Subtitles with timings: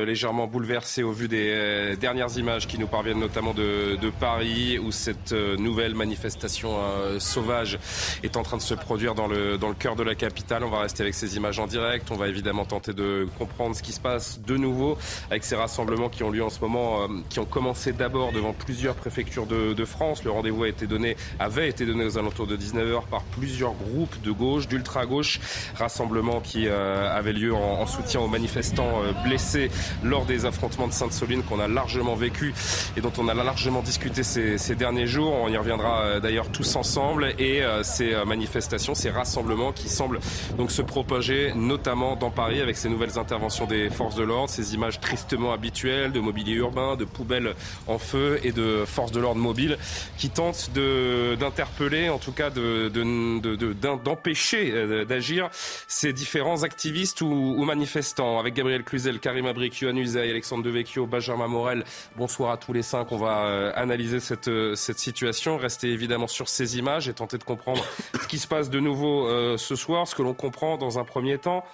[0.00, 4.10] Euh, légèrement bouleversé au vu des euh, dernières images qui nous parviennent notamment de, de
[4.10, 7.78] Paris où cette euh, nouvelle manifestation euh, sauvage
[8.22, 10.64] est en train de se produire dans le, dans le cœur de la capitale.
[10.64, 12.10] On va rester avec ces images en direct.
[12.10, 14.98] On va évidemment tenter de comprendre ce qui se passe de nouveau
[15.30, 18.52] avec ces rassemblements qui ont lieu en ce moment, euh, qui ont commencé d'abord devant
[18.52, 20.24] plusieurs préfectures de, de France.
[20.24, 24.20] Le rendez-vous a été donné, avait été donné aux alentours de 19h par plusieurs groupes
[24.22, 25.40] de gauche, d'ultra-gauche.
[25.76, 29.70] Rassemblement qui euh, avait lieu en, en soutien aux manifestants blessés
[30.02, 32.54] lors des affrontements de Sainte-Soline qu'on a largement vécu
[32.96, 35.32] et dont on a largement discuté ces, derniers jours.
[35.32, 39.88] On y reviendra euh, d'ailleurs tous ensemble et euh, ces euh, manifestations, ces rassemblements qui
[39.88, 40.20] semblent
[40.56, 44.74] donc se propager notamment dans Paris avec ces nouvelles interventions des forces de l'ordre, ces
[44.74, 47.54] images tristement habituelles de mobilier urbain, de poubelles
[47.86, 49.76] en feu et de forces de l'ordre mobiles
[50.16, 55.50] qui tentent d'interpeller, en tout cas d'empêcher de, de, de, d'agir
[55.88, 58.38] ces différents activistes ou, manifestants.
[58.38, 61.84] Avec Gabriel Cluzel, Karim Abrik, Yohann Usaï, Alexandre Devecchio, Benjamin Morel.
[62.16, 63.12] Bonsoir à tous les cinq.
[63.12, 67.38] On va euh, analyser cette, euh, cette situation, rester évidemment sur ces images et tenter
[67.38, 67.84] de comprendre
[68.20, 71.04] ce qui se passe de nouveau euh, ce soir, ce que l'on comprend dans un
[71.04, 71.64] premier temps.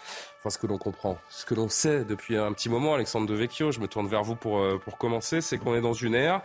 [0.40, 3.72] Enfin, ce que l'on comprend, ce que l'on sait depuis un petit moment, Alexandre Devecchio,
[3.72, 6.42] je me tourne vers vous pour, euh, pour commencer, c'est qu'on est dans une ère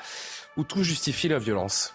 [0.58, 1.94] où tout justifie la violence.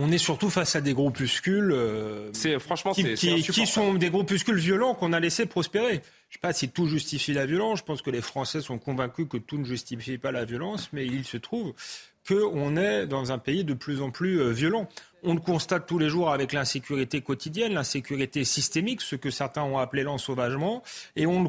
[0.00, 4.10] On est surtout face à des groupuscules euh, C'est franchement, qui, c'est qui- sont des
[4.10, 6.02] groupuscules violents qu'on a laissé prospérer.
[6.34, 7.78] Je ne sais pas si tout justifie la violence.
[7.78, 11.06] Je pense que les Français sont convaincus que tout ne justifie pas la violence, mais
[11.06, 11.74] il se trouve
[12.26, 14.88] qu'on est dans un pays de plus en plus euh, violent.
[15.26, 19.78] On le constate tous les jours avec l'insécurité quotidienne, l'insécurité systémique, ce que certains ont
[19.78, 20.82] appelé l'ensauvagement,
[21.16, 21.48] et on le,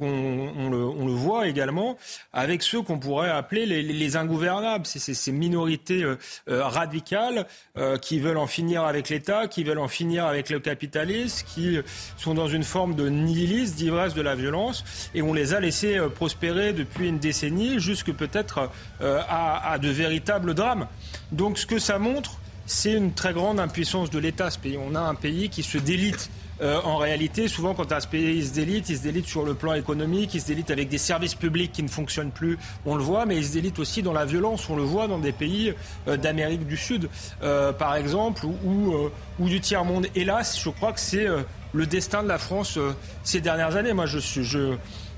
[0.00, 1.96] on- le- on le voit également
[2.34, 6.18] avec ceux qu'on pourrait appeler les, les- les ingouvernables, C'est- c'est ces minorités euh,
[6.50, 7.46] euh, radicales
[7.78, 11.78] euh, qui veulent en finir avec l'État, qui veulent en finir avec le capitalisme, qui
[12.18, 14.84] sont dans une forme de nihilisme, d'ivresse de la violence,
[15.14, 18.68] et on les a laissés euh, prospérer depuis une décennie, jusque peut-être
[19.00, 20.86] euh, à, à de véritables drames.
[21.32, 22.32] Donc ce que ça montre,
[22.66, 24.76] c'est une très grande impuissance de l'État, ce pays.
[24.76, 26.30] On a un pays qui se délite.
[26.62, 29.74] euh, en réalité, souvent, quand un pays se délite, il se délite sur le plan
[29.74, 33.26] économique, il se délite avec des services publics qui ne fonctionnent plus, on le voit,
[33.26, 35.74] mais il se délite aussi dans la violence, on le voit dans des pays
[36.08, 37.08] euh, d'Amérique du Sud,
[37.42, 40.06] euh, par exemple, euh, ou du tiers-monde.
[40.14, 41.26] Hélas, je crois que c'est
[41.74, 42.78] le destin de la France
[43.22, 43.92] ces dernières années.
[43.92, 44.56] Moi, je suis...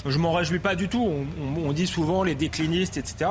[0.06, 1.08] je m'en réjouis pas du tout.
[1.56, 3.30] On, dit souvent les déclinistes, etc.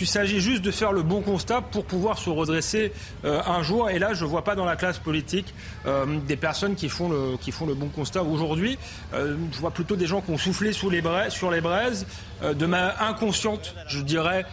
[0.00, 2.92] Il s'agit juste de faire le bon constat pour pouvoir se redresser
[3.24, 3.90] euh, un jour.
[3.90, 5.52] Et là, je vois pas dans la classe politique
[5.86, 8.22] euh, des personnes qui font le, qui font le bon constat.
[8.22, 8.78] Aujourd'hui,
[9.14, 12.06] euh, je vois plutôt des gens qui ont soufflé sur les braises
[12.42, 14.44] euh, de main inconsciente, je dirais,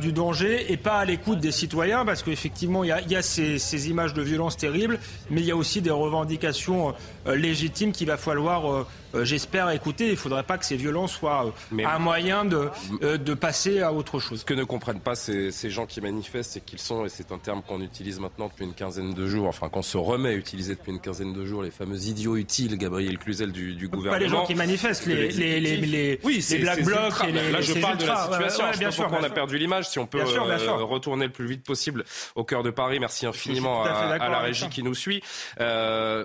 [0.00, 3.58] du danger et pas à l'écoute des citoyens, parce qu'effectivement, il y a, y ces,
[3.58, 4.98] ces images de violence terribles,
[5.30, 6.94] mais il y a aussi des revendications
[7.26, 8.86] légitimes qu'il va falloir,
[9.24, 10.06] j'espère, écouter.
[10.06, 12.68] Il ne faudrait pas que ces violences soient euh, Mais- un moyen de,
[13.02, 14.40] euh, de passer à autre chose.
[14.40, 17.32] Ce que ne comprennent pas ces, ces gens qui manifestent, c'est qu'ils sont, et c'est
[17.32, 20.34] un terme qu'on utilise maintenant depuis une quinzaine de jours, enfin qu'on se remet à
[20.34, 23.96] utiliser depuis une quinzaine de jours, les fameux idiots utiles, Gabriel Cluzel du, du Pas
[23.96, 24.22] gouvernement.
[24.22, 27.72] les gens qui manifestent, les, les, les, les, oui, Black Blocs et les Là, je
[27.74, 28.14] parle de la.
[28.28, 28.64] Ouais, situation.
[28.64, 29.88] ouais, je bien sûr, on a perdu l'image.
[29.88, 30.78] Si on peut Bien sûr, bien euh, sûr.
[30.88, 32.98] retourner le plus vite possible au cœur de Paris.
[33.00, 35.22] Merci infiniment à la régie qui nous suit.
[35.60, 36.24] Euh,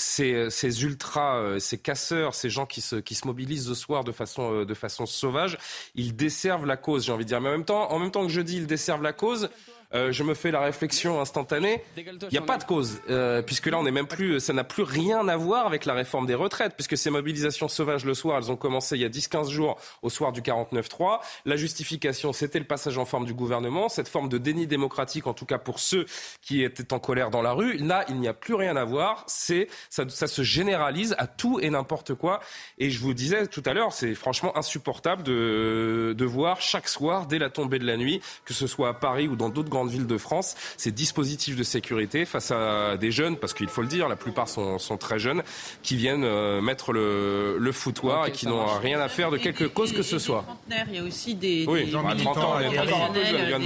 [0.00, 4.02] ces, ces ultras, euh, ces casseurs, ces gens qui se, qui se mobilisent ce soir
[4.02, 5.58] de façon, euh, de façon sauvage,
[5.94, 7.40] ils desservent la cause, j'ai envie de dire.
[7.40, 9.50] Mais en même temps, en même temps que je dis ils desservent la cause,
[9.92, 11.82] euh, je me fais la réflexion instantanée.
[11.96, 14.62] Il n'y a pas de cause, euh, puisque là, on n'est même plus, ça n'a
[14.62, 18.38] plus rien à voir avec la réforme des retraites, puisque ces mobilisations sauvages le soir,
[18.38, 21.20] elles ont commencé il y a 10-15 jours au soir du 49-3.
[21.44, 25.34] La justification, c'était le passage en forme du gouvernement, cette forme de déni démocratique, en
[25.34, 26.06] tout cas pour ceux
[26.40, 27.76] qui étaient en colère dans la rue.
[27.78, 29.24] Là, il n'y a plus rien à voir.
[29.26, 32.40] C'est, ça, se généralise à tout et n'importe quoi.
[32.78, 37.38] Et je vous disais tout à l'heure, c'est franchement insupportable de voir chaque soir, dès
[37.38, 40.06] la tombée de la nuit, que ce soit à Paris ou dans d'autres grandes villes
[40.06, 44.08] de France, ces dispositifs de sécurité face à des jeunes, parce qu'il faut le dire,
[44.08, 45.42] la plupart sont, sont très jeunes,
[45.82, 49.64] qui viennent euh, mettre le, le foutoir et qui n'ont rien à faire de quelque
[49.64, 50.44] cause et que ce soit.
[50.88, 53.64] Il y a aussi des, Oui, des à 30 ans, militants, il y a des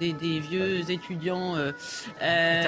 [0.00, 1.56] des- vieux étudiants.
[1.56, 1.72] Euh,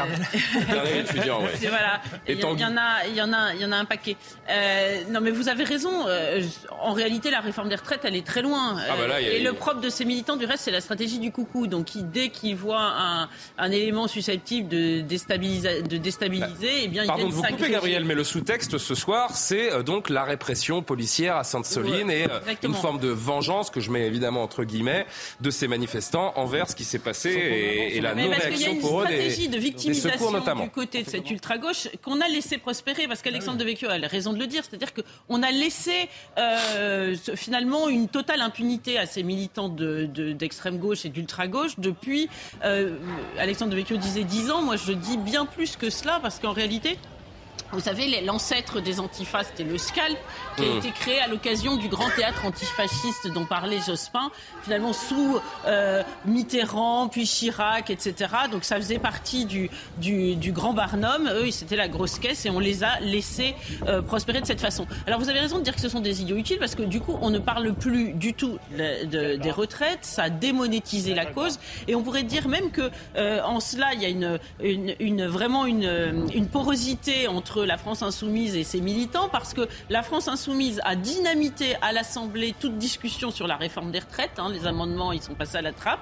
[0.98, 1.68] étudiants, ouais.
[1.68, 2.00] voilà.
[2.28, 4.16] Il y, en a, il y en a, il y en a un paquet.
[4.50, 6.06] Euh, non, mais vous avez raison.
[6.06, 6.42] Euh,
[6.80, 8.76] en réalité, la réforme des retraites, elle est très loin.
[8.78, 11.66] Ah, bah et le propre de ces militants, du reste, c'est la stratégie du coucou.
[11.66, 17.06] Donc, dès qu'ils voient un, un, élément susceptible de déstabiliser, de déstabiliser, bah, eh bien,
[17.06, 20.82] pardon ils de vous couper, Gabriel, mais le sous-texte ce soir, c'est donc la répression
[20.82, 22.26] policière à Sainte-Soline et
[22.62, 25.06] une forme de vengeance que je mets évidemment entre guillemets
[25.40, 29.48] de ces manifestants envers ce qui s'est passé et, la non-réaction pour eux des, stratégie
[29.48, 30.32] de victimisation
[30.62, 34.38] du côté de cette ultra-gauche qu'on a laissé prospérer parce qu'Alexandre Devecchio a raison de
[34.38, 36.08] le dire, c'est-à-dire qu'on a laissé
[36.38, 42.28] euh, finalement une totale impunité à ces militants d'extrême gauche et d'ultra-gauche depuis,
[42.64, 42.96] euh,
[43.38, 46.98] Alexandre Devecchio disait 10 ans, moi je dis bien plus que cela parce qu'en réalité,
[47.72, 50.18] vous savez, l'ancêtre des antifas, c'était le SCALP,
[50.56, 50.78] qui a mmh.
[50.78, 54.30] été créé à l'occasion du grand théâtre antifasciste dont parlait Jospin,
[54.62, 58.30] finalement sous euh, Mitterrand, puis Chirac, etc.
[58.50, 61.28] Donc ça faisait partie du, du, grand Barnum.
[61.34, 63.54] Eux, c'était la grosse caisse et on les a laissés
[63.86, 64.86] euh, prospérer de cette façon.
[65.06, 67.00] Alors vous avez raison de dire que ce sont des idiots utiles parce que du
[67.00, 70.00] coup, on ne parle plus du tout des retraites.
[70.02, 71.58] Ça a démonétisé la cause.
[71.88, 75.26] Et on pourrait dire même que euh, en cela, il y a une, une, une
[75.26, 80.28] vraiment une, une porosité entre la France insoumise et ses militants parce que la France
[80.28, 84.38] insoumise a dynamité à l'Assemblée toute discussion sur la réforme des retraites.
[84.38, 84.50] Hein.
[84.52, 86.00] les amendements, ils sont passés à la trappe.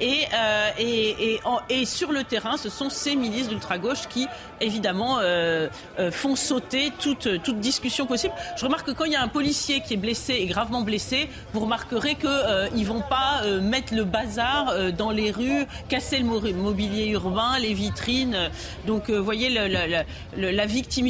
[0.00, 1.38] Et, euh,
[1.68, 4.28] et, sur le terrain, ce sont ces milices d'ultra-gauche qui,
[4.60, 5.68] évidemment, euh,
[5.98, 7.28] euh, font sauter toute,
[7.60, 8.34] discussion possible.
[8.56, 11.28] Je remarque que quand il y a un policier qui est blessé et gravement blessé,
[11.52, 17.08] vous remarquerez qu'ils ne vont pas mettre le bazar dans les rues, casser le mobilier
[17.08, 18.50] urbain, les vitrines.
[18.86, 21.01] Donc, vous voyez, la victime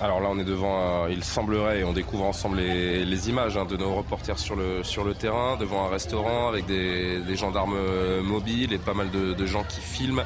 [0.00, 3.94] Alors là, on est devant, il semblerait, on découvre ensemble les, images hein, de nos
[3.94, 8.78] reporters sur le, sur le terrain, devant un restaurant avec des, gendarmes euh, mobiles et
[8.78, 10.22] pas mal de, gens qui filment.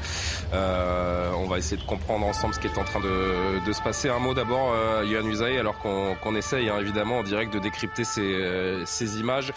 [0.53, 4.09] Euh, on va essayer de comprendre ensemble ce qui est en train de, se passer.
[4.09, 8.05] Un mot d'abord, euh, Yohann Usaï, alors qu'on essaye hein, évidemment en direct de décrypter
[8.05, 9.53] ces, euh, ces images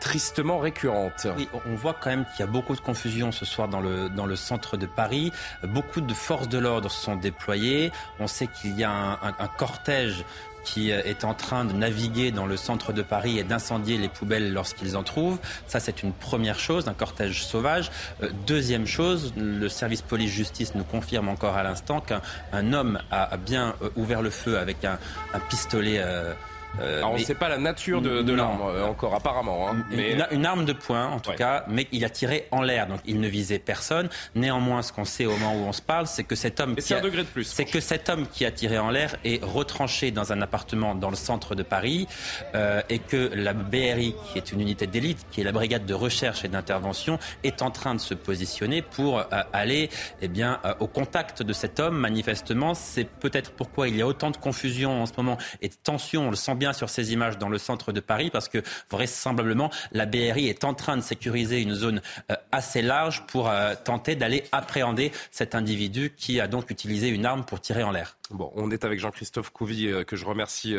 [0.00, 1.26] tristement récurrente.
[1.36, 4.08] Oui, on voit quand même qu'il y a beaucoup de confusion ce soir dans le,
[4.08, 5.32] dans le centre de Paris.
[5.62, 7.92] Beaucoup de forces de l'ordre sont déployées.
[8.20, 10.24] On sait qu'il y a un, un, cortège
[10.64, 14.52] qui est en train de naviguer dans le centre de Paris et d'incendier les poubelles
[14.52, 15.38] lorsqu'ils en trouvent.
[15.66, 17.90] Ça, c'est une première chose, un cortège sauvage.
[18.22, 23.74] Euh, deuxième chose, le service police-justice nous confirme encore à l'instant qu'un homme a, bien
[23.82, 24.98] euh, ouvert le feu avec un,
[25.34, 25.98] un pistolet.
[25.98, 26.32] Euh,
[26.80, 29.68] euh, on ne sait pas la nature de, l'arme euh, encore apparemment.
[29.68, 30.16] Hein, mais...
[30.30, 33.20] Une, arme de poing en tout cas, mais il a tiré en l'air, donc il
[33.20, 34.08] ne visait personne.
[34.34, 36.94] Néanmoins, ce qu'on sait au moment où on se parle, c'est que cet homme, qui
[36.94, 40.10] a, degré de plus, c'est que cet homme qui a tiré en l'air est retranché
[40.10, 42.06] dans un appartement dans le centre de Paris
[42.54, 45.94] euh, et que la BRI, qui est une unité d'élite, qui est la brigade de
[45.94, 51.42] recherche et d'intervention, est en train de se positionner pour aller, eh bien, au contact
[51.42, 51.96] de cet homme.
[51.96, 55.74] Manifestement, c'est peut-être pourquoi il y a autant de confusion en ce moment et de
[55.74, 56.26] tension.
[56.26, 59.70] On le sent bien sur ces images dans le centre de Paris parce que vraisemblablement
[59.92, 62.00] la BRI est en train de sécuriser une zone
[62.30, 67.26] euh, assez large pour euh, tenter d'aller appréhender cet individu qui a donc utilisé une
[67.26, 68.16] arme pour tirer en l'air.
[68.30, 70.74] Bon, on est avec Jean-Christophe Couvi, euh, que je remercie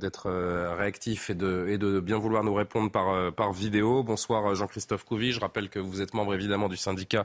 [0.00, 0.28] d'être
[0.76, 4.02] réactif et de, bien vouloir nous répondre par, vidéo.
[4.02, 5.30] Bonsoir Jean-Christophe Couvi.
[5.32, 7.24] Je rappelle que vous êtes membre évidemment du syndicat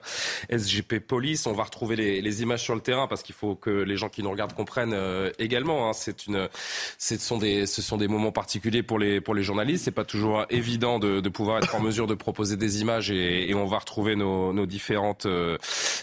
[0.49, 1.47] SGP Police.
[1.47, 4.21] On va retrouver les, images sur le terrain parce qu'il faut que les gens qui
[4.21, 4.95] nous regardent comprennent
[5.39, 5.89] également.
[5.89, 5.93] Hein.
[5.93, 6.49] C'est une,
[6.97, 9.86] ce sont des, ce sont des moments particuliers pour les, pour les journalistes.
[9.86, 13.65] C'est pas toujours évident de, pouvoir être en mesure de proposer des images et, on
[13.65, 15.57] va retrouver nos, nos différentes euh,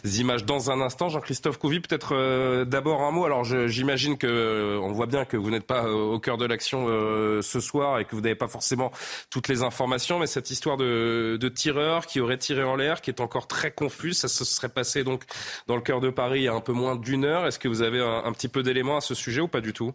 [0.05, 1.09] images dans un instant.
[1.09, 3.25] Jean-Christophe Couvi, peut-être euh, d'abord un mot.
[3.25, 6.87] Alors j'imagine que euh, on voit bien que vous n'êtes pas au cœur de l'action
[7.43, 8.91] ce soir et que vous n'avez pas forcément
[9.31, 13.11] toutes les informations, mais cette histoire de, de tireur qui aurait tiré en l'air, qui
[13.11, 15.25] est encore très confus, ça se serait passé donc
[15.67, 17.47] dans le cœur de Paris il y a un peu moins d'une heure.
[17.47, 19.93] Est-ce que vous avez un, petit peu d'éléments à ce sujet ou pas du tout?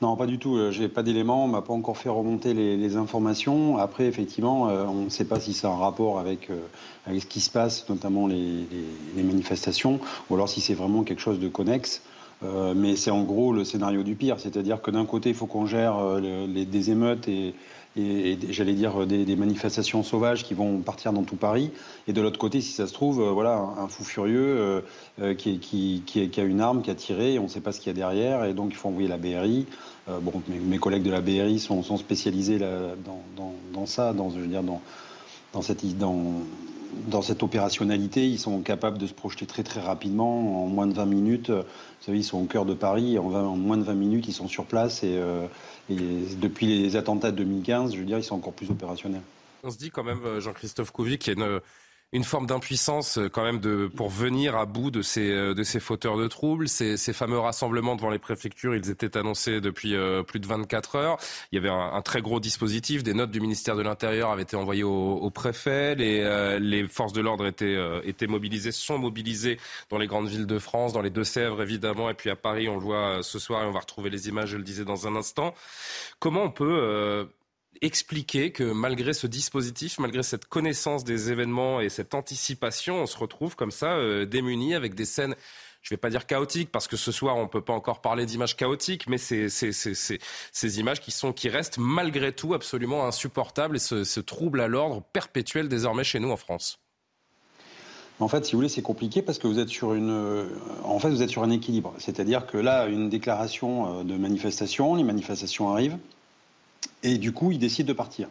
[0.00, 0.56] Non, pas du tout.
[0.56, 1.44] Euh, j'ai pas d'éléments.
[1.44, 3.78] On m'a pas encore fait remonter les, informations.
[3.78, 7.40] Après, effectivement, euh, on ne sait pas si c'est un rapport euh, avec ce qui
[7.40, 8.66] se passe, notamment les,
[9.16, 10.00] manifestations,
[10.30, 12.02] ou alors si c'est vraiment quelque chose de connexe.
[12.42, 15.66] Mais c'est en gros le scénario du pire, c'est-à-dire que d'un côté, il faut qu'on
[15.66, 17.54] gère les, des émeutes et,
[18.50, 21.70] j'allais dire des, manifestations sauvages qui vont partir dans tout Paris.
[22.06, 24.80] Et de l'autre côté, si ça se trouve, euh, voilà, un, fou furieux euh,
[25.20, 26.02] euh, qui,
[26.36, 28.44] a une arme, qui a tiré, on ne sait pas ce qu'il y a derrière,
[28.44, 29.66] et donc il faut envoyer la BRI.
[30.06, 34.30] bon, mes, collègues de la BRI sont, spécialisés dans, ça, dans
[35.62, 36.12] cette, dans,
[37.06, 40.94] dans cette opérationnalité, ils sont capables de se projeter très très rapidement, en moins de
[40.94, 41.50] 20 minutes.
[41.50, 41.64] Vous
[42.00, 44.64] savez, ils sont au cœur de Paris, en, moins de 20 minutes, ils sont sur
[44.64, 45.20] place et,
[45.90, 45.96] et
[46.40, 49.22] depuis les attentats de 2015, je veux dire, ils sont encore plus opérationnels.
[49.64, 51.60] On se dit quand même, euh, Jean-Christophe Couvi, qu'il y a une
[52.24, 55.78] forme d'impuissance euh, quand même de, pour venir à bout de ces, euh, de ces
[55.78, 56.68] fauteurs de troubles.
[56.68, 60.96] Ces, ces fameux rassemblements devant les préfectures, ils étaient annoncés depuis euh, plus de 24
[60.96, 61.18] heures.
[61.52, 63.02] Il y avait un, très gros dispositif.
[63.02, 65.94] Des notes du ministère de l'Intérieur avaient été envoyées au, au préfet.
[65.96, 69.58] Les, les forces de l'ordre étaient, étaient mobilisées, sont mobilisées
[69.90, 72.74] dans les grandes villes de France, dans les Deux-Sèvres évidemment, et puis à Paris, on
[72.74, 75.16] le voit ce soir et on va retrouver les images, je le disais dans un
[75.16, 75.54] instant.
[76.18, 77.28] Comment on peut
[77.82, 83.18] expliquer que malgré ce dispositif, malgré cette connaissance des événements et cette anticipation, on se
[83.18, 85.34] retrouve comme ça euh, démunis avec des scènes
[85.80, 88.00] je ne vais pas dire chaotiques, parce que ce soir, on ne peut pas encore
[88.00, 93.76] parler d'images chaotiques, mais c'est ces images qui, sont, qui restent malgré tout absolument insupportables
[93.76, 96.80] et ce, ce trouble à l'ordre perpétuel désormais chez nous en France.
[98.20, 100.48] En fait, si vous voulez, c'est compliqué parce que vous êtes sur une, euh,
[100.82, 101.94] en fait, vous êtes sur un équilibre.
[101.98, 105.98] C'est-à-dire que là, une déclaration euh, de manifestation, les manifestations arrivent,
[107.02, 108.28] et du coup, ils décident de partir.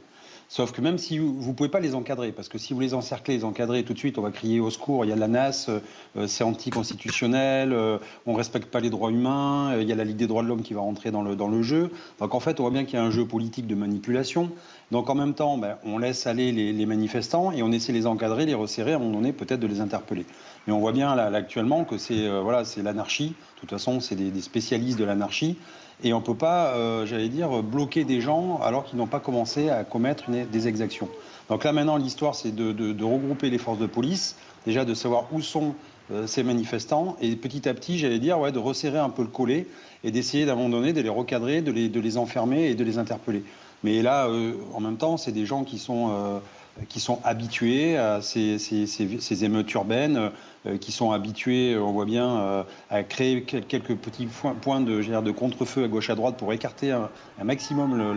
[0.49, 2.93] Sauf que même si vous ne pouvez pas les encadrer, parce que si vous les
[2.93, 5.27] encerclez, les encadrez, tout de suite, on va crier au secours, il y a la
[5.27, 9.91] NAS, euh, c'est anticonstitutionnel, euh, on ne respecte pas les droits humains, euh, il y
[9.91, 11.91] a la Ligue des droits de l'homme qui va rentrer dans le, dans le jeu.
[12.19, 14.51] Donc en fait, on voit bien qu'il y a un jeu politique de manipulation.
[14.91, 18.08] Donc en même temps, ben, on laisse aller les, manifestants et on essaie de les
[18.08, 20.25] encadrer, les resserrer, à un moment donné, peut-être de les interpeller.
[20.65, 23.29] Mais on voit bien là, actuellement que c'est voilà, c'est l'anarchie.
[23.56, 25.58] De toute façon, c'est des, spécialistes de l'anarchie.
[26.03, 29.20] Et on ne peut pas, euh, j'allais dire, bloquer des gens alors qu'ils n'ont pas
[29.20, 31.10] commencé à commettre des exactions.
[31.50, 35.41] Donc là maintenant, l'histoire, c'est de, regrouper les forces de police, déjà de savoir où
[35.41, 35.75] sont
[36.12, 39.27] euh, ces manifestants, et petit à petit, j'allais dire, ouais, de resserrer un peu le
[39.29, 39.67] collet
[40.03, 43.44] et d'essayer donné de les recadrer, de les, de les enfermer et de les interpeller.
[43.84, 46.41] Mais là, euh, en même temps, c'est des gens qui sont
[46.86, 50.31] qui sont habitués à ces, ces, ces, émeutes urbaines,
[50.65, 54.27] euh, qui sont habitués, on voit bien, euh, à créer quelques petits
[54.62, 57.10] points de, de contre-feu à gauche à droite pour écarter un,
[57.43, 58.15] maximum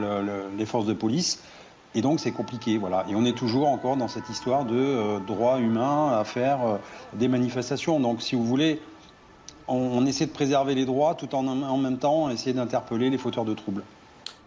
[0.57, 1.43] les forces de police.
[1.95, 3.05] Et donc c'est compliqué, voilà.
[3.09, 6.79] Et on est toujours encore dans cette histoire de euh, droit humain à faire
[7.14, 7.99] des manifestations.
[7.99, 8.81] Donc si vous voulez,
[9.67, 13.45] on, essaie de préserver les droits tout en en même temps essayer d'interpeller les fauteurs
[13.45, 13.83] de troubles.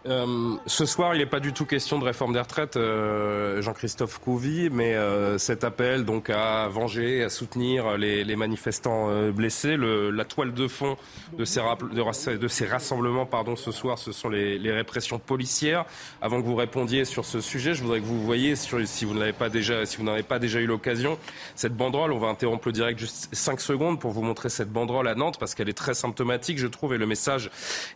[0.06, 4.20] Euh, ce soir, il n'est pas du tout question de réforme des retraites, euh, Jean-Christophe
[4.20, 10.26] Couvi, mais euh, cet appel donc à venger, à soutenir les, manifestants blessés, le, la
[10.26, 10.98] toile de fond
[11.38, 15.86] de ces, rassemblements, pardon, ce soir, ce sont les, les, répressions policières.
[16.22, 19.14] Avant que vous répondiez sur ce sujet, je voudrais que vous voyez, sur, si vous
[19.14, 21.18] n'avez pas déjà, si vous n'avez pas déjà eu l'occasion,
[21.56, 22.12] cette banderole.
[22.12, 25.38] On va interrompre le direct juste 5 secondes pour vous montrer cette banderole à Nantes
[25.40, 27.52] parce qu'elle est très symptomatique, je trouve, et le message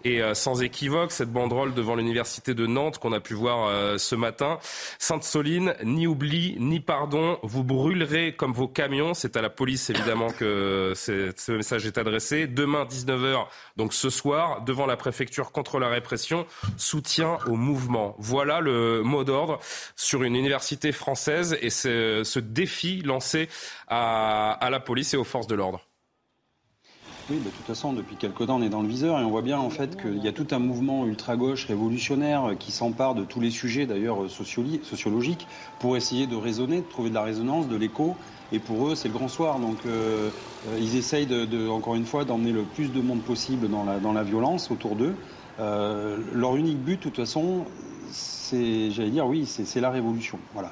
[0.05, 1.11] est sans équivoque.
[1.11, 4.59] Cette banderole devant l'université de Nantes qu'on a pu voir euh, ce matin.
[4.99, 9.13] Sainte-Soline, ni oubli, ni pardon, vous brûlerez comme vos camions.
[9.13, 12.47] C'est à la police évidemment que ce message est adressé.
[12.47, 16.45] Demain 19h, donc ce soir, devant la préfecture contre la répression,
[16.77, 18.15] soutien au mouvement.
[18.19, 19.59] Voilà le mot d'ordre
[19.95, 23.49] sur une université française et ce défi lancé
[23.87, 25.86] à la police et aux forces de l'ordre.
[27.29, 29.41] Oui, de toute façon, depuis quelque temps, on est dans le viseur et on voit
[29.41, 33.41] bien en fait qu'il y a tout un mouvement ultra-gauche révolutionnaire qui s'empare de tous
[33.41, 38.17] les sujets d'ailleurs sociologiques pour essayer de raisonner, de trouver de la résonance, de l'écho.
[38.53, 39.59] Et pour eux, c'est le grand soir.
[39.59, 40.31] Donc euh,
[40.67, 44.23] euh, ils essayent, de, encore une fois, d'emmener le plus de monde possible dans la,
[44.23, 45.17] violence autour d'eux.
[45.59, 47.65] Euh, leur unique but, de toute façon,
[48.49, 50.39] c'est, j'allais dire, oui, c'est la révolution.
[50.53, 50.71] Voilà,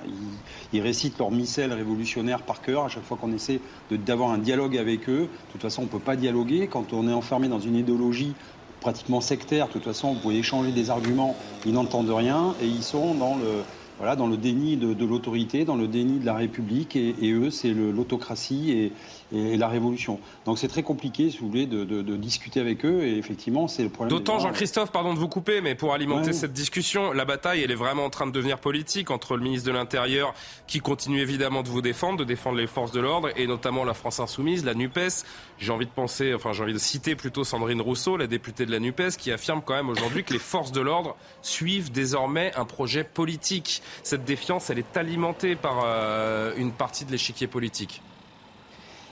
[0.72, 3.60] ils, récitent leur missel révolutionnaire par cœur à chaque fois qu'on essaie
[3.92, 5.22] d'avoir un dialogue avec eux.
[5.22, 8.34] De toute façon, on ne peut pas dialoguer quand on est enfermé dans une idéologie
[8.80, 9.68] pratiquement sectaire.
[9.68, 13.36] De toute façon, vous pouvez échanger des arguments, ils n'entendent rien et ils sont dans
[13.36, 13.64] le
[13.98, 17.74] voilà, dans le déni de, l'autorité, dans le déni de la République, et, eux, c'est
[17.74, 18.92] l'autocratie
[19.34, 20.20] et, la révolution.
[20.46, 23.90] Donc c'est très compliqué, si vous voulez, de, discuter avec eux, et effectivement, c'est le
[23.90, 24.10] problème.
[24.10, 27.76] D'autant, Jean-Christophe, pardon de vous couper, mais pour alimenter cette discussion, la bataille, elle est
[27.76, 30.34] vraiment en train de devenir politique entre le ministre de l'Intérieur,
[30.68, 33.94] qui continue évidemment de vous défendre, de défendre les forces de l'ordre, et notamment la
[33.94, 35.26] France Insoumise, la NUPES.
[35.58, 38.72] J'ai envie de penser, enfin j'ai envie de citer plutôt Sandrine Rousseau, la députée de
[38.72, 42.66] la NUPES, qui affirme quand même aujourd'hui que les forces de l'ordre suivent désormais un
[42.66, 48.02] projet politique cette défiance, elle est alimentée par euh, une partie de l'échiquier politique.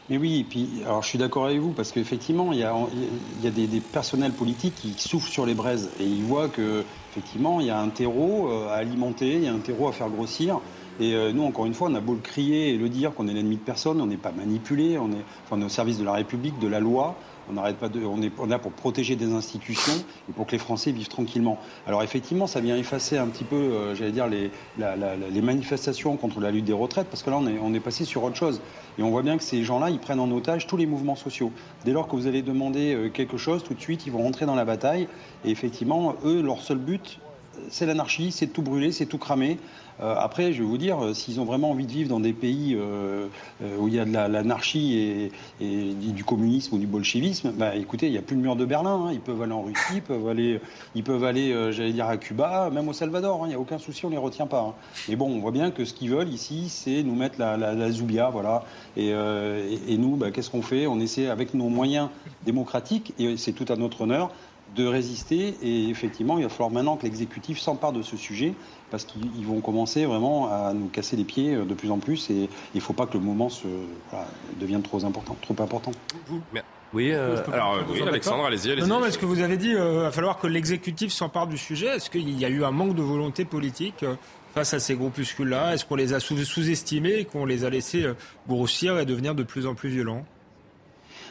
[0.09, 3.51] Mais oui, et puis, alors je suis d'accord avec vous, parce qu'effectivement, il y a,
[3.51, 7.79] des, personnels politiques qui souffrent sur les braises, et ils voient qu'effectivement, il y a
[7.79, 10.59] un terreau euh, à alimenter, il y a un terreau à faire grossir.
[10.99, 13.27] Et euh, nous, encore une fois, on a beau le crier et le dire qu'on
[13.27, 15.25] est l'ennemi de personne, on n'est pas manipulé, on est
[15.63, 17.17] au service de la République, de la loi.
[17.49, 19.93] On n'arrête pas on est, là pour protéger des institutions
[20.29, 21.57] et pour que les Français vivent tranquillement.
[21.87, 26.51] Alors effectivement, ça vient effacer un petit peu, euh, j'allais dire, les, manifestations contre la
[26.51, 28.61] lutte des retraites, parce que là, on est, passé sur autre chose.
[28.97, 31.51] Et on voit bien que ces gens-là, ils prennent en otage tous les mouvements sociaux.
[31.83, 34.45] Dès lors que vous allez demander euh, quelque chose, tout de suite, ils vont rentrer
[34.45, 35.07] dans la bataille.
[35.43, 37.19] Et effectivement, eux, leur seul but,
[37.69, 39.57] c'est l'anarchie, c'est tout brûler, c'est tout cramer.
[40.01, 42.33] Euh, après, je vais vous dire, euh, s'ils ont vraiment envie de vivre dans des
[42.33, 43.27] pays euh,
[43.79, 48.11] où il y a de l'anarchie et, du communisme ou du bolchevisme, bah, écoutez, il
[48.11, 49.07] n'y a plus le mur de Berlin.
[49.07, 49.11] Hein.
[49.13, 50.59] Ils peuvent aller en Russie, ils peuvent aller,
[50.95, 53.43] ils peuvent aller j'allais dire, à Cuba, même au Salvador.
[53.43, 53.45] Hein.
[53.47, 54.61] Il n'y a aucun souci, on ne les retient pas.
[54.61, 54.73] Hein.
[55.09, 57.91] Mais bon, on voit bien que ce qu'ils veulent ici, c'est nous mettre la, la,
[57.91, 58.63] zoubia, voilà.
[58.97, 59.13] Et,
[59.97, 60.87] nous, bah, qu'est-ce qu'on fait?
[60.87, 62.09] On essaie, avec nos moyens
[62.45, 64.31] démocratiques, et c'est tout à notre honneur,
[64.75, 65.55] de résister.
[65.61, 68.53] Et effectivement, il va falloir maintenant que l'exécutif s'empare de ce sujet
[68.91, 72.29] parce qu'ils vont commencer vraiment à nous casser les pieds euh, de plus en plus.
[72.29, 73.67] Et il ne faut pas que le moment se,
[74.59, 75.35] devienne trop important.
[75.41, 75.91] Trop important.
[76.93, 78.87] Oui, euh, alors oui, Alexandre, allez-y.
[78.87, 81.57] non, mais ce que vous avez dit, il euh, va falloir que l'exécutif s'empare du
[81.57, 81.87] sujet.
[81.87, 84.05] Est-ce qu'il y a eu un manque de volonté politique
[84.53, 85.73] face à ces groupuscules-là?
[85.73, 88.05] Est-ce qu'on les a sous-estimés et qu'on les a laissés
[88.47, 90.23] grossir et devenir de plus en plus violents?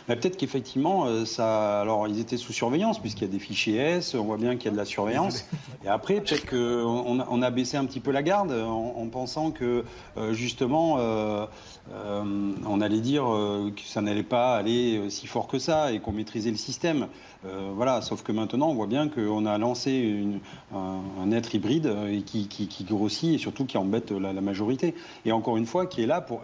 [0.06, 1.80] Peut-être qu'effectivement, euh, ça.
[1.80, 4.66] Alors, ils étaient sous surveillance, puisqu'il y a des fichiers S, on voit bien qu'il
[4.66, 5.44] y a de la surveillance.
[5.84, 9.50] Et après, peut-être qu'on a, on a baissé un petit peu la garde en, pensant
[9.50, 9.84] que,
[10.16, 11.46] euh, justement, euh,
[11.94, 16.50] on allait dire que ça n'allait pas aller si fort que ça et qu'on maîtrisait
[16.50, 17.08] le système.
[17.44, 20.24] Euh, voilà, sauf que maintenant, on voit bien qu'on a lancé
[20.72, 24.94] un, être hybride euh, qui, grossit et surtout qui embête la, majorité.
[25.24, 26.40] Et encore une fois, qui est là pour,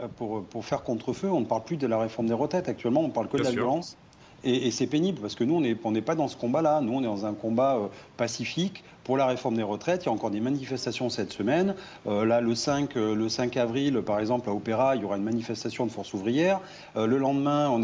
[0.51, 1.31] pour, faire contre-feu.
[1.31, 2.69] On ne parle plus de la réforme des retraites.
[2.69, 3.97] Actuellement, on parle que de la violence.
[4.45, 6.81] Et, c'est pénible parce que nous, on n'est pas dans ce combat-là.
[6.81, 10.03] Nous, on est dans un combat euh, pacifique pour la réforme des retraites.
[10.03, 11.75] Il y a encore des manifestations cette semaine.
[12.07, 15.17] Euh, là, le 5, euh, le 5 avril, par exemple, à Opéra, il y aura
[15.17, 16.61] une manifestation de force ouvrière.
[16.95, 17.75] le lendemain,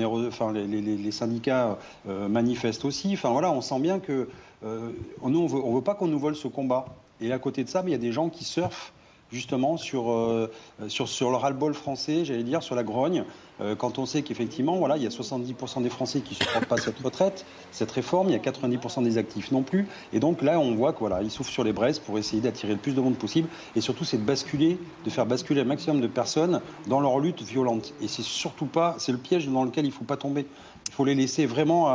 [0.53, 3.15] les, syndicats manifestent aussi.
[3.15, 4.29] Enfin, voilà, on sent bien que
[4.63, 6.85] nous, on ne veut pas qu'on nous vole ce combat.
[7.23, 8.93] Et à côté de ça, il y a des gens qui surfent
[9.35, 10.51] justement sur, euh,
[10.89, 13.25] sur, sur le ras-le-bol français, j'allais dire, sur la grogne,
[13.61, 16.67] euh, quand on sait qu'effectivement, voilà, il y a 70% des Français qui ne supportent
[16.67, 19.87] pas cette retraite, cette réforme, il y a 90% des actifs non plus.
[20.13, 22.79] Et donc là, on voit qu'ils voilà, souffrent sur les braises pour essayer d'attirer le
[22.79, 23.49] plus de monde possible.
[23.77, 27.43] Et surtout, c'est de basculer, de faire basculer un maximum de personnes dans leur lutte
[27.43, 27.93] violente.
[28.01, 30.47] Et c'est surtout pas, c'est le piège dans lequel il ne faut pas tomber.
[30.89, 31.89] Il faut les laisser vraiment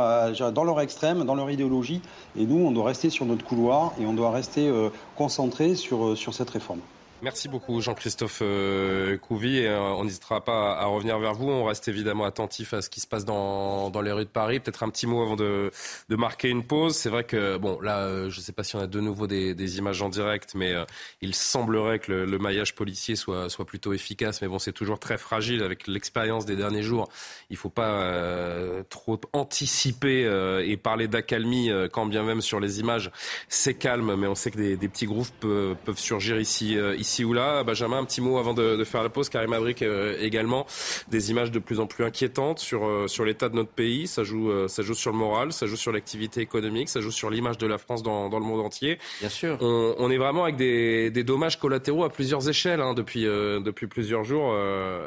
[0.52, 2.02] dans leur extrême, dans leur idéologie.
[2.36, 6.34] Et nous, on doit rester sur notre couloir et on doit rester euh, concentré sur
[6.34, 6.80] cette réforme.
[7.22, 11.50] Merci beaucoup Jean-Christophe euh, Couvi euh, on n'hésitera pas à revenir vers vous.
[11.50, 14.58] On reste évidemment attentif à ce qui se passe dans, dans les rues de Paris.
[14.58, 15.70] Peut-être un petit mot avant de,
[16.08, 16.96] de marquer une pause.
[16.96, 19.26] C'est vrai que bon là, euh, je ne sais pas si on a de nouveau
[19.26, 20.74] des, images en direct, mais
[21.20, 24.40] il semblerait que le, maillage policier soit, soit plutôt efficace.
[24.40, 27.10] Mais bon, c'est toujours très fragile avec l'expérience des derniers jours.
[27.50, 30.22] Il ne faut pas trop anticiper
[30.64, 33.10] et parler d'accalmie quand bien même sur les images
[33.48, 36.76] c'est calme, mais on sait que des, des petits groupes peuvent, peuvent surgir ici.
[36.98, 37.64] ici ici ou là.
[37.64, 39.28] Benjamin, un petit mot avant de, faire la pause.
[39.28, 40.66] Karim Abric euh, également.
[41.08, 44.06] Des images de plus en plus inquiétantes sur, euh, sur l'état de notre pays.
[44.06, 47.10] Ça joue, euh, ça joue sur le moral, ça joue sur l'activité économique, ça joue
[47.10, 48.98] sur l'image de la France dans, dans, le monde entier.
[49.20, 49.58] Bien sûr.
[49.60, 54.24] On, est vraiment avec des, des, dommages collatéraux à plusieurs échelles hein, depuis, depuis plusieurs
[54.24, 54.56] jours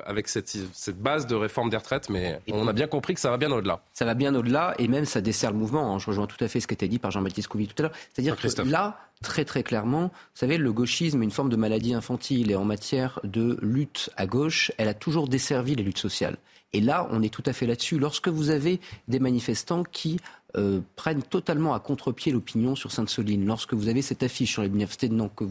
[0.06, 2.10] avec cette, cette base de réforme des retraites.
[2.10, 3.82] Mais on a bien compris que ça va bien au-delà.
[3.94, 5.94] Ça va bien au-delà et même ça dessert le mouvement.
[5.94, 6.00] Hein.
[6.00, 7.84] Je rejoins tout à fait ce qui a été dit par Jean-Baptiste Couvi tout à
[7.84, 7.96] l'heure.
[8.14, 11.96] C'est-à-dire que là, très très clairement, vous savez, le gauchisme est une forme de maladie
[11.96, 16.38] infantile et en matière de lutte à gauche, elle a toujours desservi les luttes sociales.
[16.74, 18.00] Et là, on est tout à fait là-dessus.
[18.00, 20.20] Lorsque vous avez des manifestants qui
[20.56, 23.46] euh, prennent totalement à contre-pied l'opinion sur Sainte-Soline.
[23.46, 25.44] Lorsque vous avez cette affiche sur l'université de Nantes que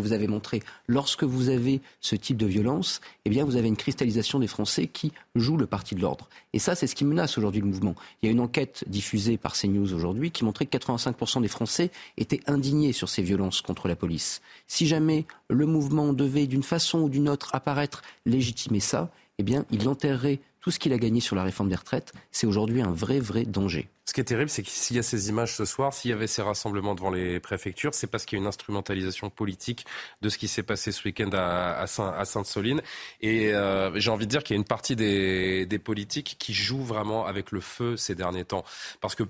[0.00, 3.76] vous, avez montrée, lorsque vous avez ce type de violence, eh bien, vous avez une
[3.76, 6.28] cristallisation des Français qui jouent le parti de l'ordre.
[6.52, 7.94] Et ça, c'est ce qui menace aujourd'hui le mouvement.
[8.20, 11.90] Il y a une enquête diffusée par CNews aujourd'hui qui montrait que 85% des Français
[12.18, 14.42] étaient indignés sur ces violences contre la police.
[14.66, 19.64] Si jamais le mouvement devait, d'une façon ou d'une autre, apparaître légitimer ça, eh bien,
[19.70, 22.14] il enterrerait tout ce qu'il a gagné sur la réforme des retraites.
[22.32, 23.90] C'est aujourd'hui un vrai, vrai danger.
[24.06, 26.14] Ce qui est terrible, c'est que s'il y a ces images ce soir, s'il y
[26.14, 29.84] avait ces rassemblements devant les préfectures, c'est parce qu'il y a une instrumentalisation politique
[30.22, 32.80] de ce qui s'est passé ce week-end à, Sainte-Soline.
[33.20, 36.54] Et euh, j'ai envie de dire qu'il y a une partie des, des politiques qui
[36.54, 38.64] jouent vraiment avec le feu ces derniers temps.
[39.02, 39.24] Parce que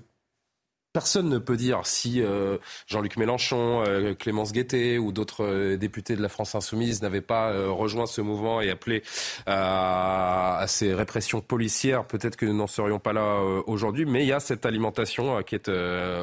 [0.95, 6.15] Personne ne peut dire si euh, Jean-Luc Mélenchon, euh, Clémence Guettet ou d'autres euh, députés
[6.15, 9.03] de la France insoumise n'avaient pas rejoint ce mouvement et appelé
[9.45, 12.05] à, ces répressions policières.
[12.05, 15.55] Peut-être que nous n'en serions pas là aujourd'hui, mais il y a cette alimentation qui
[15.55, 15.69] est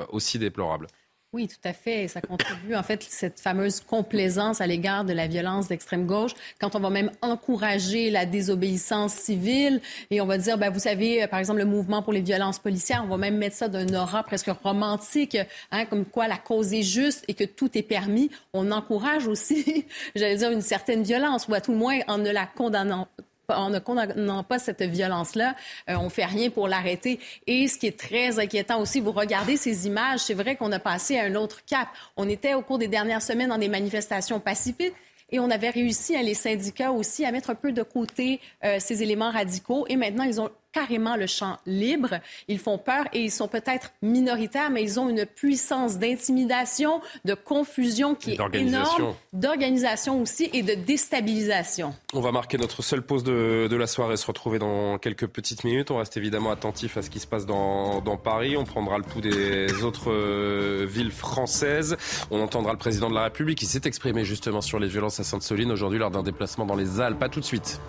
[0.08, 0.86] aussi déplorable.
[1.34, 2.08] Oui, tout à fait.
[2.08, 6.76] Ça contribue, en fait, cette fameuse complaisance à l'égard de la violence d'extrême gauche, quand
[6.76, 11.38] on va même encourager la désobéissance civile et on va dire, ben, vous savez, par
[11.38, 14.50] exemple, le mouvement pour les violences policières, on va même mettre ça d'un aura presque
[14.62, 15.38] romantique,
[15.70, 18.30] hein, comme quoi la cause est juste et que tout est permis.
[18.52, 22.30] On encourage aussi, j'allais dire, une certaine violence, ou à tout le moins en ne
[22.30, 23.08] la condamnant
[23.56, 25.54] en ne condamnant pas cette violence-là,
[25.88, 27.20] on on fait rien pour l'arrêter.
[27.46, 30.78] Et ce qui est très inquiétant aussi, vous regardez ces images, c'est vrai qu'on a
[30.78, 31.88] passé à un autre cap.
[32.16, 34.94] On était au cours des dernières semaines dans des manifestations pacifiques.
[35.30, 38.40] Et on avait réussi, à les syndicats aussi, à mettre un peu de côté
[38.78, 39.86] ces éléments radicaux.
[39.88, 42.20] Et maintenant, ils ont carrément le champ libre.
[42.48, 47.34] Ils font peur et ils sont peut-être minoritaires, mais ils ont une puissance d'intimidation, de
[47.34, 51.94] confusion qui est énorme, d'organisation aussi et de déstabilisation.
[52.14, 55.90] On va marquer notre seule pause de, la soirée, se retrouver dans quelques petites minutes.
[55.90, 58.56] On reste évidemment attentif à ce qui se passe dans, Paris.
[58.56, 61.96] On prendra le pouls des autres euh, villes françaises.
[62.30, 65.24] On entendra le président de la République qui s'est exprimé justement sur les violences à
[65.24, 67.18] Sainte-Soline aujourd'hui lors d'un déplacement dans les Alpes.
[67.18, 67.80] Pas tout de suite.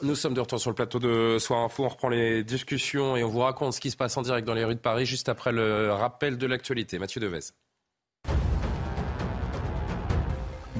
[0.00, 1.84] Nous sommes de retour sur le plateau de Soir Info.
[1.84, 4.54] On reprend les discussions et on vous raconte ce qui se passe en direct dans
[4.54, 7.00] les rues de Paris juste après le rappel de l'actualité.
[7.00, 7.40] Mathieu Devez.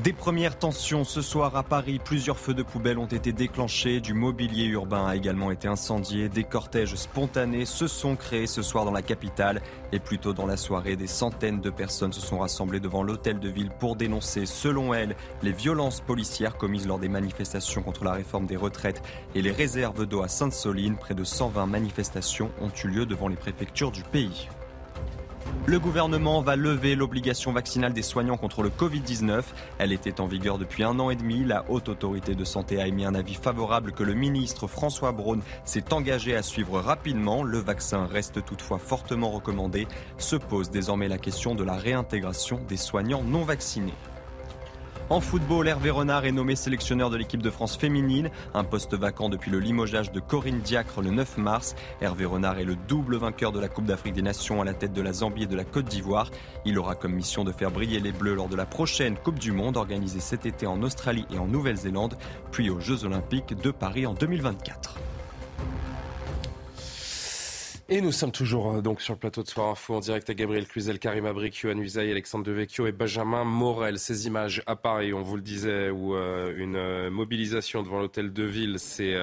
[0.05, 4.15] Des premières tensions ce soir à Paris, plusieurs feux de poubelle ont été déclenchés, du
[4.15, 8.93] mobilier urbain a également été incendié, des cortèges spontanés se sont créés ce soir dans
[8.93, 12.79] la capitale et plus tôt dans la soirée, des centaines de personnes se sont rassemblées
[12.79, 17.83] devant l'hôtel de ville pour dénoncer, selon elles, les violences policières commises lors des manifestations
[17.83, 19.03] contre la réforme des retraites
[19.35, 20.97] et les réserves d'eau à Sainte-Soline.
[20.97, 24.49] Près de 120 manifestations ont eu lieu devant les préfectures du pays.
[25.67, 29.43] Le gouvernement va lever l'obligation vaccinale des soignants contre le Covid-19.
[29.79, 31.45] Elle était en vigueur depuis un an et demi.
[31.45, 35.41] La haute autorité de santé a émis un avis favorable que le ministre François Braun
[35.65, 37.43] s'est engagé à suivre rapidement.
[37.43, 39.87] Le vaccin reste toutefois fortement recommandé.
[40.17, 43.93] Se pose désormais la question de la réintégration des soignants non vaccinés.
[45.11, 49.31] En football, Hervé Renard est nommé sélectionneur de l'équipe de France féminine, un poste vacant
[49.31, 51.77] depuis le limogeage de Corinne Diacre le 9 mars.
[52.03, 54.93] Hervé Renard est le double vainqueur de la Coupe d'Afrique des Nations à la tête
[54.93, 56.31] de la Zambie et de la Côte d'Ivoire.
[56.67, 59.51] Il aura comme mission de faire briller les Bleus lors de la prochaine Coupe du
[59.51, 62.19] Monde organisée cet été en Australie et en Nouvelle-Zélande,
[62.53, 64.99] puis aux Jeux Olympiques de Paris en 2024.
[67.91, 70.35] Et nous sommes toujours euh, donc sur le plateau de Soir Info en direct à
[70.35, 73.99] Gabriel Cluzel, Karim Abrik, Yohann Usaï, Alexandre Devecchio et Benjamin Morel.
[73.99, 78.35] Ces images à Paris, on vous le disait, où euh, une euh, mobilisation devant l'hôtel
[78.35, 79.17] de ville s'est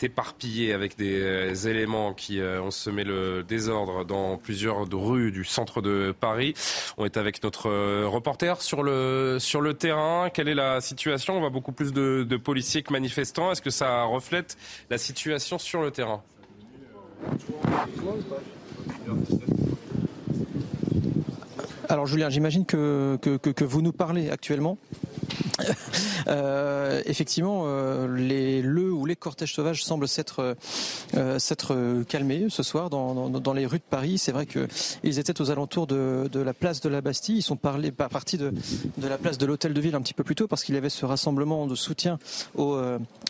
[0.00, 6.14] éparpillée avec des éléments qui ont semé le désordre dans plusieurs rues du centre de
[6.18, 6.54] Paris.
[6.98, 7.68] On est avec notre
[8.06, 10.30] reporter sur le, sur le terrain.
[10.32, 11.36] Quelle est la situation?
[11.36, 13.50] On voit beaucoup plus de, de policiers que manifestants.
[13.50, 14.56] Est-ce que ça reflète
[14.88, 16.22] la situation sur le terrain?
[21.88, 24.78] Alors Julien, j'imagine que, vous nous parlez actuellement
[26.28, 30.54] Euh, effectivement, euh, les, le ou les cortèges sauvages semblent s'être
[31.16, 34.18] euh, s'être calmés ce soir dans, dans, les rues de Paris.
[34.18, 37.38] C'est vrai qu'ils étaient aux alentours de, de, la place de la Bastille.
[37.38, 38.52] Ils sont partis de,
[38.98, 40.78] de la place de l'hôtel de ville un petit peu plus tôt parce qu'il y
[40.78, 42.18] avait ce rassemblement de soutien
[42.54, 42.78] aux,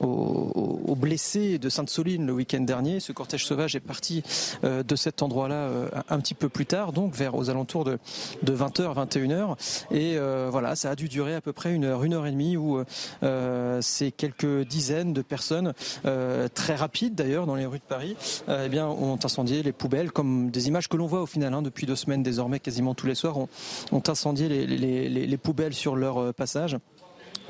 [0.00, 3.00] aux, blessés de Sainte-Soline le week-end dernier.
[3.00, 4.22] Ce cortège sauvage est parti
[4.62, 5.70] de cet endroit-là
[6.08, 7.98] un petit peu plus tard, donc vers aux alentours de,
[8.42, 9.56] de 20h, 21h.
[9.90, 10.18] Et
[10.50, 12.82] voilà, ça a dû durer à peu près une heure, une heure et demie où
[13.22, 18.16] euh, c'est quelques dizaines de personnes, euh, très rapides d'ailleurs dans les rues de Paris,
[18.48, 21.54] euh, eh bien, ont incendié les poubelles, comme des images que l'on voit au final
[21.54, 23.48] hein, depuis deux semaines désormais, quasiment tous les soirs, ont,
[24.08, 26.76] incendié les poubelles sur leur passage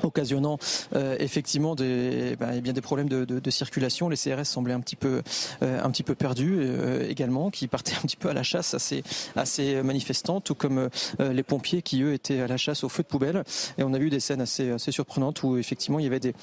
[0.05, 0.57] occasionnant
[0.95, 4.09] euh, effectivement des, bah, eh bien des problèmes de, circulation.
[4.09, 5.21] Les CRS semblaient un petit peu,
[5.61, 8.73] euh, un petit peu perdus euh, également, qui partaient un petit peu à la chasse
[8.73, 10.89] à ces, manifestants, tout comme
[11.19, 13.43] les pompiers qui eux étaient à la chasse au feu de poubelle.
[13.77, 16.33] Et on a vu des scènes assez, assez surprenantes où effectivement il y avait des,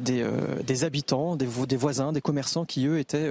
[0.00, 3.30] des, habitants, des, des, voisins, des commerçants qui eux étaient,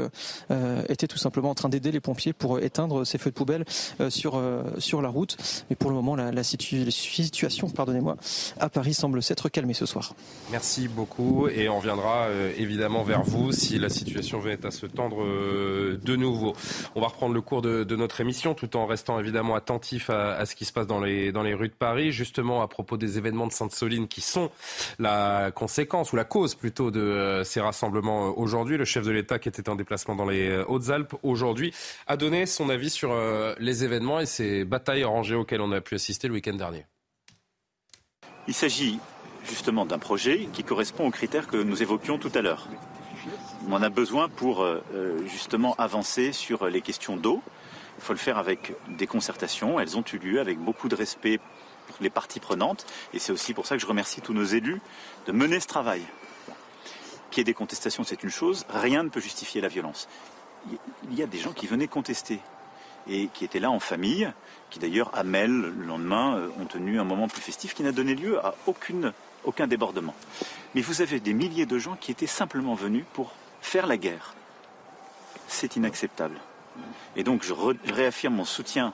[0.89, 3.65] étaient tout simplement en train d'aider les pompiers pour éteindre ces feux de poubelle
[4.09, 4.41] sur,
[4.79, 5.37] sur la route.
[5.69, 8.17] Mais pour le moment, la, la, situation, pardonnez-moi,
[8.59, 10.13] à Paris semble s'être calmée ce soir.
[10.51, 14.85] Merci beaucoup et on reviendra euh, évidemment vers vous si la situation venait à se
[14.85, 16.53] tendre euh, de nouveau.
[16.95, 20.55] On va reprendre le cours de, notre émission tout en restant évidemment attentif à, ce
[20.55, 23.47] qui se passe dans les, dans les rues de Paris, justement à propos des événements
[23.47, 24.51] de Sainte-Soline qui sont
[24.99, 28.77] la conséquence ou la cause plutôt de euh, ces rassemblements aujourd'hui.
[28.77, 31.73] Le chef de l'État qui était en déplacement dans les Hautes-Alpes aujourd'hui
[32.07, 33.15] a donné son avis sur
[33.59, 36.85] les événements et ces batailles rangées auxquelles on a pu assister le week-end dernier.
[38.47, 38.99] Il s'agit
[39.45, 42.67] justement d'un projet qui correspond aux critères que nous évoquions tout à l'heure.
[43.67, 47.41] On en a besoin pour euh, euh, justement avancer sur les questions d'eau.
[47.97, 49.79] Il faut le faire avec des concertations.
[49.79, 51.39] Elles ont eu lieu avec beaucoup de respect
[51.87, 52.85] pour les parties prenantes.
[53.13, 54.81] Et c'est aussi pour ça que je remercie tous nos élus
[55.25, 56.01] de mener ce travail.
[57.31, 58.65] Qu'il y ait des contestations, c'est une chose.
[58.69, 60.07] Rien ne peut justifier la violence.
[61.09, 62.39] Il y a des gens qui venaient contester
[63.07, 64.31] et qui étaient là en famille,
[64.69, 67.91] qui d'ailleurs à Mel, le lendemain, euh, ont tenu un moment plus festif qui n'a
[67.91, 69.13] donné lieu à aucune
[69.45, 70.15] aucun débordement.
[70.73, 73.31] Mais vous avez des milliers de gens qui étaient simplement venus pour
[73.61, 74.33] faire la guerre.
[75.47, 76.39] C'est inacceptable.
[77.15, 77.53] Et donc je,
[77.91, 78.93] réaffirme mon soutien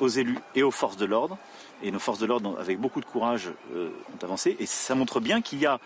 [0.00, 1.38] aux élus et aux forces de l'ordre.
[1.82, 4.56] Et nos forces de l'ordre, avec beaucoup de courage, euh, ont avancé.
[4.58, 5.78] Et ça montre bien qu'il y a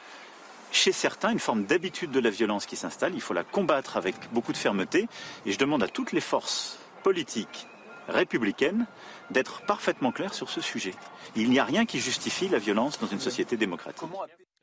[0.72, 3.14] chez certains une forme d'habitude de la violence qui s'installe.
[3.14, 5.08] Il faut la combattre avec beaucoup de fermeté.
[5.46, 7.68] Et je demande à toutes les forces politiques
[8.08, 8.86] républicaines
[9.30, 10.94] d'être parfaitement claires sur ce sujet.
[11.36, 14.08] Il n'y a rien qui justifie la violence dans une société démocratique.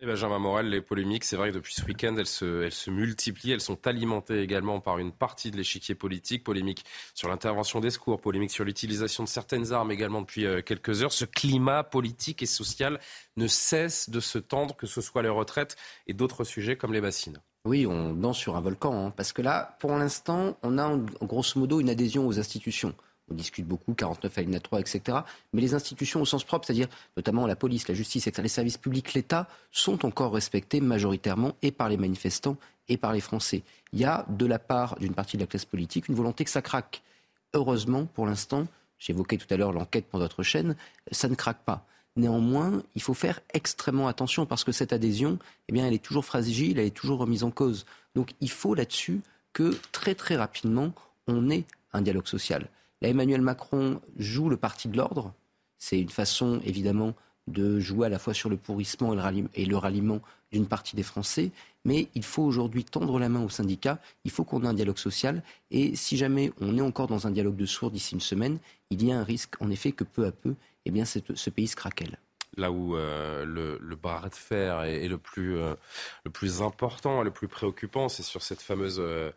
[0.03, 2.89] Et Benjamin Morel, les polémiques, c'est vrai que depuis ce week-end, elles se, elles se
[2.89, 7.91] multiplient, elles sont alimentées également par une partie de l'échiquier politique, polémique sur l'intervention des
[7.91, 11.13] secours, polémique sur l'utilisation de certaines armes également depuis euh, quelques heures.
[11.13, 12.99] Ce climat politique et social
[13.37, 15.75] ne cesse de se tendre, que ce soit les retraites
[16.07, 17.39] et d'autres sujets comme les bassines.
[17.65, 21.59] Oui, on danse sur un volcan, hein, parce que là, pour l'instant, on a grosso
[21.59, 22.95] modo une adhésion aux institutions.
[23.31, 25.19] On discute beaucoup, 49 alinéa 3, etc.
[25.53, 29.13] Mais les institutions au sens propre, c'est-à-dire notamment la police, la justice, les services publics,
[29.13, 32.57] l'État, sont encore respectés majoritairement et par les manifestants
[32.89, 33.63] et par les Français.
[33.93, 36.49] Il y a, de la part d'une partie de la classe politique, une volonté que
[36.49, 37.01] ça craque.
[37.53, 38.67] Heureusement, pour l'instant,
[38.99, 40.75] j'évoquais tout à l'heure l'enquête pour votre chaîne,
[41.11, 41.85] ça ne craque pas.
[42.17, 45.39] Néanmoins, il faut faire extrêmement attention parce que cette adhésion,
[45.69, 47.85] eh elle est toujours fragile, elle est toujours remise en cause.
[48.15, 49.21] Donc, il faut là-dessus
[49.53, 50.93] que très très rapidement,
[51.27, 51.63] on ait
[51.93, 52.67] un dialogue social.
[53.01, 55.33] Là, Emmanuel Macron joue le parti de l'ordre.
[55.77, 57.13] C'est une façon, évidemment,
[57.47, 59.15] de jouer à la fois sur le pourrissement
[59.55, 61.51] et le ralliement d'une partie des Français.
[61.85, 63.99] Mais il faut aujourd'hui tendre la main aux syndicats.
[64.23, 65.41] Il faut qu'on ait un dialogue social.
[65.71, 68.59] Et si jamais on est encore dans un dialogue de sourds d'ici une semaine,
[68.91, 70.53] il y a un risque, en effet, que peu à peu,
[70.85, 72.17] eh bien, ce pays se craquelle
[72.57, 75.73] là où euh, le, bras de fer est, le, plus, euh,
[76.25, 79.31] le important, le plus préoccupant, c'est sur cette fameuse euh,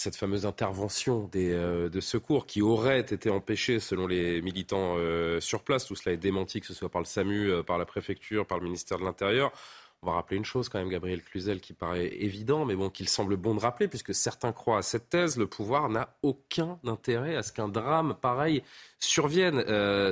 [0.00, 5.40] cette fameuse intervention des, euh, de secours qui aurait été empêchée selon les militants euh,
[5.40, 5.84] sur place.
[5.84, 8.58] Tout cela est démenti, que ce soit par le SAMU, euh, par la préfecture, par
[8.58, 9.52] le ministère de l'Intérieur.
[10.02, 13.10] On va rappeler une chose quand même, Gabriel Cluzel, qui paraît évident, mais bon, qu'il
[13.10, 17.36] semble bon de rappeler, puisque certains croient à cette thèse, le pouvoir n'a aucun intérêt
[17.36, 18.62] à ce qu'un drame pareil
[18.98, 19.62] survienne.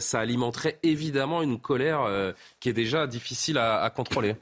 [0.00, 4.34] ça alimenterait évidemment une colère qui est déjà difficile à contrôler.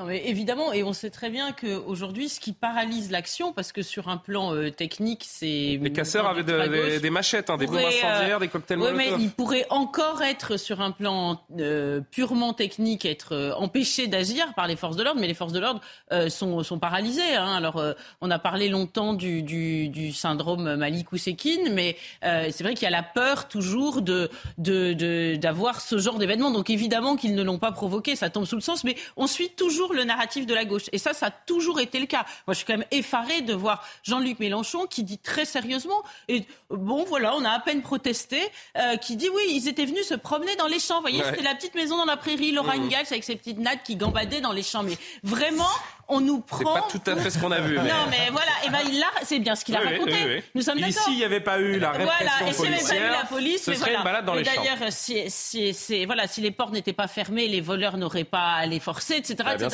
[0.00, 3.82] Non, mais évidemment, et on sait très bien qu'aujourd'hui, ce qui paralyse l'action, parce que
[3.82, 5.78] sur un plan euh, technique, c'est.
[5.78, 9.30] Les casseurs avaient des machettes, hein, des bombes incendiaires, des cocktails euh, Oui, mais il
[9.30, 14.96] pourrait encore être, sur un plan euh, purement technique, être empêché d'agir par les forces
[14.96, 15.82] de l'ordre, mais les forces de l'ordre
[16.30, 17.36] sont, sont, paralysées.
[17.36, 17.54] Hein.
[17.54, 17.82] Alors,
[18.22, 22.86] on a parlé longtemps du, du, du syndrome Malik Ousekine, mais c'est vrai qu'il y
[22.86, 26.50] a la peur toujours de, d'avoir de, ce genre d'événement.
[26.50, 29.50] Donc, évidemment qu'ils ne l'ont pas provoqué, ça tombe sous le sens, mais on suit
[29.50, 30.84] toujours le narratif de la gauche.
[30.92, 32.24] Et ça, ça a toujours été le cas.
[32.46, 36.44] Moi, je suis quand même effaré de voir Jean-Luc Mélenchon qui dit très sérieusement, et
[36.70, 38.40] bon, voilà, on a à peine protesté,
[38.76, 40.96] euh, qui dit oui, ils étaient venus se promener dans les champs.
[40.96, 42.90] Vous voyez, c'était la petite maison dans la prairie, Laura mmh.
[43.10, 44.82] avec ses petites nattes qui gambadaient dans les champs.
[44.82, 45.68] Mais vraiment,
[46.10, 46.58] on nous prend.
[46.58, 47.76] C'est pas tout à fait ce qu'on a vu.
[47.76, 50.42] Non, mais voilà, et ben, il c'est bien ce qu'il a raconté.
[50.54, 50.90] Nous sommes d'accord.
[50.90, 53.10] Ici, il n'y avait pas eu la répression voilà, et s'il n'y avait pas eu
[53.10, 54.52] la police, ce serait une balade dans les champs.
[54.56, 58.66] D'ailleurs, si, si, voilà, si les portes n'étaient pas fermées, les voleurs n'auraient pas à
[58.66, 59.36] les forcer, etc.
[59.44, 59.68] Bah, etc.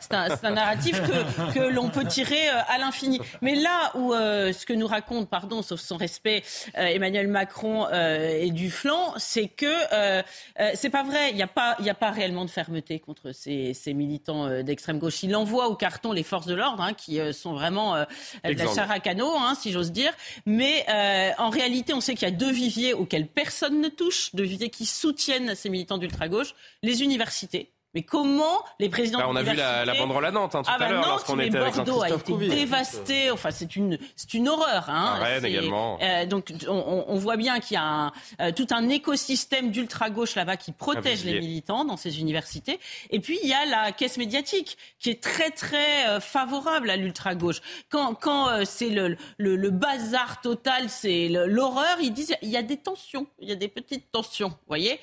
[0.00, 3.20] C'est un, un, narratif que, que l'on peut tirer euh, à l'infini.
[3.40, 6.42] Mais là où euh, ce que nous raconte, pardon, sauf son respect,
[6.76, 9.74] euh, Emmanuel Macron et du flanc, c'est que
[10.74, 11.30] c'est pas vrai.
[11.30, 14.98] Il n'y a pas, il a pas réellement de fermeté contre ces, ces militants d'extrême
[14.98, 15.22] gauche.
[15.22, 18.04] Il envoie au carton les forces de l'ordre, hein, qui euh, sont vraiment euh,
[18.44, 20.12] de la à hein, si j'ose dire.
[20.46, 24.34] Mais euh, en réalité, on sait qu'il y a deux viviers auxquels personne ne touche,
[24.34, 29.36] deux viviers qui soutiennent ces militants d'ultra-gauche, les universités mais comment les présidents bah, On
[29.36, 31.58] a vu la, la banderole à Nantes hein, tout ah bah à l'heure lorsqu'on était
[31.58, 33.30] avec Bordeaux a été dévasté.
[33.30, 34.88] Enfin, c'est une, c'est une horreur.
[34.88, 35.18] Hein.
[35.20, 35.98] Rennes également.
[36.02, 40.34] Euh, donc, on, on, voit bien qu'il y a un, euh, tout un écosystème d'ultra-gauche
[40.34, 42.78] là-bas qui protège les militants dans ces universités.
[43.10, 46.96] Et puis, il y a la caisse médiatique qui est très, très euh, favorable à
[46.96, 47.60] l'ultra-gauche.
[47.90, 52.56] Quand, quand euh, c'est le, le, le, bazar total, c'est l'horreur, ils disent il y
[52.56, 54.98] a des tensions, il y a des petites tensions, vous voyez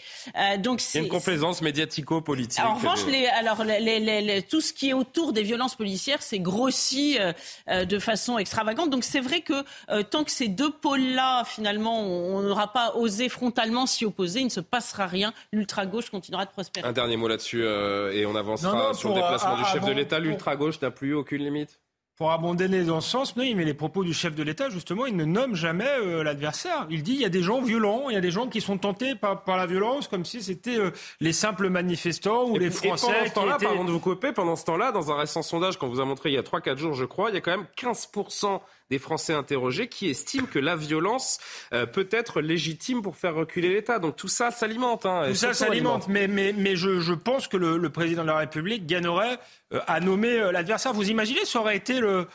[0.60, 0.99] Donc, c'est...
[0.99, 6.21] Une complaisance médiatico-politique revanche, les, alors, les, tout ce qui est autour des violences policières,
[6.21, 7.33] c'est grossi euh,
[7.69, 8.89] euh, de façon extravagante.
[8.89, 9.53] Donc c'est vrai que
[9.89, 14.45] euh, tant que ces deux pôles-là, finalement, on n'aura pas osé frontalement s'y opposer, il
[14.45, 15.33] ne se passera rien.
[15.51, 16.87] L'ultra-gauche continuera de prospérer.
[16.87, 20.19] Un dernier mot là-dessus, et on avancera sur le déplacement du chef de l'État.
[20.19, 21.79] L'ultra-gauche n'a plus aucune limite?
[22.21, 25.15] Pour abandonner dans ce sens, oui, mais les propos du chef de l'État, justement, il
[25.15, 26.86] ne nomme jamais euh, l'adversaire.
[26.91, 28.77] Il dit il y a des gens violents, il y a des gens qui sont
[28.77, 33.07] tentés par, par la violence, comme si c'était euh, les simples manifestants ou les Français.
[33.07, 35.79] Et pendant ce temps-là, pardon de vous couper, pendant ce temps-là, dans un récent sondage
[35.79, 37.57] qu'on vous a montré il y a 3-4 jours, je crois, il y a quand
[37.57, 38.60] même 15%
[38.91, 41.39] des Français interrogés qui estiment que la violence
[41.73, 43.99] euh, peut être légitime pour faire reculer l'État.
[43.99, 45.06] Donc tout ça s'alimente.
[45.06, 48.27] Hein, tout ça s'alimente, mais, mais, mais je, je, pense que le, le, président de
[48.27, 49.39] la République gagnerait
[49.73, 50.91] euh, à nommer euh, l'adversaire.
[50.91, 52.27] Vous imaginez, ça aurait été le,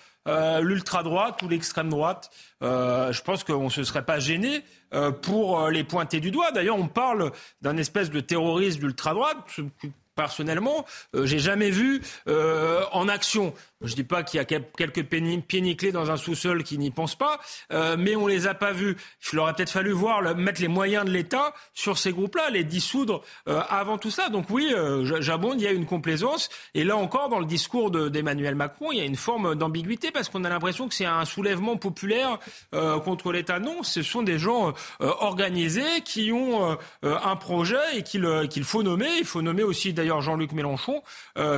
[0.62, 2.30] l'ultra-droite ou l'extrême droite.
[2.62, 4.64] Euh, je pense qu'on ne se serait pas gêné
[5.22, 6.52] pour les pointer du doigt.
[6.52, 9.36] D'ailleurs, on parle d'un espèce de terrorisme d'ultra-droite
[10.16, 13.54] personnellement, euh, j'ai jamais vu euh, en action.
[13.82, 17.38] Je dis pas qu'il y a quelques pieds dans un sous-sol qui n'y pensent pas,
[17.72, 18.96] euh, mais on les a pas vus.
[19.32, 22.64] Il aurait peut-être fallu voir le, mettre les moyens de l'État sur ces groupes-là, les
[22.64, 24.30] dissoudre euh, avant tout ça.
[24.30, 26.48] Donc oui, euh, j'abonde, il y a une complaisance.
[26.72, 30.30] Et là encore, dans le discours d'Emmanuel Macron, il y a une forme d'ambiguïté parce
[30.30, 32.38] qu'on a l'impression que c'est un soulèvement populaire
[33.04, 33.58] contre l'État.
[33.58, 39.08] Non, ce sont des gens organisés qui ont un projet et qu'il faut nommer.
[39.18, 41.02] Il faut nommer aussi d'ailleurs Jean-Luc Mélenchon,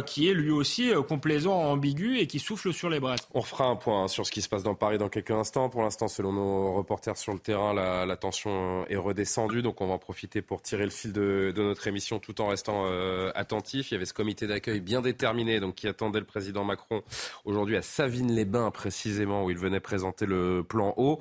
[0.07, 3.17] qui est lui aussi complaisant, ambigu et qui souffle sur les bras.
[3.35, 5.69] On refera un point sur ce qui se passe dans Paris dans quelques instants.
[5.69, 9.63] Pour l'instant, selon nos reporters sur le terrain, la, tension est redescendue.
[9.63, 12.85] Donc on va en profiter pour tirer le fil de, notre émission tout en restant
[12.87, 13.91] euh, attentif.
[13.91, 17.03] Il y avait ce comité d'accueil bien déterminé donc, qui attendait le président Macron
[17.45, 21.19] aujourd'hui à Savines-les-Bains précisément où il venait présenter le plan haut.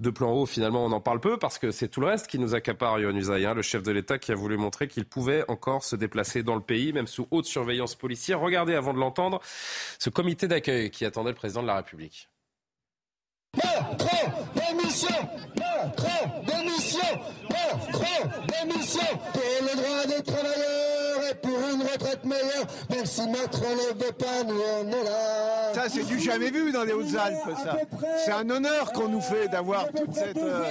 [0.00, 2.38] De plan haut, finalement, on en parle peu parce que c'est tout le reste qui
[2.38, 5.84] nous accapare, Yohann hein, le chef de l'État qui a voulu montrer qu'il pouvait encore
[5.84, 8.40] se déplacer dans le pays, même sous haute surveillance policière.
[8.40, 9.40] Regardez avant de l'entendre
[9.98, 12.28] ce comité d'accueil qui attendait le président de la République.
[22.24, 25.74] Meilleure, même si on est là.
[25.74, 27.76] Ça, c'est du jamais vu dans les Hautes-Alpes, ça.
[28.24, 30.64] C'est un honneur qu'on nous fait d'avoir toute cette, euh,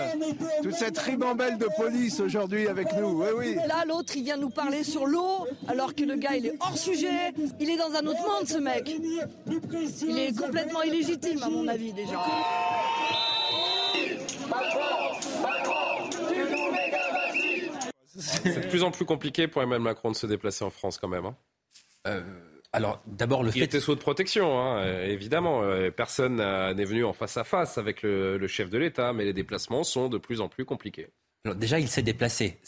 [0.63, 3.21] toute cette ribambelle de police aujourd'hui avec nous.
[3.21, 3.55] Oui, oui.
[3.67, 6.77] Là, l'autre, il vient nous parler sur l'eau, alors que le gars, il est hors
[6.77, 7.33] sujet.
[7.59, 8.89] Il est dans un autre monde, ce mec.
[10.07, 12.19] Il est complètement illégitime, à mon avis, déjà.
[18.21, 21.07] C'est de plus en plus compliqué pour Emmanuel Macron de se déplacer en France quand
[21.07, 21.25] même.
[21.25, 21.35] Hein.
[22.07, 22.21] Euh,
[22.73, 23.59] alors d'abord le fait...
[23.59, 25.63] Il était sous de protection, hein, évidemment.
[25.63, 29.33] Euh, personne n'est venu en face à face avec le chef de l'État, mais les
[29.33, 31.09] déplacements sont de plus en plus compliqués
[31.55, 32.59] déjà, il s'est déplacé.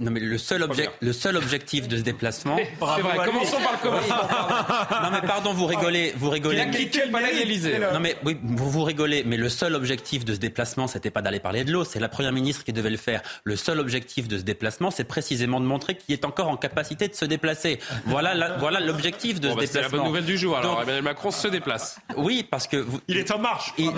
[0.00, 0.66] Non, mais le seul,
[1.00, 2.56] le seul objectif de ce déplacement.
[2.56, 3.26] C'est vrai.
[3.26, 4.16] Commençons par le commencement.
[5.02, 6.58] non, mais pardon, vous rigolez, vous rigolez.
[6.58, 7.92] Il a quitté le palais.
[7.92, 9.24] Non, mais oui, vous, vous rigolez.
[9.24, 11.84] Mais le seul objectif de ce déplacement, c'était pas d'aller parler de l'eau.
[11.84, 13.22] C'est la première ministre qui devait le faire.
[13.44, 17.08] Le seul objectif de ce déplacement, c'est précisément de montrer qu'il est encore en capacité
[17.08, 17.78] de se déplacer.
[18.04, 19.72] Voilà, voilà l'objectif de ce déplacement.
[19.72, 20.56] C'est la bonne nouvelle du jour.
[20.56, 21.98] Alors, Emmanuel Macron se déplace.
[22.16, 23.00] Oui, parce que vous...
[23.08, 23.72] il est en marche.
[23.78, 23.90] Il,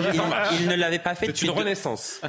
[0.61, 1.25] il ne l'avait pas fait.
[1.25, 2.21] C'est une renaissance.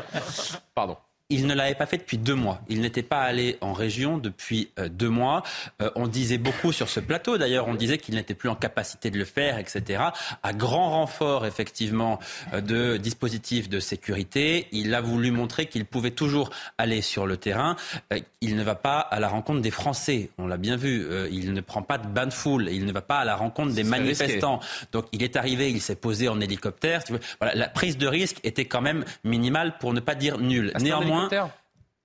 [0.74, 0.96] Pardon.
[1.28, 2.60] Il ne l'avait pas fait depuis deux mois.
[2.68, 5.42] Il n'était pas allé en région depuis euh, deux mois.
[5.80, 9.10] Euh, on disait beaucoup sur ce plateau, d'ailleurs, on disait qu'il n'était plus en capacité
[9.10, 10.02] de le faire, etc.
[10.42, 12.18] À grand renfort, effectivement,
[12.52, 17.36] euh, de dispositifs de sécurité, il a voulu montrer qu'il pouvait toujours aller sur le
[17.38, 17.76] terrain.
[18.40, 21.06] il ne va pas à la rencontre des Français, on l'a bien vu.
[21.30, 23.72] il ne prend pas de bain de foule, il ne va pas à la rencontre
[23.72, 24.60] des manifestants.
[24.92, 27.02] Donc il est arrivé, il s'est posé en hélicoptère.
[27.40, 30.72] Voilà, la prise de risque était quand même minimale, pour ne pas dire nulle.
[30.80, 31.21] Néanmoins,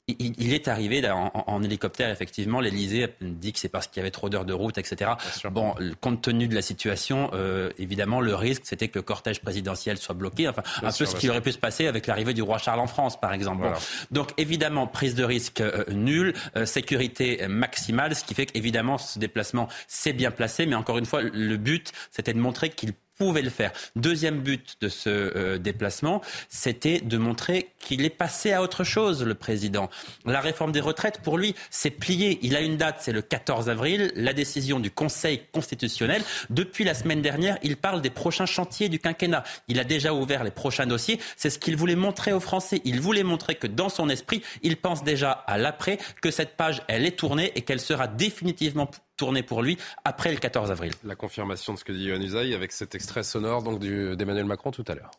[0.08, 2.62] il, est arrivé en, hélicoptère, effectivement.
[2.62, 5.12] L'Elysée dit que c'est parce qu'il y avait trop d'heures de route, etc.
[5.52, 9.98] Bon, compte tenu de la situation, euh, évidemment, le risque, c'était que le cortège présidentiel
[9.98, 10.48] soit bloqué.
[10.48, 12.88] Enfin, un peu ce qui aurait pu se passer avec l'arrivée du roi Charles en
[12.88, 13.68] France, par exemple.
[14.12, 19.20] Donc, évidemment, prise de risque euh, nulle, euh, sécurité maximale, ce qui fait qu'évidemment, ce
[19.20, 20.66] déplacement s'est bien placé.
[20.68, 23.72] Mais encore une fois, le but, c'était de montrer qu'il pouvait le faire.
[23.96, 29.24] Deuxième but de ce euh, déplacement, c'était de montrer qu'il est passé à autre chose,
[29.24, 29.90] le président.
[30.26, 32.40] La réforme des retraites, pour lui, c'est plié.
[32.42, 36.22] Il a une date, c'est le 14 avril, la décision du Conseil constitutionnel.
[36.50, 39.44] Depuis la semaine dernière, il parle des prochains chantiers du quinquennat.
[39.68, 41.20] Il a déjà ouvert les prochains dossiers.
[41.36, 42.82] C'est ce qu'il voulait montrer aux Français.
[42.86, 46.82] Il voulait montrer que dans son esprit, il pense déjà à l'après, que cette page,
[46.88, 50.94] elle est tournée et qu'elle sera définitivement tourner pour lui après le 14 avril.
[51.04, 54.72] La confirmation de ce que dit Yohann Usaï avec cet extrait sonore donc d'Emmanuel Macron
[54.72, 55.12] tout à l'heure.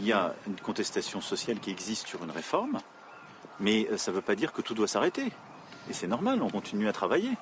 [0.00, 2.78] Il y a une contestation sociale qui existe sur une réforme,
[3.58, 5.32] mais ça ne veut pas dire que tout doit s'arrêter.
[5.90, 7.32] Et c'est normal, on continue à travailler.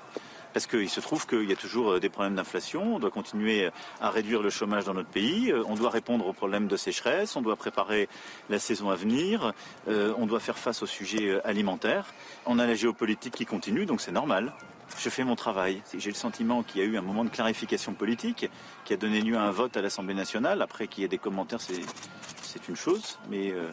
[0.57, 3.69] Parce qu'il se trouve qu'il y a toujours euh, des problèmes d'inflation, on doit continuer
[4.01, 7.37] à réduire le chômage dans notre pays, euh, on doit répondre aux problèmes de sécheresse,
[7.37, 8.09] on doit préparer
[8.49, 9.53] la saison à venir,
[9.87, 12.07] euh, on doit faire face aux sujets alimentaires.
[12.47, 14.55] On a la géopolitique qui continue, donc c'est normal.
[14.99, 15.83] Je fais mon travail.
[15.97, 18.49] J'ai le sentiment qu'il y a eu un moment de clarification politique
[18.85, 20.63] qui a donné lieu à un vote à l'Assemblée nationale.
[20.63, 23.71] Après qu'il y ait des commentaires, c'est une chose, mais euh,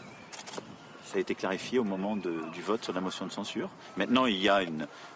[1.06, 3.70] ça a été clarifié au moment du vote sur la motion de censure.
[3.98, 4.62] Maintenant, il y a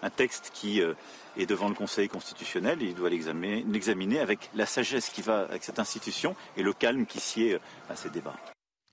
[0.03, 0.93] un texte qui euh,
[1.37, 5.63] est devant le Conseil constitutionnel et il doit l'examiner avec la sagesse qui va avec
[5.63, 7.59] cette institution et le calme qui sied euh,
[7.89, 8.35] à ces débats.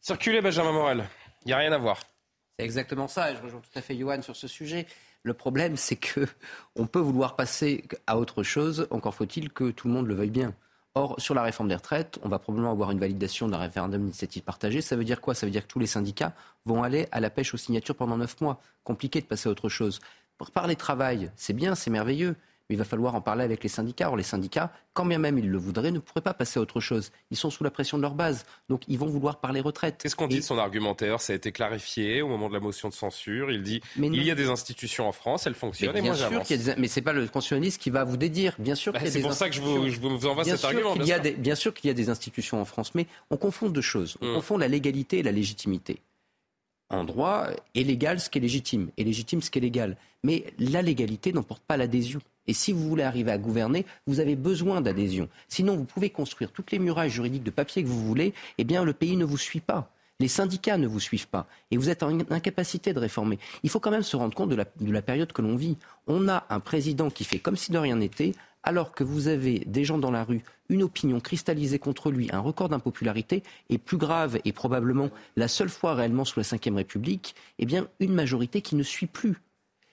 [0.01, 1.05] Circulez, Benjamin Morel.
[1.45, 2.01] Il n'y a rien à voir.
[2.59, 4.87] C'est exactement ça, et je rejoins tout à fait Johan sur ce sujet.
[5.25, 6.27] Le problème, c'est que
[6.77, 10.31] on peut vouloir passer à autre chose, encore faut-il que tout le monde le veuille
[10.31, 10.55] bien.
[10.95, 14.43] Or, sur la réforme des retraites, on va probablement avoir une validation d'un référendum d'initiative
[14.43, 14.81] partagée.
[14.81, 15.35] Ça veut dire quoi?
[15.35, 16.35] Ça veut dire que tous les syndicats
[16.66, 18.61] vont aller à la pêche aux signatures pendant neuf mois.
[18.85, 19.99] Compliqué de passer à autre chose.
[20.53, 22.37] Parler travail, c'est bien, c'est merveilleux
[22.69, 24.09] mais il va falloir en parler avec les syndicats.
[24.09, 26.81] Or, les syndicats, quand bien même ils le voudraient, ne pourraient pas passer à autre
[26.81, 27.11] chose.
[27.31, 30.01] Ils sont sous la pression de leur base, donc ils vont vouloir parler retraite.
[30.03, 31.21] Qu'est-ce qu'on dit de son argumentaire?
[31.21, 33.51] Ça a été clarifié au moment de la motion de censure.
[33.51, 35.93] Il dit il y a des institutions en France, elles fonctionnent.
[35.95, 36.81] Mais bien sûr qu'il y a des...
[36.81, 38.55] mais c'est pas le constitutionnaliste qui va vous dédire.
[38.59, 38.93] Bien sûr.
[38.93, 40.97] Bah, c'est pour ça que je vous, envoie cet argument.
[40.97, 41.35] Bien, sûr.
[41.39, 44.17] bien sûr qu'il y a des institutions en France, mais on confond deux choses.
[44.21, 44.35] On hmm.
[44.35, 46.01] confond la légalité et la légitimité
[46.95, 49.97] en droit est légal ce qui est légitime, et légitime ce qui est légal.
[50.22, 52.20] Mais la légalité n'emporte pas l'adhésion.
[52.47, 55.28] Et si vous voulez arriver à gouverner, vous avez besoin d'adhésion.
[55.49, 58.84] Sinon, vous pouvez construire toutes les murailles juridiques de papier que vous voulez, eh bien,
[58.84, 59.90] le pays ne vous suit pas.
[60.20, 63.38] Les syndicats ne vous suivent pas et vous êtes en incapacité de réformer.
[63.64, 65.76] Il faut quand même se rendre compte de la, de la période que l'on vit.
[66.07, 68.32] On a un président qui fait comme si de rien n'était,
[68.65, 72.41] alors que vous avez des gens dans la rue, une opinion cristallisée contre lui, un
[72.41, 77.35] record d'impopularité, et plus grave, et probablement la seule fois réellement sous la Ve République,
[77.59, 79.37] eh bien, une majorité qui ne suit plus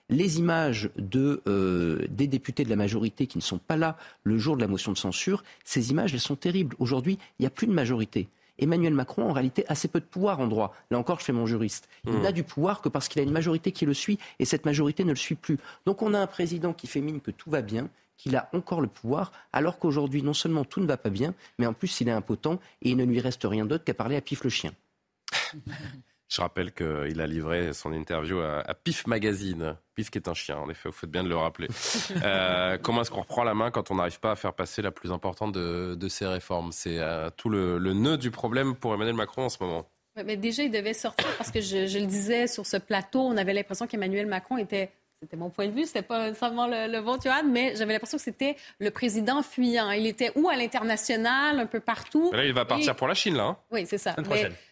[0.10, 4.38] les images de, euh, des députés de la majorité qui ne sont pas là le
[4.38, 6.76] jour de la motion de censure, ces images, elles sont terribles.
[6.80, 8.28] Aujourd'hui, il n'y a plus de majorité.
[8.60, 10.76] Emmanuel Macron, en réalité, a assez peu de pouvoir en droit.
[10.92, 11.88] Là encore, je fais mon juriste.
[12.06, 12.22] Il mmh.
[12.22, 15.04] n'a du pouvoir que parce qu'il a une majorité qui le suit, et cette majorité
[15.04, 15.58] ne le suit plus.
[15.86, 17.90] Donc on a un président qui fait mine que tout va bien,
[18.22, 21.66] qu'il a encore le pouvoir, alors qu'aujourd'hui, non seulement tout ne va pas bien, mais
[21.66, 24.22] en plus, il est impotent, et il ne lui reste rien d'autre qu'à parler à
[24.22, 24.74] Pif le chien.
[26.30, 29.76] Je rappelle qu'il a livré son interview à, Pif Magazine.
[29.96, 31.68] Pif qui est un chien, en effet, vous faites bien de le rappeler.
[32.24, 34.92] Euh, comment est-ce qu'on reprend la main quand on n'arrive pas à faire passer la
[34.92, 36.72] plus importante de, ces réformes?
[36.72, 39.90] C'est euh, tout le, nœud du problème pour Emmanuel Macron en ce moment.
[40.24, 43.36] mais déjà, il devait sortir parce que je, je le disais sur ce plateau, on
[43.36, 44.92] avait l'impression qu'Emmanuel Macron était
[45.22, 48.24] c'était mon point de vue, c'était pas seulement le, le Johan, mais j'avais l'impression que
[48.24, 49.92] c'était le président fuyant.
[49.92, 52.32] Il était où à l'international, un peu partout.
[52.34, 53.44] là, il va partir pour la Chine, là.
[53.44, 53.58] Hein?
[53.70, 54.16] Oui, c'est ça.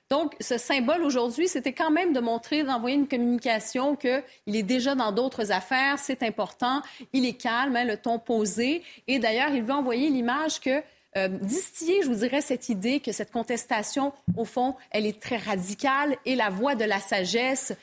[0.10, 4.96] donc, ce symbole aujourd'hui, c'était quand même de montrer, d'envoyer une communication qu'il est déjà
[4.96, 6.82] dans d'autres affaires, c'est important,
[7.14, 8.82] il est calme, hein, le ton posé.
[9.08, 10.82] Et d'ailleurs, il veut envoyer l'image que
[11.18, 15.38] euh, distiller, je vous dirais, cette idée que cette contestation, au fond, elle est très
[15.38, 17.74] radicale et la voix de la sagesse,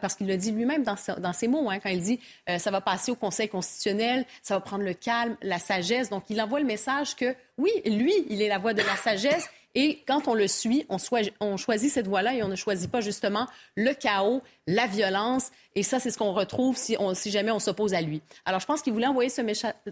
[0.00, 2.80] parce qu'il le dit lui-même dans, ses mots, hein, quand il dit euh, ça va
[2.80, 6.10] passer au Conseil constitutionnel, ça va prendre le calme, la sagesse.
[6.10, 9.48] Donc, il envoie le message que, oui, lui, il est la voix de la sagesse
[9.74, 10.98] et quand on le suit, on,
[11.40, 15.50] on choisit cette voie-là et on ne choisit pas justement le chaos, la violence.
[15.74, 18.22] Et ça, c'est ce qu'on retrouve si, on, si, jamais on s'oppose à lui.
[18.44, 19.42] Alors, je pense qu'il voulait envoyer ce,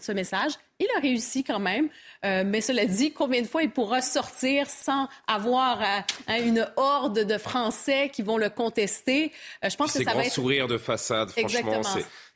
[0.01, 0.53] ce, message.
[0.79, 1.89] Il a réussi quand même.
[2.25, 6.71] Euh, mais cela dit, combien de fois il pourra sortir sans avoir euh, hein, une
[6.77, 9.33] horde de Français qui vont le contester?
[9.65, 10.33] Euh, je pense que ça va être...
[10.33, 11.83] sourire de façade, franchement,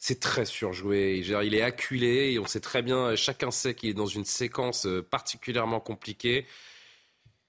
[0.01, 1.23] c'est très surjoué.
[1.25, 4.89] Il est acculé et on sait très bien, chacun sait qu'il est dans une séquence
[5.11, 6.47] particulièrement compliquée.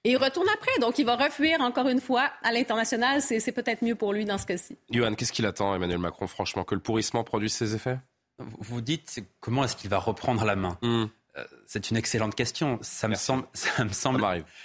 [0.08, 3.20] Et il retourne après, donc il va refuir encore une fois à l'international.
[3.20, 4.78] C'est peut-être mieux pour lui dans ce cas-ci.
[4.88, 7.98] Johan, qu'est-ce qu'il attend, Emmanuel Macron, franchement, que le pourrissement produise ses effets?
[8.38, 10.78] Vous dites comment est-ce qu'il va reprendre la main?
[10.80, 11.08] Hmm.
[11.36, 12.78] euh, C'est une excellente question.
[12.80, 14.24] Ça me semble, ça me semble,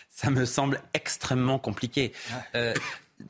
[0.09, 2.13] ça, me semble extrêmement compliqué.
[2.55, 2.73] Euh,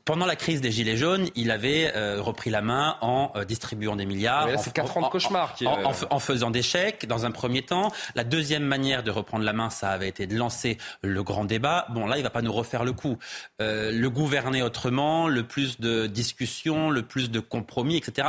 [0.04, 3.96] pendant la crise des Gilets jaunes, il avait euh, repris la main en euh, distribuant
[3.96, 4.48] des milliards.
[4.58, 5.54] c'est quatre ans de cauchemar.
[5.54, 7.92] Qui, en, faisant des chèques, dans un premier temps.
[8.14, 11.86] La deuxième manière de reprendre la main, ça avait été de lancer le grand débat.
[11.90, 13.18] Bon, là, il va pas nous refaire le coup.
[13.60, 18.28] Euh, le gouverner autrement, le plus de discussions, le plus de compromis, etc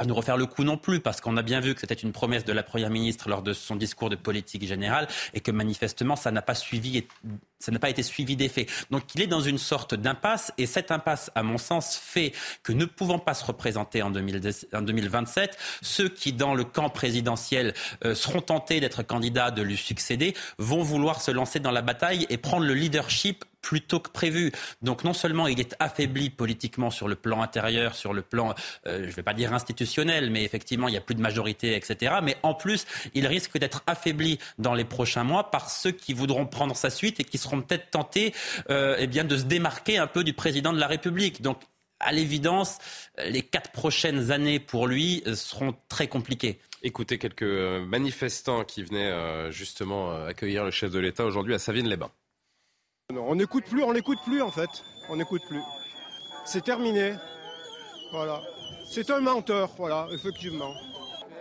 [0.00, 2.12] pas nous refaire le coup non plus, parce qu'on a bien vu que c'était une
[2.12, 6.16] promesse de la Première ministre lors de son discours de politique générale, et que manifestement,
[6.16, 7.04] ça n'a pas suivi
[7.58, 8.66] ça n'a pas été suivi d'effet.
[8.90, 12.32] Donc il est dans une sorte d'impasse et cette impasse, à mon sens, fait
[12.62, 17.74] que ne pouvant pas se représenter en, 2027, ceux qui, dans le camp présidentiel,
[18.06, 22.26] euh, seront tentés d'être candidats, de lui succéder, vont vouloir se lancer dans la bataille
[22.30, 24.52] et prendre le leadership plus que prévu.
[24.82, 28.54] Donc non seulement il est affaibli politiquement sur le plan intérieur, sur le plan,
[28.86, 31.76] euh, je ne vais pas dire institutionnel, mais effectivement il n'y a plus de majorité,
[31.76, 32.16] etc.
[32.22, 36.46] Mais en plus, il risque d'être affaibli dans les prochains mois par ceux qui voudront
[36.46, 38.34] prendre sa suite et qui seront peut-être tentés
[38.70, 41.42] euh, eh bien, de se démarquer un peu du président de la République.
[41.42, 41.62] Donc
[41.98, 42.78] à l'évidence,
[43.26, 46.58] les quatre prochaines années pour lui seront très compliquées.
[46.82, 52.10] Écoutez quelques manifestants qui venaient justement accueillir le chef de l'État aujourd'hui à Savine-les-Bains.
[53.18, 54.70] On n'écoute plus, on n'écoute plus en fait.
[55.08, 55.62] On n'écoute plus.
[56.44, 57.14] C'est terminé.
[58.12, 58.40] Voilà.
[58.88, 60.72] C'est un menteur, voilà, effectivement.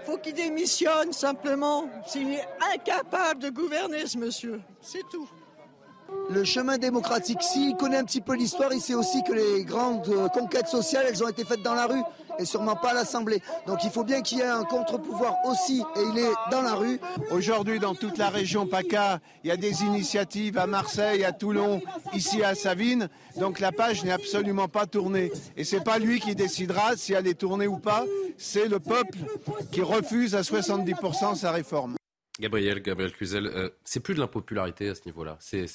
[0.05, 1.89] Faut qu'il démissionne simplement.
[2.05, 4.61] S'il est incapable de gouverner, ce monsieur.
[4.82, 5.28] C'est tout.
[6.30, 10.09] Le chemin démocratique, s'il connaît un petit peu l'histoire, il sait aussi que les grandes
[10.32, 12.01] conquêtes sociales, elles ont été faites dans la rue
[12.39, 13.41] et sûrement pas à l'Assemblée.
[13.67, 16.73] Donc il faut bien qu'il y ait un contre-pouvoir aussi et il est dans la
[16.73, 16.99] rue.
[17.31, 21.81] Aujourd'hui, dans toute la région PACA, il y a des initiatives à Marseille, à Toulon,
[22.13, 23.09] ici à Savine.
[23.37, 25.31] Donc la page n'est absolument pas tournée.
[25.57, 28.05] Et c'est pas lui qui décidera si elle est tournée ou pas,
[28.37, 29.19] c'est le peuple
[29.71, 31.95] qui refuse à 70% sa réforme.
[32.39, 35.37] Gabriel, Gabriel Cluzel, euh, c'est plus de l'impopularité à ce niveau-là.
[35.41, 35.67] C'est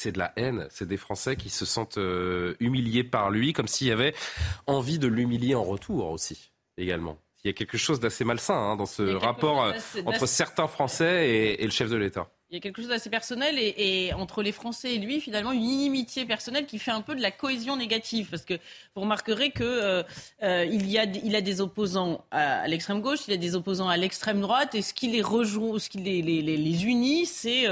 [0.00, 0.66] c'est de la haine.
[0.70, 4.14] C'est des Français qui se sentent euh, humiliés par lui, comme s'il y avait
[4.66, 7.18] envie de l'humilier en retour aussi, également.
[7.44, 9.72] Il y a quelque chose d'assez malsain hein, dans ce rapport euh,
[10.06, 12.28] entre certains Français et, le chef de l'État.
[12.50, 15.62] Il y a quelque chose d'assez personnel et, entre les Français et lui, finalement, une
[15.62, 18.28] inimitié personnelle qui fait un peu de la cohésion négative.
[18.30, 18.54] Parce que
[18.94, 20.02] vous remarquerez qu'il euh,
[20.40, 23.96] y a, il a des opposants à, l'extrême gauche, il y a des opposants à
[23.96, 27.66] l'extrême droite, et ce qui les rejoint, ce qui les, les, les unit, c'est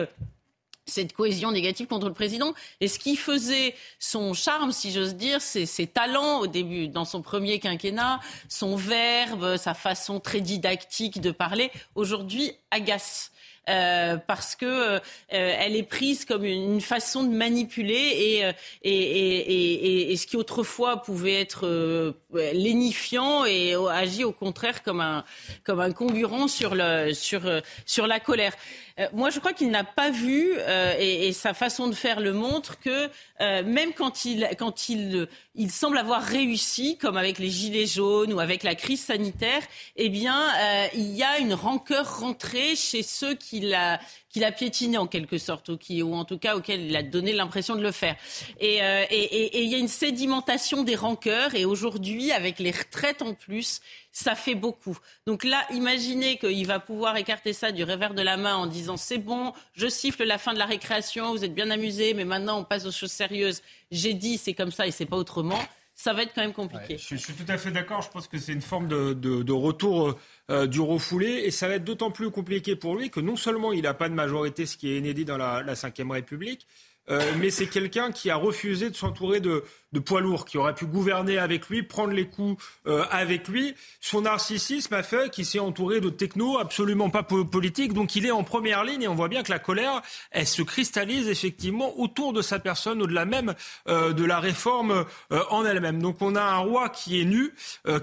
[0.88, 2.54] cette cohésion négative contre le président.
[2.80, 7.04] Et ce qui faisait son charme, si j'ose dire, c'est ses talents au début, dans
[7.04, 13.30] son premier quinquennat, son verbe, sa façon très didactique de parler, aujourd'hui agace.
[13.68, 14.98] Euh, parce que euh,
[15.30, 18.52] elle est prise comme une façon de manipuler
[18.82, 25.24] et, et, ce qui autrefois pouvait être euh, lénifiant et agit au contraire comme un,
[25.64, 27.42] comme un concurrent sur, le, sur,
[27.84, 28.54] sur la colère.
[28.98, 32.32] Euh, moi, je crois qu'il n'a pas vu, euh, et, sa façon de faire le
[32.32, 33.08] montre, que
[33.40, 38.32] euh, même quand, il, quand il, il semble avoir réussi, comme avec les gilets jaunes
[38.32, 39.62] ou avec la crise sanitaire,
[39.96, 40.48] eh bien,
[40.94, 45.68] il y a une rancœur rentrée chez ceux qui qu'il a piétiné en quelque sorte,
[45.68, 48.16] ou, en tout cas auquel il a donné l'impression de le faire.
[48.60, 53.34] Et, et, il y a une sédimentation des rancœurs, et aujourd'hui, avec les retraites en
[53.34, 53.80] plus,
[54.12, 54.98] ça fait beaucoup.
[55.26, 58.96] Donc là, imaginez qu'il va pouvoir écarter ça du revers de la main en disant
[58.96, 62.58] c'est bon, je siffle la fin de la récréation, vous êtes bien amusés, mais maintenant
[62.58, 63.62] on passe aux choses sérieuses.
[63.90, 65.60] J'ai dit c'est comme ça et c'est pas autrement.
[66.00, 66.96] Ça va être quand même compliqué.
[66.96, 68.02] je, suis tout à fait d'accord.
[68.02, 70.16] Je pense que c'est une forme de, retour
[70.48, 71.42] euh, du refoulé.
[71.44, 74.08] Et ça va être d'autant plus compliqué pour lui que non seulement il n'a pas
[74.08, 76.68] de majorité, ce qui est inédit dans la, la Ve République,
[77.10, 80.74] euh, mais c'est quelqu'un qui a refusé de s'entourer de, de poids lourds, qui aurait
[80.74, 83.74] pu gouverner avec lui, prendre les coups euh, avec lui.
[84.00, 88.30] Son narcissisme a fait qu'il s'est entouré de techno absolument pas politiques, donc il est
[88.30, 92.32] en première ligne et on voit bien que la colère, elle se cristallise effectivement autour
[92.32, 93.54] de sa personne, au-delà même
[93.88, 95.04] euh, de la réforme
[95.50, 96.00] en elle-même.
[96.00, 97.54] Donc on a un roi qui est nu,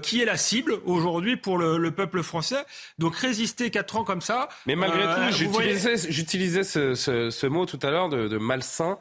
[0.02, 2.64] qui est la cible aujourd'hui pour le, peuple français.
[2.98, 4.48] Donc résister quatre ans comme ça.
[4.66, 5.36] Mais malgré tout,
[6.08, 8.98] j'utilisais ce, mot tout à l'heure de malsain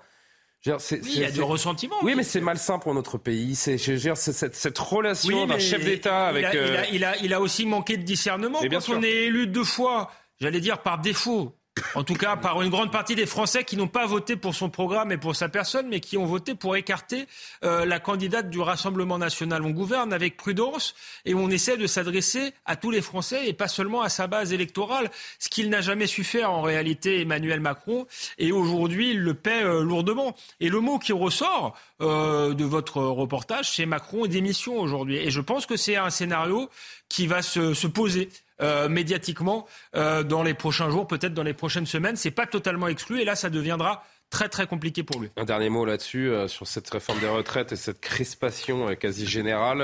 [0.65, 1.95] oui, il y a du ressentiment.
[2.01, 3.55] Oui, mais c'est malsain pour notre pays.
[3.55, 6.47] C'est, cette, cette, relation d'un chef d'État avec.
[6.53, 8.61] Il a, il, a, il, a, il a, aussi manqué de discernement.
[8.61, 11.55] Bien Quand on est élu deux fois, j'allais dire par défaut,
[11.93, 14.69] en tout cas par une grande partie des Français qui n'ont pas voté pour son
[14.69, 17.27] programme et pour sa personne, mais qui ont voté pour écarter
[17.63, 19.61] euh, la candidate du Rassemblement national.
[19.63, 20.95] On gouverne avec prudence
[21.25, 24.53] et on essaie de s'adresser à tous les Français et pas seulement à sa base
[24.53, 28.07] électorale, ce qu'il n'a jamais su faire en réalité Emmanuel Macron.
[28.37, 30.35] Et aujourd'hui, il le paie euh, lourdement.
[30.59, 35.17] Et le mot qui ressort euh, de votre reportage, c'est Macron démission aujourd'hui.
[35.17, 36.69] Et je pense que c'est un scénario
[37.09, 38.29] qui va se, se poser
[38.61, 42.15] euh, médiatiquement euh, dans les prochains jours, peut-être dans les prochaines semaines.
[42.15, 45.29] C'est pas totalement exclu et là, ça deviendra très très compliqué pour lui.
[45.35, 49.79] Un dernier mot là-dessus, euh, sur cette réforme des retraites et cette crispation quasi générale.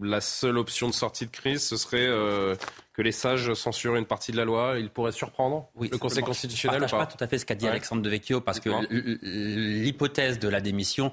[0.00, 2.06] la seule option de sortie de crise, ce serait
[2.94, 4.76] que les sages censurent une partie de la loi.
[4.78, 7.54] Il pourrait surprendre oui, le Conseil constitutionnel Je ne pas tout à fait ce qu'a
[7.54, 11.12] dit Alexandre Devecchio, parce que l'hypothèse de la démission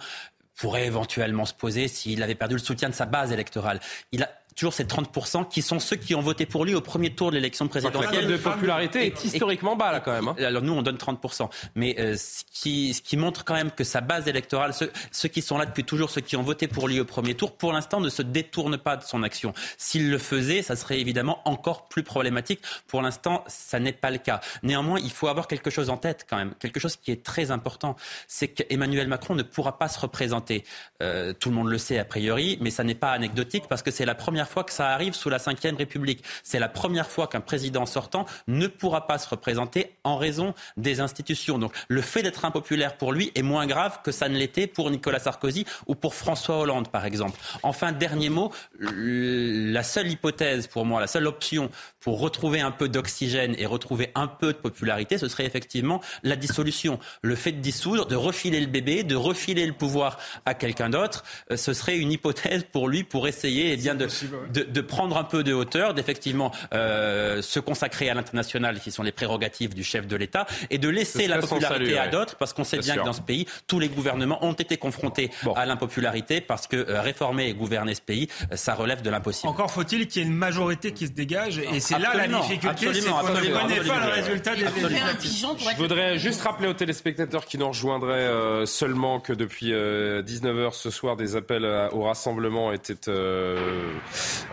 [0.55, 3.79] pourrait éventuellement se poser s'il avait perdu le soutien de sa base électorale.
[4.11, 7.13] Il a toujours ces 30% qui sont ceux qui ont voté pour lui au premier
[7.13, 8.27] tour de l'élection présidentielle.
[8.27, 10.27] de popularité est historiquement bas là quand même.
[10.27, 10.35] Hein.
[10.39, 13.83] Alors nous on donne 30%, mais euh, ce, qui, ce qui montre quand même que
[13.83, 16.87] sa base électorale, ceux, ceux, qui sont là depuis toujours, ceux qui ont voté pour
[16.87, 19.53] lui au premier tour, pour l'instant ne se détournent pas de son action.
[19.77, 22.61] S'il le faisait, ça serait évidemment encore plus problématique.
[22.87, 24.41] Pour l'instant, ça n'est pas le cas.
[24.61, 27.51] Néanmoins, il faut avoir quelque chose en tête quand même, quelque chose qui est très
[27.51, 27.95] important,
[28.27, 30.63] c'est qu'Emmanuel Macron ne pourra pas se représenter.
[31.01, 33.91] Euh, tout le monde le sait a priori, mais ça n'est pas anecdotique parce que
[33.91, 36.23] c'est la première fois que ça arrive sous la Ve République.
[36.43, 40.99] C'est la première fois qu'un président sortant ne pourra pas se représenter en raison des
[40.99, 41.57] institutions.
[41.57, 44.89] Donc le fait d'être impopulaire pour lui est moins grave que ça ne l'était pour
[44.89, 47.39] Nicolas Sarkozy ou pour François Hollande, par exemple.
[47.63, 51.69] Enfin, dernier mot, la seule hypothèse pour moi, la seule option
[51.99, 56.35] pour retrouver un peu d'oxygène et retrouver un peu de popularité, ce serait effectivement la
[56.35, 56.99] dissolution.
[57.21, 61.23] Le fait de dissoudre, de refiler le bébé, de refiler le pouvoir à quelqu'un d'autre,
[61.51, 64.07] euh, ce serait une hypothèse pour lui pour essayer eh bien, de,
[64.53, 69.11] de, prendre un peu de hauteur, d'effectivement euh, se consacrer à l'international, qui sont les
[69.11, 72.79] prérogatives du chef de l'État, et de laisser la popularité à d'autres, parce qu'on sait
[72.79, 76.75] bien, que dans ce pays, tous les gouvernements ont été confrontés à l'impopularité, parce que
[76.75, 79.49] euh, réformer et gouverner ce pays, ça relève de l'impossible.
[79.49, 82.93] Encore faut-il qu'il y ait une majorité qui se dégage, et c'est là la difficulté,
[82.93, 87.57] c'est qu'on ne connaît pas le résultat des Je voudrais juste rappeler aux téléspectateurs qui
[87.57, 93.09] nous rejoindraient euh, seulement que depuis 19h euh, ce soir, des appels au rassemblement étaient
[93.09, 93.91] euh,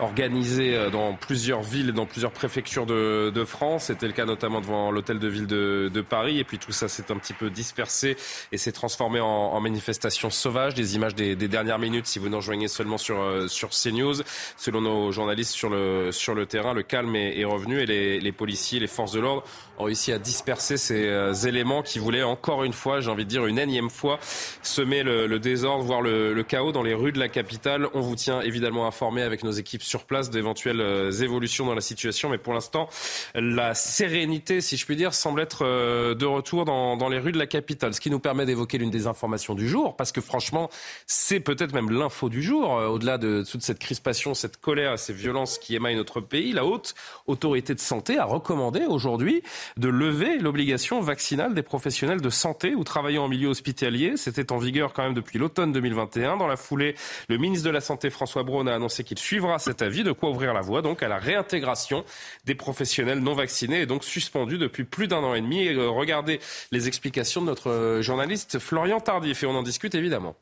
[0.01, 3.85] organisés dans plusieurs villes, dans plusieurs préfectures de, France.
[3.85, 6.39] C'était le cas notamment devant l'hôtel de ville de, Paris.
[6.39, 8.17] Et puis tout ça s'est un petit peu dispersé
[8.53, 10.75] et s'est transformé en, en manifestation sauvage.
[10.75, 13.19] Des images des, dernières minutes, si vous nous rejoignez seulement sur,
[13.49, 14.23] sur CNews.
[14.57, 18.81] Selon nos journalistes sur le, sur le terrain, le calme est, revenu et les, policiers,
[18.81, 19.45] les forces de l'ordre
[19.79, 23.31] ont réussi à disperser ces euh, éléments qui voulaient encore une fois, j'ai envie de
[23.31, 24.19] dire une énième fois,
[24.63, 27.89] semer le, désordre, voire le, chaos dans les rues de la capitale.
[27.95, 31.81] On vous tient évidemment informé avec nos équipes sur place d'éventuelles euh, évolutions dans la
[31.81, 32.89] situation, mais pour l'instant,
[33.35, 37.39] la sérénité, si je puis dire, semble être euh, de retour dans, les rues de
[37.39, 40.71] la capitale, ce qui nous permet d'évoquer l'une des informations du jour, parce que franchement,
[41.07, 45.59] c'est peut-être même l'info du jour, au-delà de toute cette crispation, cette colère, ces violences
[45.59, 46.53] qui émaillent notre pays.
[46.53, 46.95] La haute
[47.27, 49.43] autorité de santé a recommandé aujourd'hui
[49.77, 54.17] de lever l'obligation vaccinale des professionnels de santé ou travaillant en milieu hospitalier.
[54.17, 56.37] C'était en vigueur quand même depuis l'automne 2021.
[56.37, 56.95] Dans la foulée,
[57.29, 60.31] le ministre de la Santé, François Braun, a annoncé qu'il suivra cet avis, de quoi
[60.31, 62.05] ouvrir la voie donc à la réintégration
[62.45, 65.63] des professionnels non vaccinés et donc suspendus depuis plus d'un an et demi.
[65.63, 66.41] Et euh, regardez
[66.73, 70.37] les explications de notre euh, journaliste Florian Tardif et on en discute évidemment.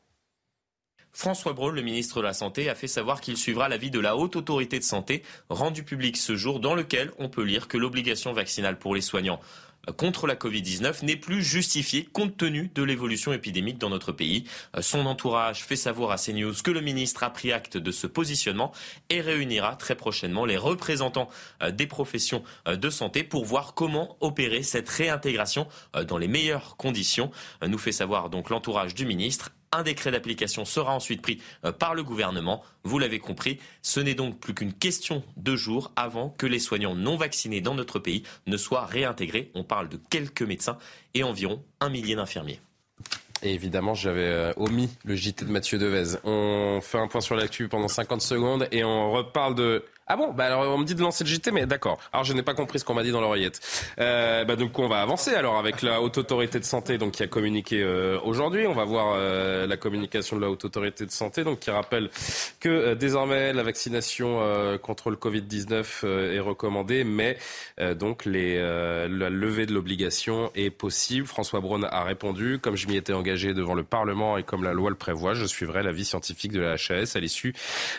[1.11, 4.15] François Braun, le ministre de la Santé, a fait savoir qu'il suivra l'avis de la
[4.15, 8.31] Haute Autorité de Santé rendu public ce jour dans lequel on peut lire que l'obligation
[8.31, 9.39] vaccinale pour les soignants
[9.97, 14.43] contre la Covid-19 n'est plus justifiée compte tenu de l'évolution épidémique dans notre pays.
[14.81, 18.71] Son entourage fait savoir à CNews que le ministre a pris acte de ce positionnement
[19.09, 21.29] et réunira très prochainement les représentants
[21.71, 25.67] des professions de santé pour voir comment opérer cette réintégration
[26.07, 27.31] dans les meilleures conditions.
[27.65, 31.95] Nous fait savoir donc l'entourage du ministre un décret d'application sera ensuite pris euh, par
[31.95, 32.63] le gouvernement.
[32.83, 36.95] Vous l'avez compris, ce n'est donc plus qu'une question de jours avant que les soignants
[36.95, 39.51] non vaccinés dans notre pays ne soient réintégrés.
[39.53, 40.77] On parle de quelques médecins
[41.13, 42.59] et environ un millier d'infirmiers.
[43.41, 46.17] Et évidemment, j'avais euh, omis le JT de Mathieu Devez.
[46.25, 50.33] On fait un point sur l'actu pendant 50 secondes et on reparle de ah bon?
[50.33, 51.99] Bah alors on me dit de lancer le JT, mais d'accord.
[52.11, 53.61] Alors je n'ai pas compris ce qu'on m'a dit dans l'oreillette.
[53.99, 57.21] Euh, bah donc on va avancer alors avec la haute autorité de santé donc qui
[57.21, 58.65] a communiqué euh, aujourd'hui.
[58.65, 62.09] On va voir euh, la communication de la haute autorité de santé donc qui rappelle
[62.59, 64.39] que euh, désormais la vaccination
[64.81, 67.37] contre le Covid 19 est recommandée, mais
[67.95, 71.27] donc la levée de l'obligation est possible.
[71.27, 74.73] François Braun a répondu comme je m'y étais engagé devant le Parlement et comme la
[74.73, 77.53] loi le prévoit, je suivrai l'avis scientifique de la HAS à l'issue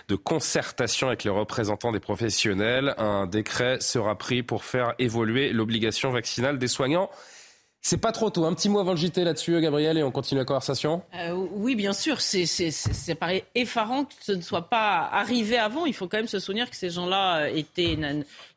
[0.08, 2.94] de concertations avec les représentants des professionnels.
[2.98, 7.10] Un décret sera pris pour faire évoluer l'obligation vaccinale des soignants.
[7.82, 8.44] C'est pas trop tôt.
[8.44, 11.02] Un petit mot avant le JT là-dessus, Gabriel, et on continue la conversation.
[11.14, 12.20] Euh, oui, bien sûr.
[12.20, 12.44] C'est,
[13.14, 15.86] paraît effarant que ce ne soit pas arrivé avant.
[15.86, 17.96] Il faut quand même se souvenir que ces gens-là étaient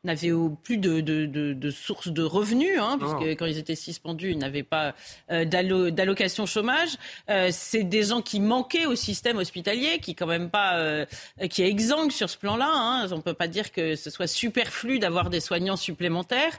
[0.04, 4.32] n'avaient plus de, de, de, de sources de revenus, hein, puisque quand ils étaient suspendus,
[4.32, 4.94] ils n'avaient pas
[5.30, 6.90] euh, d'allocation chômage.
[7.30, 11.06] Euh, c'est des gens qui manquaient au système hospitalier, qui quand même pas, euh,
[11.48, 12.70] qui est exsangue sur ce plan-là.
[12.70, 13.08] Hein.
[13.10, 16.58] On peut pas dire que ce soit superflu d'avoir des soignants supplémentaires.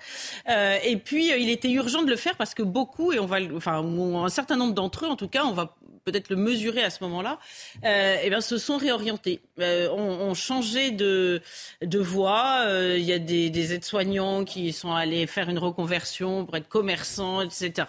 [0.50, 3.38] Euh, et puis, il était urgent de le faire parce que beaucoup, et on va,
[3.56, 5.76] enfin, un certain nombre d'entre eux, en tout cas, on va
[6.06, 7.40] peut-être le mesurer à ce moment-là,
[7.84, 11.42] euh, eh bien, se sont réorientés, euh, ont, changé de,
[11.82, 12.62] de voie.
[12.66, 16.68] Euh, il y a des, des aides-soignants qui sont allés faire une reconversion pour être
[16.68, 17.88] commerçants, etc.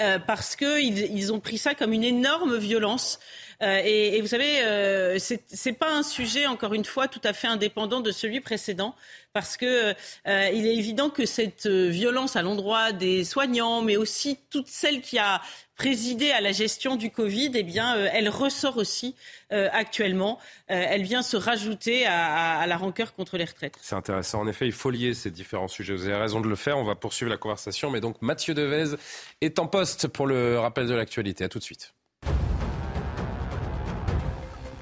[0.00, 3.20] Euh, parce qu'ils ils ont pris ça comme une énorme violence.
[3.64, 7.48] Euh, et, vous savez, euh, c'est pas un sujet, encore une fois, tout à fait
[7.48, 8.94] indépendant de celui précédent,
[9.32, 9.94] parce que
[10.28, 15.00] euh, il est évident que cette violence à l'endroit des soignants, mais aussi toute celle
[15.00, 15.40] qui a
[15.76, 19.16] présidé à la gestion du Covid, eh bien, euh, elle ressort aussi
[19.52, 20.38] euh, actuellement.
[20.70, 23.76] Euh, elle vient se rajouter à, à, la rancœur contre les retraites.
[23.80, 24.40] C'est intéressant.
[24.40, 25.94] En effet, il faut lier ces différents sujets.
[25.94, 26.78] Vous avez raison de le faire.
[26.78, 27.90] On va poursuivre la conversation.
[27.90, 28.96] Mais donc, Mathieu Devez
[29.40, 31.44] est en poste pour le rappel de l'actualité.
[31.44, 31.94] À tout de suite.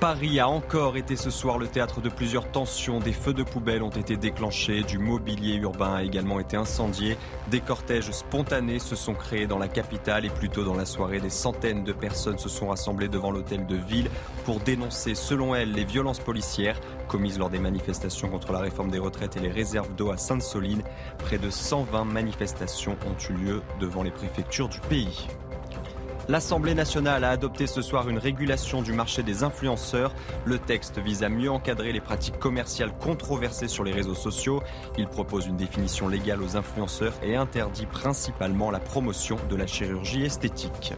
[0.02, 2.98] Paris a encore été ce soir le théâtre de plusieurs tensions.
[2.98, 7.16] Des feux de poubelle ont été déclenchés, du mobilier urbain a également été incendié.
[7.52, 11.20] Des cortèges spontanés se sont créés dans la capitale et plus tôt dans la soirée,
[11.20, 14.10] des centaines de personnes se sont rassemblées devant l'hôtel de ville
[14.44, 18.98] pour dénoncer, selon elles, les violences policières commises lors des manifestations contre la réforme des
[18.98, 20.82] retraites et les réserves d'eau à Sainte-Soline.
[21.18, 25.28] Près de 120 manifestations ont eu lieu devant les préfectures du pays.
[26.28, 30.14] L'Assemblée nationale a adopté ce soir une régulation du marché des influenceurs.
[30.44, 34.62] Le texte vise à mieux encadrer les pratiques commerciales controversées sur les réseaux sociaux.
[34.96, 40.22] Il propose une définition légale aux influenceurs et interdit principalement la promotion de la chirurgie
[40.22, 40.94] esthétique.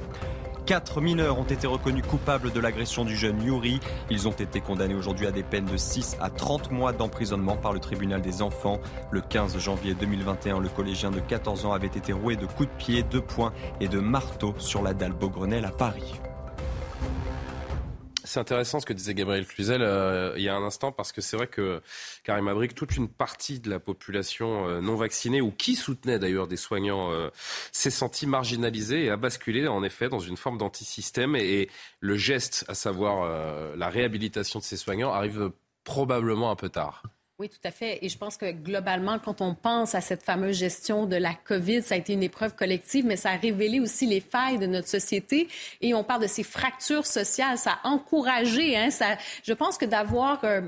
[0.67, 3.81] Quatre mineurs ont été reconnus coupables de l'agression du jeune Yuri.
[4.09, 7.75] Ils ont été condamnés aujourd'hui à des peines de 6 à 30 mois d'emprisonnement par
[7.75, 8.81] le tribunal des enfants.
[9.11, 12.77] Le 15 janvier 2021, le collégien de 14 ans avait été roué de coups de
[12.79, 13.53] pied, de poing
[13.83, 16.19] et de marteau sur la dalle Beaugrenelle à Paris.
[18.25, 21.21] C'est intéressant ce que disait Gabriel Cluzel euh, il y a un instant parce que
[21.21, 21.83] c'est vrai que
[22.25, 26.47] Karim Abrik, toute une partie de la population euh, non vaccinée ou qui soutenait d'ailleurs
[26.47, 27.29] des soignants euh,
[27.71, 31.71] s'est sentie marginalisée et a basculé en effet dans une forme d'antisystème et, et
[32.01, 33.29] le geste, à savoir
[33.77, 35.51] la réhabilitation de ces soignants, arrive
[35.85, 37.03] probablement un peu tard.
[37.45, 37.99] Oui, tout à fait.
[38.01, 41.83] Et je pense que globalement, quand on pense à cette fameuse gestion de la COVID,
[41.83, 44.89] ça a été une épreuve collective, mais ça a révélé aussi les failles de notre
[44.89, 45.49] société.
[45.83, 47.59] Et on parle de ces fractures sociales.
[47.59, 50.63] Ça a encouragé, hein, ça, je pense que d'avoir euh,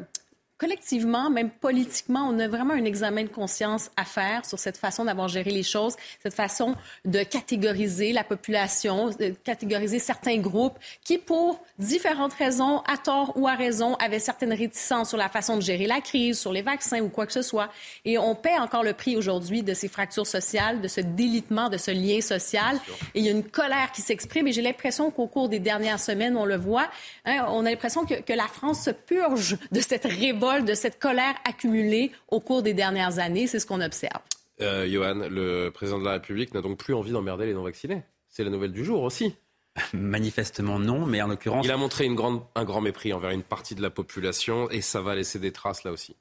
[0.59, 5.05] collectivement, même politiquement, on a vraiment un examen de conscience à faire sur cette façon
[5.05, 11.19] d'avoir géré les choses, cette façon de catégoriser la population, de catégoriser certains groupes qui,
[11.19, 15.63] pour différentes raisons, à tort ou à raison, avaient certaines réticences sur la façon de
[15.63, 17.71] gérer la crise, sur les vaccins ou quoi que ce soit.
[18.07, 21.77] Et on paie encore le prix aujourd'hui de ces fractures sociales, de ce délitement, de
[21.77, 22.81] ce lien social.
[23.15, 24.47] Et il y a une colère qui s'exprime.
[24.47, 26.89] Et j'ai l'impression qu'au cours des dernières semaines, on le voit,
[27.27, 30.99] hein, on a l'impression que, que la France se purge de cette révolte de cette
[30.99, 33.47] colère accumulée au cours des dernières années.
[33.47, 34.22] C'est ce qu'on observe.
[34.61, 38.03] Euh, Johan, le président de la République n'a donc plus envie d'emmerder les non-vaccinés.
[38.28, 39.34] C'est la nouvelle du jour aussi.
[39.92, 41.64] Manifestement non, mais en l'occurrence.
[41.64, 44.80] Il a montré une grande, un grand mépris envers une partie de la population et
[44.80, 46.16] ça va laisser des traces là aussi.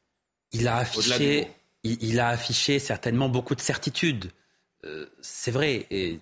[0.52, 1.48] Il a affiché,
[1.84, 4.32] il a affiché certainement beaucoup de certitudes.
[4.86, 6.20] Euh, c'est vrai, et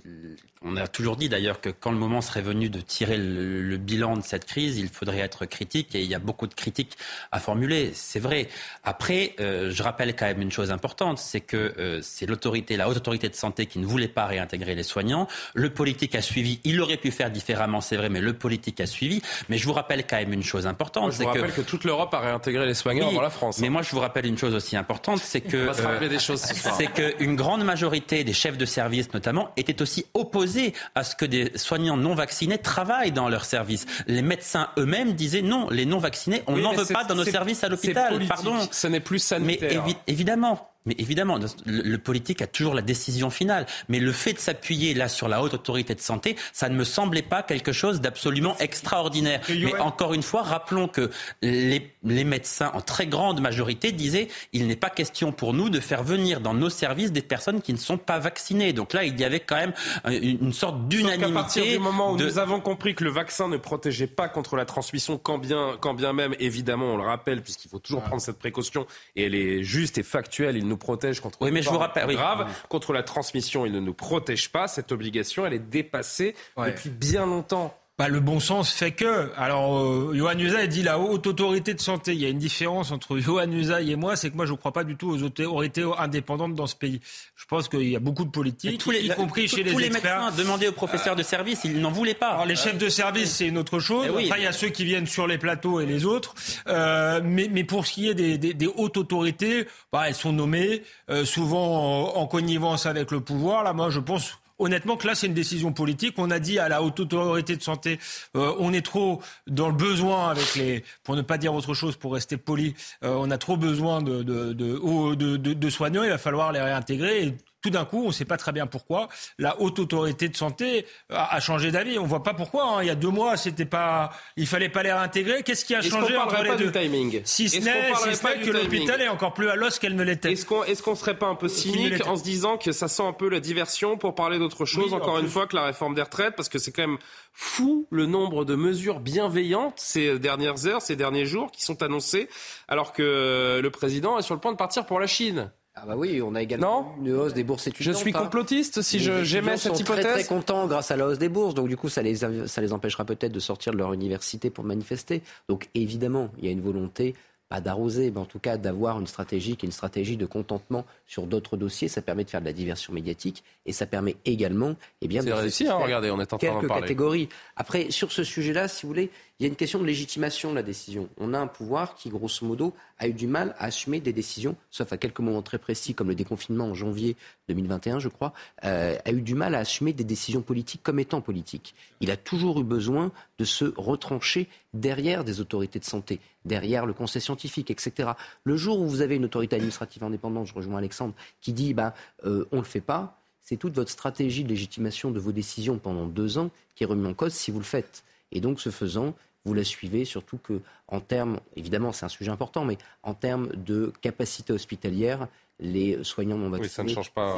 [0.64, 4.18] on a toujours dit d'ailleurs que quand le moment serait venu de tirer le, bilan
[4.18, 6.97] de cette crise, il faudrait être critique et il y a beaucoup de critiques
[7.32, 7.91] à formuler.
[7.93, 8.47] C'est vrai.
[8.84, 12.88] Après, euh, je rappelle quand même une chose importante, c'est que euh, c'est l'autorité, la
[12.88, 15.28] haute autorité de santé qui ne voulait pas réintégrer les soignants.
[15.53, 16.59] Le politique a suivi.
[16.64, 19.22] Il aurait pu faire différemment, c'est vrai, mais le politique a suivi.
[19.49, 21.11] Mais je vous rappelle quand même une chose importante.
[21.11, 21.61] je vous rappelle que...
[21.61, 23.59] toute l'Europe a réintégré les soignants avant la France.
[23.59, 23.72] Mais hein.
[23.72, 28.24] moi, je vous rappelle une chose aussi importante, c'est que euh, c'est qu'une grande majorité
[28.24, 32.57] des chefs de service, notamment, étaient aussi opposés à ce que des soignants non vaccinés
[32.57, 33.85] travaillent dans leur service.
[34.07, 37.63] Les médecins eux-mêmes disaient non, les non vaccinés, on n'en veut pas dans nos services
[37.63, 38.19] à l'hôpital.
[38.27, 38.55] Pardon.
[38.71, 39.83] Ce n'est plus sanitaire.
[39.85, 43.65] Mais évidemment, mais évidemment, le, politique a toujours la décision finale.
[43.88, 46.84] Mais le fait de s'appuyer là sur la haute autorité de santé, ça ne me
[46.84, 49.41] semblait pas quelque chose d'absolument extraordinaire.
[49.49, 51.09] Mais encore une fois, rappelons que
[51.41, 55.79] les, les, médecins, en très grande majorité, disaient il n'est pas question pour nous de
[55.79, 58.73] faire venir dans nos services des personnes qui ne sont pas vaccinées.
[58.73, 59.73] Donc là, il y avait quand même
[60.05, 61.31] une, sorte d'unanimité.
[61.31, 64.55] À partir du moment où nous avons compris que le vaccin ne protégeait pas contre
[64.55, 68.21] la transmission, quand bien, quand bien même, évidemment, on le rappelle, puisqu'il faut toujours prendre
[68.21, 71.69] cette précaution, et elle est juste et factuelle, il nous protège contre oui, mais je
[71.69, 72.47] vous rappelle, grave.
[72.67, 74.67] Contre la transmission, il ne nous protège pas.
[74.67, 77.78] Cette obligation, elle est dépassée depuis bien longtemps.
[77.99, 79.31] Bah, le bon sens fait que.
[79.37, 82.13] Alors, euh, Johan Usaï dit la haute autorité de santé.
[82.13, 84.57] Il y a une différence entre Johan Usaï et moi, c'est que moi, je ne
[84.57, 87.01] crois pas du tout aux autorités indépendantes dans ce pays.
[87.35, 90.25] Je pense qu'il y a beaucoup de politiques, y compris chez les, les experts.
[90.25, 92.29] médecins demandaient aux professeurs de service, ils n'en voulaient pas.
[92.29, 94.07] Alors, les chefs de service, c'est une autre chose.
[94.07, 96.33] Eh Après, il y a ceux qui viennent sur les plateaux et les autres.
[96.67, 100.33] Euh, mais, mais, pour ce qui est des, des, des hautes autorités, bah, elles sont
[100.33, 100.81] nommées
[101.11, 103.63] euh, souvent en, en connivence avec le pouvoir.
[103.63, 106.16] Là, moi, je pense honnêtement que là, c'est une décision politique.
[106.18, 107.99] On a dit à la haute autorité de santé,
[108.36, 111.95] euh, on est trop dans le besoin avec les, pour ne pas dire autre chose,
[111.95, 116.03] pour rester poli, euh, on a trop besoin de, de, de, de, soignants.
[116.03, 119.07] Il va falloir les réintégrer tout d'un coup, on ne sait pas très bien pourquoi,
[119.39, 121.97] la haute autorité de santé a, changé d'avis.
[121.97, 122.66] On ne voit pas pourquoi.
[122.66, 122.84] Hein.
[122.84, 125.43] Il y a deux mois, c'était pas, il fallait pas les réintégrer.
[125.43, 127.22] Qu'est-ce qui a changé entre les deux timing?
[127.24, 130.34] Si ce n'est que l'hôpital est encore plus à l'os qu'elle ne l'était.
[130.34, 133.14] Est-ce qu'on est serait pas un peu cynique en se disant que ça sent un
[133.14, 136.36] peu la diversion pour parler d'autre chose, encore une fois, que la réforme des retraites,
[136.36, 136.97] parce que c'est quand même
[137.32, 142.28] fou le nombre de mesures bienveillantes ces dernières heures, ces derniers jours qui sont annoncées,
[142.68, 145.51] alors que le président est sur le point de partir pour la Chine.
[145.76, 147.95] Ah bah oui, on a également une hausse des bourses étudiantes.
[147.95, 148.19] Je suis hein.
[148.19, 150.05] complotiste si j'émets cette hypothèse.
[150.05, 152.61] Très très contents grâce à la hausse des bourses, donc du coup ça les ça
[152.61, 155.24] les empêchera peut-être de sortir de leur université pour manifester.
[155.49, 157.15] Donc évidemment, il y a une volonté
[157.53, 160.86] pas d'arroser, mais en tout cas d'avoir une stratégie qui est une stratégie de contentement
[161.05, 161.88] sur d'autres dossiers.
[161.88, 165.32] Ça permet de faire de la diversion médiatique et ça permet également, eh bien, de
[165.32, 167.30] réussi, hein, regardez, on est en train quelques catégories.
[167.55, 169.11] Après, sur ce sujet-là, si vous voulez,
[169.43, 171.09] il y a une question de légitimation de la décision.
[171.17, 174.55] On a un pouvoir qui, grosso modo, a eu du mal à assumer des décisions,
[174.71, 177.17] sauf à quelques moments très précis, comme le déconfinement en janvier
[177.49, 178.31] 2021, je crois,
[178.63, 181.75] euh, a eu du mal à assumer des décisions politiques comme étant politiques.
[181.99, 186.93] Il a toujours eu besoin de se retrancher derrière des autorités de santé, derrière le
[186.93, 188.11] conseil scientifique, etc.
[188.45, 191.91] Le jour où vous avez une autorité administrative indépendante, je rejoins Alexandre, qui dit ben,
[192.23, 195.79] euh, on ne le fait pas, c'est toute votre stratégie de légitimation de vos décisions
[195.79, 198.05] pendant deux ans qui est remise en cause si vous le faites.
[198.31, 199.13] Et donc, ce faisant,
[199.45, 203.49] vous la suivez, surtout que, en termes, évidemment, c'est un sujet important, mais en termes
[203.55, 205.27] de capacité hospitalière,
[205.59, 207.37] les soignants non vaccinés, oui, ça ne change pas.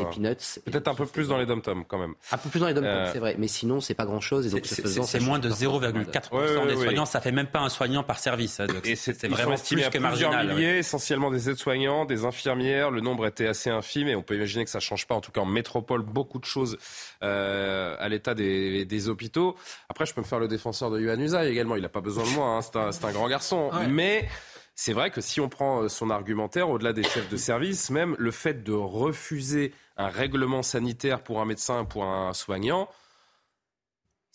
[0.66, 2.14] Peut-être un peu plus dans les dom quand même.
[2.32, 3.36] Un peu plus dans les dom euh, c'est vrai.
[3.38, 4.50] Mais sinon, c'est pas grand-chose.
[4.64, 7.06] C'est moins de 0,4% des soignants.
[7.06, 8.60] Ça fait même pas un soignant par service.
[8.60, 10.48] Hein, et c'est vraiment plus que marginal.
[10.48, 12.90] Milliers, essentiellement des aides-soignants, des infirmières.
[12.92, 15.16] Le nombre était assez infime et on peut imaginer que ça change pas.
[15.16, 16.78] En tout cas, en métropole, beaucoup de choses
[17.24, 19.56] euh, à l'état des, hôpitaux.
[19.90, 21.76] Après, je peux me faire le défenseur de Yuan Usaï également.
[21.76, 22.48] Il n'a pas besoin de moi.
[22.48, 22.62] Hein.
[22.62, 23.70] C'est un, un, grand garçon.
[23.90, 24.28] Mais
[24.76, 28.16] c'est vrai que si on prend euh, son argumentaire, au-delà des chefs de service, même
[28.20, 32.90] le fait de refuser un règlement sanitaire pour un médecin, pour un soignant,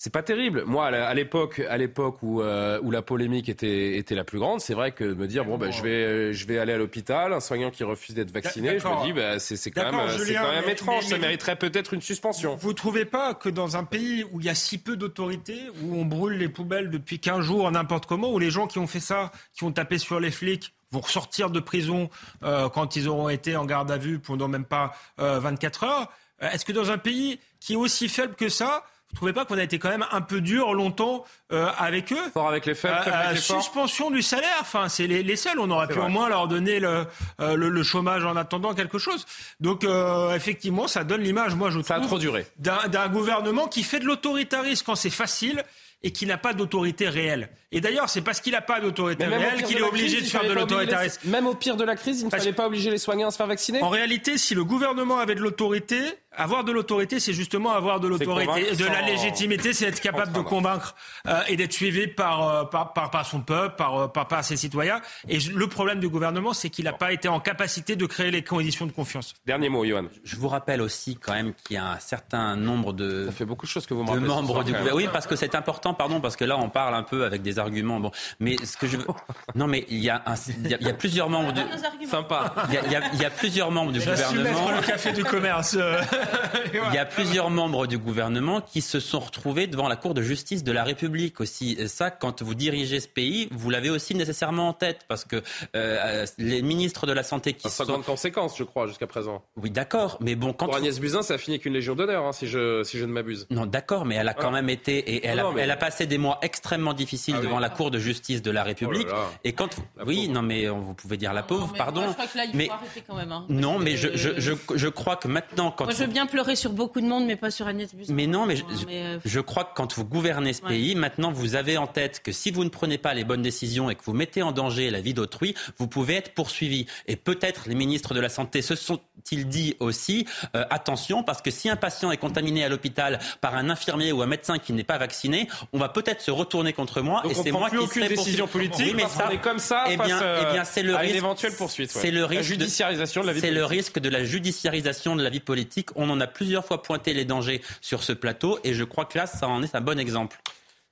[0.02, 0.64] c'est pas terrible.
[0.64, 4.62] Moi, à l'époque, à l'époque où, euh, où la polémique était, était la plus grande,
[4.62, 7.34] c'est vrai que de me dire bon, ben, je vais, je vais aller à l'hôpital,
[7.34, 10.52] un soignant qui refuse d'être vacciné, je me dis bah, c'est quand même, c'est quand
[10.52, 11.04] même étrange.
[11.04, 12.56] ça mériterait peut-être une suspension.
[12.56, 15.94] Vous trouvez pas que dans un pays où il y a si peu d'autorité, où
[15.94, 19.00] on brûle les poubelles depuis 15 jours n'importe comment, où les gens qui ont fait
[19.00, 22.08] ça, qui ont tapé sur les flics, vont ressortir de prison
[22.42, 26.12] euh, quand ils auront été en garde à vue pendant même pas 24 euh, heures.
[26.40, 29.58] Est-ce que dans un pays qui est aussi faible que ça, vous trouvez pas qu'on
[29.58, 32.30] a été quand même un peu dur longtemps euh, avec eux?
[32.32, 35.58] Fort avec les faibles, euh, les Suspension du salaire, enfin c'est les, les, seuls.
[35.58, 37.06] On aurait pu au moins leur donner le,
[37.40, 39.26] euh, le, le, chômage en attendant quelque chose.
[39.58, 42.46] Donc euh, effectivement, ça donne l'image, moi je trouve, ça a trop duré.
[42.58, 45.64] d'un gouvernement qui fait de l'autoritarisme quand c'est facile
[46.02, 47.50] et qui n'a pas d'autorité réelle.
[47.72, 50.52] Et d'ailleurs, c'est parce qu'il n'a pas d'autorité réelle qu'il est obligé de faire de
[50.52, 51.28] l'autoritarisme.
[51.28, 53.36] Même au pire de la crise, il ne fallait pas obliger les soignants à se
[53.36, 56.00] faire vacciner En réalité, si le gouvernement avait de l'autorité,
[56.36, 58.74] avoir de l'autorité, c'est justement avoir de l'autorité.
[58.76, 60.94] De la légitimité, c'est être capable de convaincre
[61.26, 64.44] euh, et d'être suivi par, euh, par, par, par, son peuple, par, euh, par, par
[64.44, 65.00] ses citoyens.
[65.28, 68.44] Et le problème du gouvernement, c'est qu'il n'a pas été en capacité de créer les
[68.44, 69.34] conditions de confiance.
[69.44, 70.04] Dernier mot, Johan.
[70.22, 73.26] Je vous rappelle aussi quand même qu'il y a un certain nombre de...
[73.26, 74.96] Ça fait beaucoup de choses que vous me membres du gouvernement.
[74.96, 77.58] Oui, parce que c'est important, pardon, parce que là, on parle un peu avec des
[77.58, 77.98] arguments.
[77.98, 79.06] Bon, mais ce que je veux...
[79.56, 81.60] Non, mais il y a, un, il y a, plusieurs membres du...
[82.06, 82.54] Sympa.
[82.68, 84.70] Il y a, il y a plusieurs membres du gouvernement.
[84.70, 85.76] le café du commerce.
[86.90, 90.22] il y a plusieurs membres du gouvernement qui se sont retrouvés devant la Cour de
[90.22, 91.76] justice de la République aussi.
[91.78, 95.42] Et ça, quand vous dirigez ce pays, vous l'avez aussi nécessairement en tête parce que
[95.76, 97.98] euh, les ministres de la Santé qui ça sont...
[97.98, 99.42] de conséquences, je crois, jusqu'à présent.
[99.56, 100.52] Oui, d'accord, mais bon...
[100.52, 102.98] Quand Pour Agnès Buzyn, ça a fini avec une Légion d'honneur, hein, si, je, si
[102.98, 103.46] je ne m'abuse.
[103.50, 104.98] Non, d'accord, mais elle a quand même été...
[104.98, 107.98] Et elle, a, elle a passé des mois extrêmement difficiles ah devant la Cour de
[107.98, 109.08] justice de la République.
[109.10, 109.76] Oh et quand...
[110.06, 112.08] oui, non, mais vous pouvez dire la pauvre, pardon.
[112.08, 112.70] je crois que là, il faut mais...
[112.70, 113.32] arrêter quand même.
[113.32, 115.70] Hein, non, mais je, je, je, je, crois que maintenant...
[115.70, 118.14] Quand moi, je bien pleurer sur beaucoup de monde, mais pas sur Agnès Buzyn.
[118.14, 121.54] Mais non, mais, je, euh, je, crois que quand vous gouvernez ce pays, maintenant vous
[121.54, 124.12] avez en tête que si vous ne prenez pas les bonnes décisions et que vous
[124.12, 126.86] mettez en danger la vie d'autrui, vous pouvez être poursuivi.
[127.06, 131.50] Et peut-être les ministres de la Santé se sont-ils dit aussi euh, attention, parce que
[131.50, 134.84] si un patient est contaminé à l'hôpital par un infirmier ou un médecin qui n'est
[134.84, 138.08] pas vacciné, on va peut-être se retourner contre moi et c'est moi plus qui aucune
[138.08, 138.94] décision politique.
[138.94, 139.84] mais ça, on est comme ça.
[139.88, 141.14] Eh bien, eh bien c'est le risque.
[141.14, 141.90] éventuelle poursuite.
[141.90, 142.42] C'est le risque.
[142.42, 143.40] judiciarisation de la vie.
[143.40, 145.96] C'est le risque de la judiciarisation de la vie politique.
[146.00, 149.18] On en a plusieurs fois pointé les dangers sur ce plateau et je crois que
[149.18, 150.40] là, ça en est un bon exemple.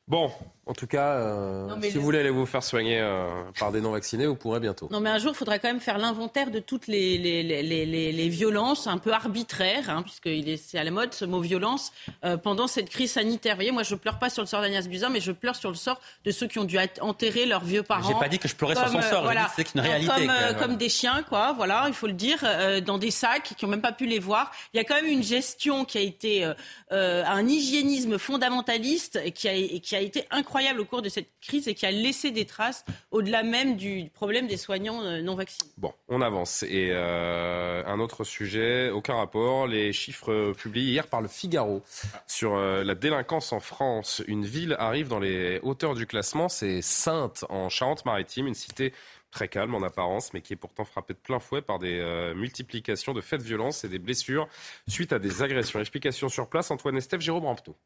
[0.06, 0.30] Bon,
[0.68, 3.26] en tout cas, euh, si vous voulez aller vous faire soigner euh,
[3.58, 4.86] par des non-vaccinés, vous pourrez bientôt.
[4.92, 8.12] Non, mais un jour, il faudrait quand même faire l'inventaire de toutes les, les, les,
[8.12, 10.28] les, violences un peu arbitraires, hein, puisque
[10.62, 11.90] c'est à la mode ce mot violence,
[12.22, 13.54] euh, pendant cette crise sanitaire.
[13.54, 15.70] Vous voyez, moi, je pleure pas sur le sort d'Agnès Buzyn, mais je pleure sur
[15.70, 18.06] le sort de ceux qui ont dû enterrer leurs vieux parents.
[18.06, 20.12] J'ai pas dit que je pleurais sur son sort, voilà, c'est une réalité.
[20.26, 22.44] Comme, comme, des chiens, quoi, voilà, il faut le dire,
[22.84, 24.52] dans des sacs qui ont même pas pu les voir.
[24.74, 26.52] Il y a quand même une gestion qui a été,
[26.90, 31.74] un hygiénisme fondamentaliste qui a, qui a été incroyable au cours de cette crise et
[31.74, 35.70] qui a laissé des traces au-delà même du problème des soignants euh, non vaccinés.
[35.76, 36.62] Bon, on avance.
[36.64, 41.82] Et euh, un autre sujet, aucun rapport, les chiffres publiés hier par le Figaro
[42.26, 44.22] sur euh, la délinquance en France.
[44.26, 48.92] Une ville arrive dans les hauteurs du classement, c'est Sainte en Charente-Maritime, une cité
[49.30, 52.34] très calme en apparence, mais qui est pourtant frappé de plein fouet par des euh,
[52.34, 54.48] multiplications de faits de violence et des blessures
[54.88, 55.80] suite à des agressions.
[55.80, 57.76] Explication sur place, Antoine Estève, Jérôme Rampto.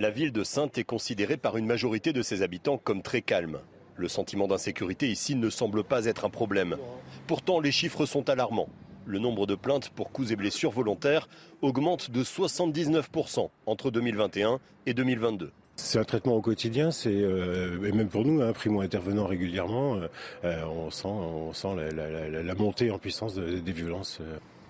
[0.00, 3.58] La ville de Sainte est considérée par une majorité de ses habitants comme très calme.
[3.96, 6.78] Le sentiment d'insécurité ici ne semble pas être un problème.
[7.26, 8.70] Pourtant, les chiffres sont alarmants.
[9.04, 11.28] Le nombre de plaintes pour coups et blessures volontaires
[11.60, 15.52] augmente de 79% entre 2021 et 2022.
[15.76, 19.96] C'est un traitement au quotidien, c'est euh, et même pour nous, hein, primo intervenant régulièrement,
[19.96, 20.08] euh,
[20.44, 24.22] euh, on sent, on sent la, montée en puissance des violences.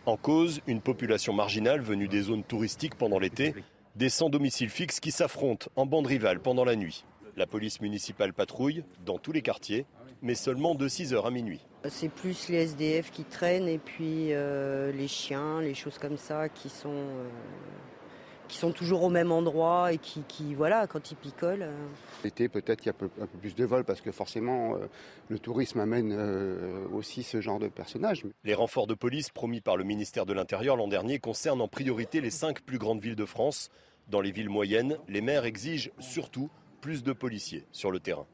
[0.07, 3.55] En cause, une population marginale venue des zones touristiques pendant l'été,
[3.97, 7.05] des sans domicile fixe qui s'affrontent en bande rivale pendant la nuit.
[7.37, 9.87] La police municipale patrouille dans tous les quartiers,
[10.23, 11.61] mais seulement de 6h à minuit.
[11.89, 16.69] C'est plus les SDF qui traînent et puis les chiens, les choses comme ça qui
[16.69, 17.07] sont
[18.51, 21.63] qui sont toujours au même endroit et qui, voilà, quand ils picolent.
[21.63, 21.87] Euh.
[22.25, 24.89] L'été, peut-être qu'il y a un peu, plus de vols parce que forcément, euh,
[25.29, 28.25] le tourisme amène euh, aussi ce genre de personnages.
[28.43, 32.21] Les renforts de police promis par le ministère de l'Intérieur l'an dernier concernent en priorité
[32.21, 33.71] les cinq plus grandes villes de France.
[34.09, 38.27] Dans les villes moyennes, les maires exigent surtout plus de policiers sur le terrain.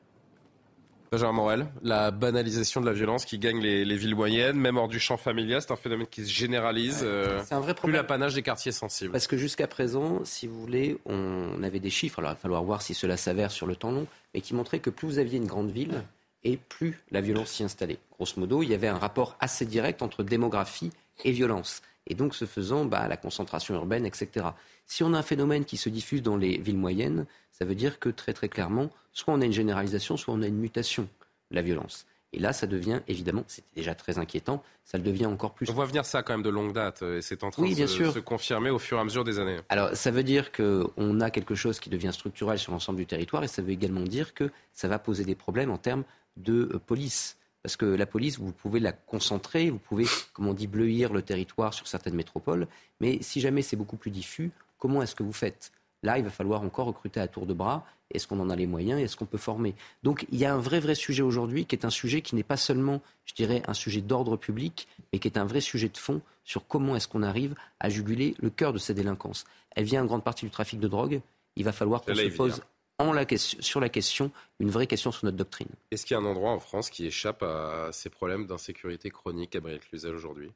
[1.16, 5.00] Benjamin Morel, la banalisation de la violence qui gagne les, villes moyennes, même hors du
[5.00, 7.00] champ familial, c'est un phénomène qui se généralise.
[7.04, 7.94] Euh, c'est un vrai problème.
[7.94, 9.12] Plus l'apanage des quartiers sensibles.
[9.12, 12.62] Parce que jusqu'à présent, si vous voulez, on avait des chiffres, alors il va falloir
[12.64, 15.38] voir si cela s'avère sur le temps long, mais qui montraient que plus vous aviez
[15.38, 16.02] une grande ville,
[16.44, 17.96] et plus la violence s'y installait.
[18.12, 20.90] Grosso modo, il y avait un rapport assez direct entre démographie
[21.24, 21.80] et violence.
[22.08, 24.48] Et donc, ce faisant, bah, la concentration urbaine, etc.
[24.86, 27.98] Si on a un phénomène qui se diffuse dans les villes moyennes, ça veut dire
[27.98, 31.08] que très très clairement, soit on a une généralisation, soit on a une mutation
[31.50, 32.06] de la violence.
[32.32, 35.70] Et là, ça devient évidemment, c'était déjà très inquiétant, ça le devient encore plus.
[35.70, 38.18] On voit venir ça quand même de longue date, et c'est en train de se,
[38.18, 39.58] confirmer au fur et à mesure des années.
[39.68, 43.42] Alors, ça veut dire qu'on a quelque chose qui devient structurel sur l'ensemble du territoire,
[43.44, 46.04] et ça veut également dire que ça va poser des problèmes en termes
[46.36, 47.38] de euh, police.
[47.62, 51.22] Parce que la police, vous pouvez la concentrer, vous pouvez, comme on dit, bleuir le
[51.22, 52.68] territoire sur certaines métropoles,
[53.00, 55.72] mais si jamais c'est beaucoup plus diffus, comment est-ce que vous faites
[56.02, 57.84] Là, il va falloir encore recruter à tour de bras.
[58.12, 60.58] Est-ce qu'on en a les moyens Est-ce qu'on peut former Donc, il y a un
[60.58, 63.74] vrai, vrai sujet aujourd'hui qui est un sujet qui n'est pas seulement, je dirais, un
[63.74, 67.22] sujet d'ordre public, mais qui est un vrai sujet de fond sur comment est-ce qu'on
[67.22, 69.44] arrive à juguler le cœur de ces délinquances.
[69.74, 71.20] Elle vient en grande partie du trafic de drogue.
[71.56, 72.62] Il va falloir qu'on se pose
[72.98, 75.68] en la question, sur la question une vraie question sur notre doctrine.
[75.90, 79.52] Est-ce qu'il y a un endroit en France qui échappe à ces problèmes d'insécurité chronique,
[79.52, 80.52] Gabriel Cluzel, aujourd'hui?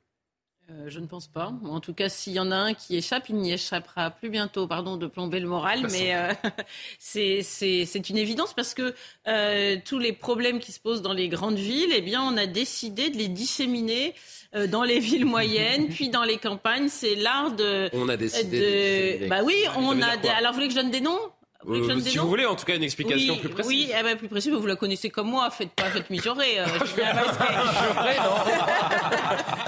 [0.71, 1.53] Euh, je ne pense pas.
[1.65, 4.69] En tout cas, s'il y en a un qui échappe, il n'y échappera plus bientôt.
[4.69, 6.33] Pardon de plomber le moral, mais euh,
[6.99, 8.95] c'est une évidence parce que
[9.27, 12.47] euh, tous les problèmes qui se posent dans les grandes villes, eh bien, on a
[12.47, 14.15] décidé de les disséminer
[14.69, 16.89] dans les villes moyennes, puis dans les campagnes.
[16.89, 17.91] C'est l'art de.
[17.93, 19.19] On a décidé.
[19.23, 19.29] De...
[19.29, 20.09] Bah oui, on a.
[20.37, 21.19] Alors, vous voulez que je donne des noms?
[21.69, 23.69] Euh, si vous voulez, en tout cas, une explication plus précise.
[23.69, 25.51] Oui, eh ben, plus précise, vous la connaissez comme moi.
[25.51, 26.59] Faites pas, faites mijorer.
[26.59, 26.65] Euh,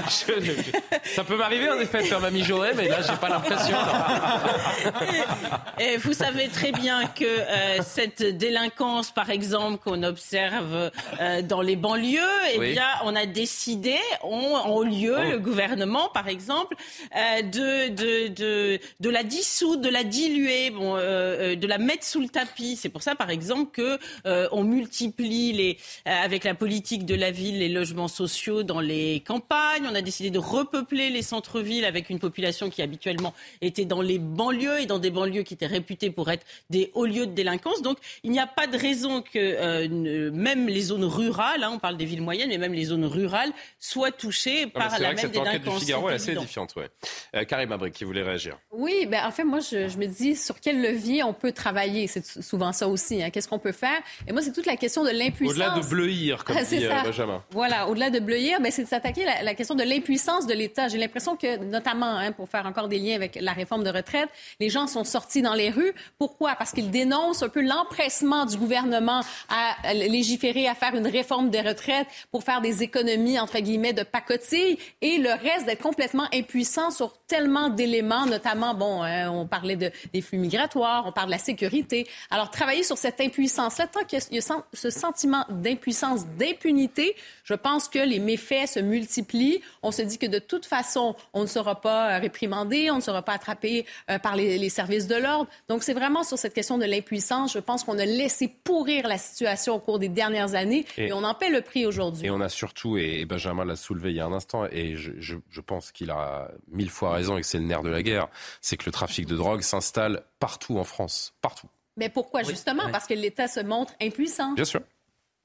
[1.04, 3.76] Ça peut m'arriver, en effet, de faire ma mijorer, mais là, j'ai pas l'impression.
[5.80, 10.90] Et vous savez très bien que euh, cette délinquance, par exemple, qu'on observe
[11.20, 12.20] euh, dans les banlieues,
[12.54, 15.30] eh bien, on a décidé, en lieu, oh.
[15.30, 16.74] le gouvernement, par exemple,
[17.14, 22.28] de, de, de, de la dissoudre, de la diluer, bon, de la mettre sous le
[22.28, 22.76] tapis.
[22.76, 27.14] C'est pour ça, par exemple, que euh, on multiplie les, euh, avec la politique de
[27.14, 29.86] la ville les logements sociaux dans les campagnes.
[29.90, 34.18] On a décidé de repeupler les centres-villes avec une population qui habituellement était dans les
[34.18, 37.82] banlieues et dans des banlieues qui étaient réputées pour être des hauts lieux de délinquance.
[37.82, 41.78] Donc, il n'y a pas de raison que euh, même les zones rurales, hein, on
[41.78, 45.80] parle des villes moyennes, mais même les zones rurales soient touchées par la même délinquance.
[45.80, 47.46] du Figaro est assez édifiante, ouais.
[47.46, 48.58] Karim Abrik qui voulait réagir.
[48.70, 51.71] Oui, ben en fait, moi, je, je me dis sur quel levier on peut travailler
[52.08, 53.22] c'est souvent ça aussi.
[53.22, 53.30] Hein.
[53.30, 54.00] Qu'est-ce qu'on peut faire?
[54.26, 55.56] Et moi, c'est toute la question de l'impuissance.
[55.56, 57.42] Au-delà de bleuir, comme dit euh, Benjamin.
[57.50, 60.88] Voilà, au-delà de bleuir, mais c'est de s'attaquer à la, question de l'impuissance de l'État.
[60.88, 64.28] J'ai l'impression que, notamment, hein, pour faire encore des liens avec la réforme de retraite,
[64.60, 65.94] les gens sont sortis dans les rues.
[66.18, 66.54] Pourquoi?
[66.54, 71.60] Parce qu'ils dénoncent un peu l'empressement du gouvernement à légiférer, à faire une réforme des
[71.60, 76.90] retraites pour faire des économies, entre guillemets, de pacotille et le reste d'être complètement impuissant
[76.90, 81.32] sur tellement d'éléments, notamment, bon, hein, on parlait de, des flux migratoires, on parle de
[81.32, 81.61] la sécurité
[82.30, 87.88] alors, travailler sur cette impuissance-là, tant qu'il y a ce sentiment d'impuissance, d'impunité, je pense
[87.88, 89.60] que les méfaits se multiplient.
[89.82, 93.00] On se dit que de toute façon, on ne sera pas euh, réprimandé, on ne
[93.00, 95.50] sera pas attrapé euh, par les, services de l'ordre.
[95.68, 97.52] Donc, c'est vraiment sur cette question de l'impuissance.
[97.52, 101.24] Je pense qu'on a laissé pourrir la situation au cours des dernières années et, on
[101.24, 102.26] en paie le prix aujourd'hui.
[102.26, 105.12] Et on a surtout, et Benjamin l'a soulevé il y a un instant, et je,
[105.18, 108.28] je pense qu'il a mille fois raison et que c'est le nerf de la guerre,
[108.60, 111.68] c'est que le trafic de drogue s'installe partout en France, partout.
[111.96, 112.90] Mais pourquoi justement?
[112.90, 114.54] Parce que l'État se montre impuissant.
[114.54, 114.80] Bien sûr.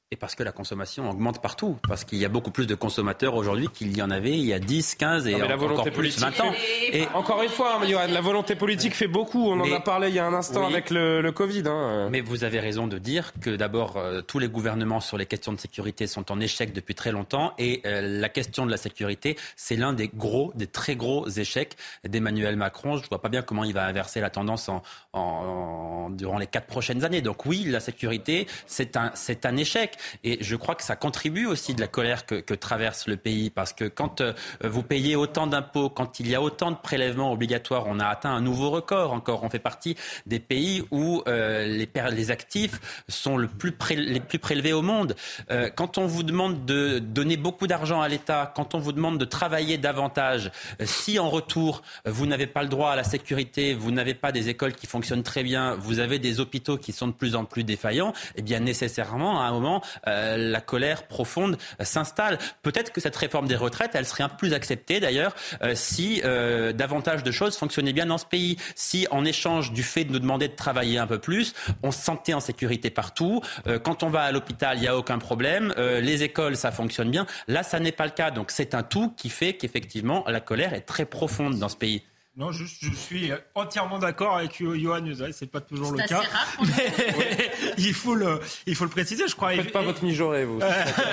[0.09, 1.77] Et parce que la consommation augmente partout.
[1.85, 4.53] Parce qu'il y a beaucoup plus de consommateurs aujourd'hui qu'il y en avait il y
[4.53, 6.53] a 10, 15 et encore plus 20 ans.
[6.93, 9.49] Et encore une fois, hein, la volonté politique fait beaucoup.
[9.49, 11.63] On en a parlé il y a un instant avec le, Covid.
[11.65, 12.07] Hein.
[12.09, 15.51] Mais vous avez raison de dire que d'abord, euh, tous les gouvernements sur les questions
[15.51, 17.53] de sécurité sont en échec depuis très longtemps.
[17.57, 21.75] Et euh, la question de la sécurité, c'est l'un des gros, des très gros échecs
[22.07, 22.95] d'Emmanuel Macron.
[22.95, 26.47] Je ne vois pas bien comment il va inverser la tendance en, en, durant les
[26.47, 27.21] quatre prochaines années.
[27.21, 29.96] Donc oui, la sécurité, c'est un, c'est un échec.
[30.23, 33.49] Et je crois que ça contribue aussi de la colère que, que traverse le pays.
[33.49, 34.33] Parce que quand euh,
[34.63, 38.31] vous payez autant d'impôts, quand il y a autant de prélèvements obligatoires, on a atteint
[38.31, 39.43] un nouveau record encore.
[39.43, 39.95] On fait partie
[40.25, 45.15] des pays où euh, les, les, actifs sont le plus les plus prélevés au monde.
[45.51, 49.17] Euh, quand on vous demande de donner beaucoup d'argent à l'État, quand on vous demande
[49.17, 50.51] de travailler davantage,
[50.83, 54.49] si en retour vous n'avez pas le droit à la sécurité, vous n'avez pas des
[54.49, 57.63] écoles qui fonctionnent très bien, vous avez des hôpitaux qui sont de plus en plus
[57.63, 62.37] défaillants, eh bien nécessairement, à un moment, euh, la colère profonde s'installe.
[62.61, 66.21] Peut-être que cette réforme des retraites, elle serait un peu plus acceptée d'ailleurs euh, si
[66.23, 68.57] euh, davantage de choses fonctionnaient bien dans ce pays.
[68.75, 72.01] Si en échange du fait de nous demander de travailler un peu plus, on se
[72.01, 73.41] sentait en sécurité partout.
[73.83, 75.73] quand on va à l'hôpital, il n'y a aucun problème.
[75.77, 77.25] les écoles, ça fonctionne bien.
[77.47, 78.31] Là, ça n'est pas le cas.
[78.31, 82.03] Donc c'est un tout qui fait qu'effectivement, la colère est très profonde dans ce pays.
[82.37, 86.21] Non, je, je, suis entièrement d'accord avec Johan Ce c'est pas toujours le cas.
[87.79, 89.53] il faut le, il faut le préciser, je crois.
[89.53, 90.59] Faites pas votre mijaurée, vous.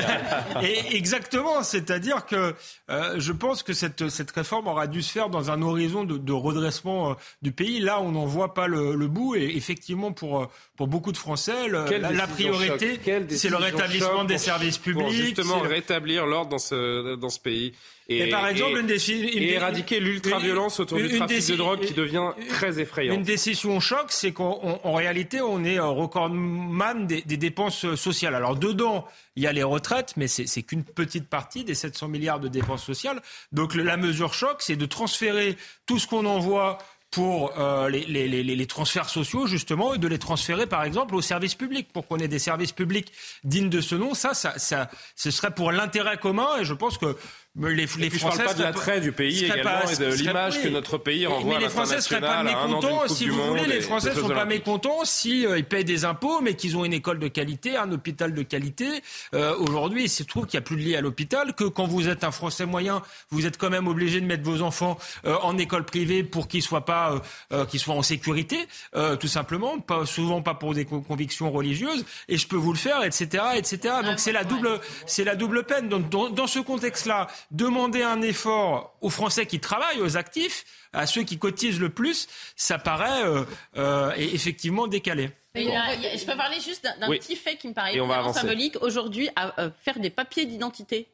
[0.62, 2.54] et exactement, c'est-à-dire que
[2.90, 6.18] euh, je pense que cette, cette réforme aura dû se faire dans un horizon de,
[6.18, 7.80] de redressement euh, du pays.
[7.80, 10.46] Là, on n'en voit pas le, le, bout, et effectivement, pour euh,
[10.76, 13.00] pour beaucoup de Français, la, la, priorité,
[13.30, 15.04] c'est le rétablissement des services publics.
[15.04, 17.72] Pour justement rétablir l'ordre dans ce dans ce pays?
[18.08, 19.28] Et, par exemple, une décision.
[19.32, 23.14] Et éradiquer l'ultra-violence autour du trafic de drogue qui devient très effrayant.
[23.14, 28.34] Une décision choc, c'est qu'en réalité, on est recordman des, des, dépenses sociales.
[28.34, 32.40] Alors, dedans, il y a les retraites, mais c'est qu'une petite partie des 700 milliards
[32.40, 33.22] de dépenses sociales.
[33.52, 36.78] Donc, la mesure choc, c'est de transférer tout ce qu'on envoie
[37.14, 41.14] pour euh, les, les, les, les, transferts sociaux, justement, et de les transférer, par exemple,
[41.14, 43.12] aux services publics, pour qu'on ait des services publics
[43.44, 44.14] dignes de ce nom.
[44.14, 47.16] Ça, ça, ça ce serait pour l'intérêt commun, et je pense que
[47.56, 48.08] les, les Français.
[48.18, 51.54] Je parle pas de l'attrait du pays également et de l'image que notre pays renvoie
[51.54, 55.04] mais les Français seraient pas mécontents, si vous voulez, les Français ne sont pas mécontents
[55.04, 58.34] si euh, ils payent des impôts, mais qu'ils ont une école de qualité, un hôpital
[58.34, 58.88] de qualité.
[59.34, 61.86] Euh, Aujourd'hui, il se trouve qu'il n'y a plus de lit à l'hôpital, que quand
[61.86, 65.36] vous êtes un Français moyen, vous êtes quand même obligé de mettre vos enfants euh,
[65.42, 68.58] en école privée pour qu'ils soient pas, euh, qu'ils soient en sécurité,
[68.96, 72.04] euh, tout simplement, pas souvent pas pour des convictions religieuses.
[72.28, 73.94] Et je peux vous le faire, etc., etc.
[74.04, 75.88] Donc c'est la double, c'est la double peine.
[75.88, 81.06] Donc dans, dans ce contexte-là demander un effort aux Français qui travaillent, aux actifs, à
[81.06, 83.44] ceux qui cotisent le plus, ça paraît euh,
[83.76, 85.30] euh, effectivement décalé.
[85.54, 88.76] je peux parler juste d'un petit fait qui me paraît vraiment symbolique.
[88.80, 91.08] Aujourd'hui, à, euh, faire des papiers d'identité,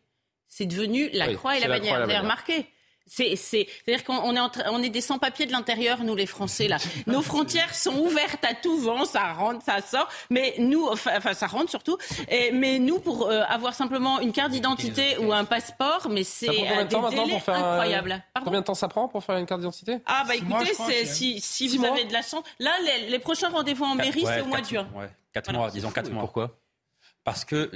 [0.48, 1.96] c'est devenu la croix et la bannière.
[1.96, 2.66] Vous avez remarqué
[3.11, 6.68] c'est, c'est, à dire qu'on est, on est des sans-papiers de l'intérieur, nous les Français
[6.68, 6.76] là.
[7.08, 11.48] Nos frontières sont ouvertes à tout vent, ça rentre, ça sort, mais nous, enfin, ça
[11.48, 11.98] rentre surtout.
[12.28, 16.48] Et, mais nous, pour euh, avoir simplement une carte d'identité ou un passeport, mais c'est
[16.48, 16.84] euh,
[17.48, 18.22] incroyables.
[18.44, 19.98] Combien de temps ça prend pour faire une carte d'identité?
[20.06, 22.70] Ah bah écoutez, si vous avez de la chance, là,
[23.08, 24.86] les, prochains rendez-vous en mairie, c'est au mois de juin.
[24.94, 25.11] Ouais.
[25.32, 26.22] 4 mois, disons 4 mois.
[26.22, 26.56] Pourquoi?
[27.24, 27.70] Parce que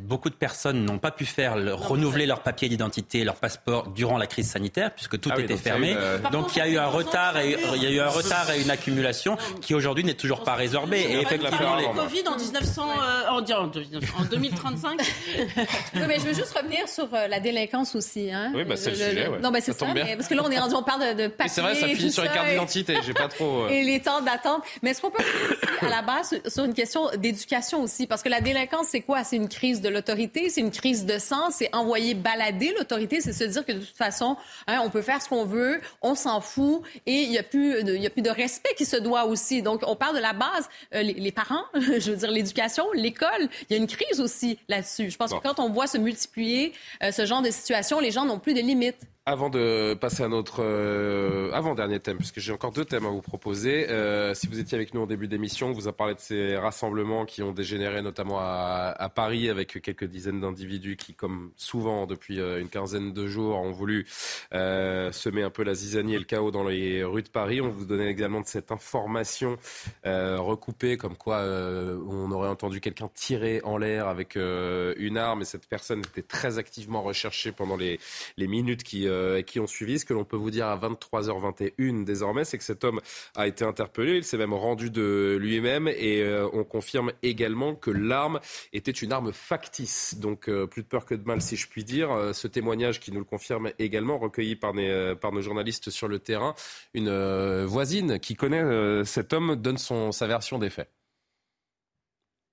[0.00, 4.26] beaucoup de personnes n'ont pas pu faire renouveler leur papier d'identité, leur passeport durant la
[4.26, 5.96] crise sanitaire, puisque tout ah était fermé.
[6.30, 8.60] Donc il y a eu un retard et il y a eu un retard et
[8.60, 11.06] une accumulation qui aujourd'hui n'est toujours pas résorbée.
[11.08, 15.00] Et effectivement, le Covid en 1900, euh, en, 2035.
[15.46, 18.30] oui, mais je veux juste revenir sur euh, la délinquance aussi.
[18.30, 18.52] Hein.
[18.54, 19.30] Oui, bah c'est le, sujet.
[19.42, 19.86] Non, mais c'est ça.
[19.86, 21.52] parce que là, on est rendu, on parle de, de papier.
[21.54, 22.98] C'est vrai, ça finit sur les cartes d'identité.
[23.04, 23.64] J'ai pas trop.
[23.64, 23.68] Euh.
[23.70, 24.62] Et les temps d'attente.
[24.82, 28.28] Mais est-ce qu'on peut aussi, à la base sur une question d'éducation aussi, parce que
[28.28, 29.24] la délinquance c'est quoi?
[29.24, 33.32] C'est une crise de l'autorité, c'est une crise de sens, c'est envoyer balader l'autorité, c'est
[33.32, 34.36] se dire que de toute façon,
[34.66, 37.82] hein, on peut faire ce qu'on veut, on s'en fout, et il n'y a, plus
[37.84, 39.62] de, y a plus de respect qui se doit aussi.
[39.62, 43.76] Donc, on parle de la base, euh, les, parents, je veux dire l'éducation, l'école, il
[43.76, 45.10] y a une crise aussi là-dessus.
[45.10, 48.24] Je pense que quand on voit se multiplier euh, ce genre de situation, les gens
[48.24, 49.00] n'ont plus de limites.
[49.28, 53.22] Avant de passer à notre euh, avant-dernier thème, puisque j'ai encore deux thèmes à vous
[53.22, 53.90] proposer.
[53.90, 56.56] Euh, si vous étiez avec nous au début d'émission, on vous a parlé de ces
[56.56, 62.38] rassemblements qui ont dégénéré notamment à, Paris avec quelques dizaines d'individus qui, comme souvent depuis
[62.38, 64.06] euh, une quinzaine de jours, ont voulu
[64.52, 67.60] semer un peu la zizanie et le chaos dans les rues de Paris.
[67.60, 69.56] On vous donnait également de cette information
[70.04, 75.66] recoupée, comme quoi on aurait entendu quelqu'un tirer en l'air avec une arme et cette
[75.66, 77.98] personne était très activement recherchée pendant les
[78.38, 79.98] minutes qui euh, qui ont suivi.
[79.98, 83.00] Ce que l'on peut vous dire à 23h21 désormais, c'est que cet homme
[83.34, 84.16] a été interpellé.
[84.16, 88.40] Il s'est même rendu de lui-même et euh, on confirme également que l'arme
[88.72, 90.18] était une arme factice.
[90.18, 92.30] Donc plus de peur que de mal, si je puis dire.
[92.32, 94.72] ce témoignage qui nous le confirme également, recueilli par,
[95.20, 96.54] par nos journalistes sur le terrain,
[96.94, 100.95] une voisine qui connaît cet homme donne son, sa version des faits.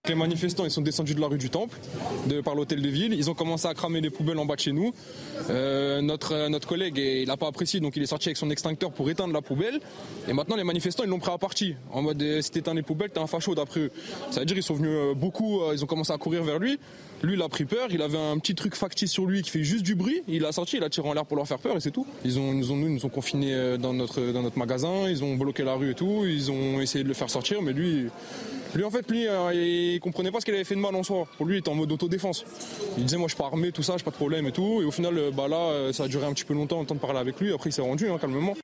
[0.10, 1.78] Les manifestants ils sont descendus de la rue du Temple,
[2.44, 3.14] par l'hôtel de ville.
[3.14, 4.94] Ils ont commencé à cramer les poubelles en bas de chez nous.
[5.50, 8.92] Euh, notre, notre collègue, il n'a pas apprécié, donc il est sorti avec son extincteur
[8.92, 9.80] pour éteindre la poubelle.
[10.28, 11.76] Et maintenant, les manifestants, ils l'ont pris à partie.
[11.90, 13.92] En mode, euh, si t'éteins les poubelles, t'es un facho d'après eux.
[14.30, 16.78] Ça veut dire qu'ils sont venus euh, beaucoup, ils ont commencé à courir vers lui.
[17.22, 17.88] Lui, il a pris peur.
[17.90, 20.22] Il avait un petit truc factice sur lui qui fait juste du bruit.
[20.28, 22.06] Il a sorti, il a tiré en l'air pour leur faire peur et c'est tout.
[22.26, 25.08] Ils nous ont, nous, nous ont confinés dans notre, dans notre magasin.
[25.08, 26.26] Ils ont bloqué la rue et tout.
[26.26, 28.10] Ils ont essayé de le faire sortir, mais lui,
[28.78, 31.04] lui, en fait, lui, euh, il comprenait pas ce qu'il avait fait de mal en
[31.04, 31.28] soi.
[31.38, 32.46] Pour lui, il était en mode autodéfense.
[32.98, 34.82] Il disait, moi, je suis pas armé, tout ça, j'ai pas de problème et tout.
[34.82, 36.86] Et au final, euh, bah là, euh, ça a duré un petit peu longtemps, le
[36.86, 37.54] temps de parler avec lui.
[37.54, 38.56] Après, il s'est rendu, hein, calmement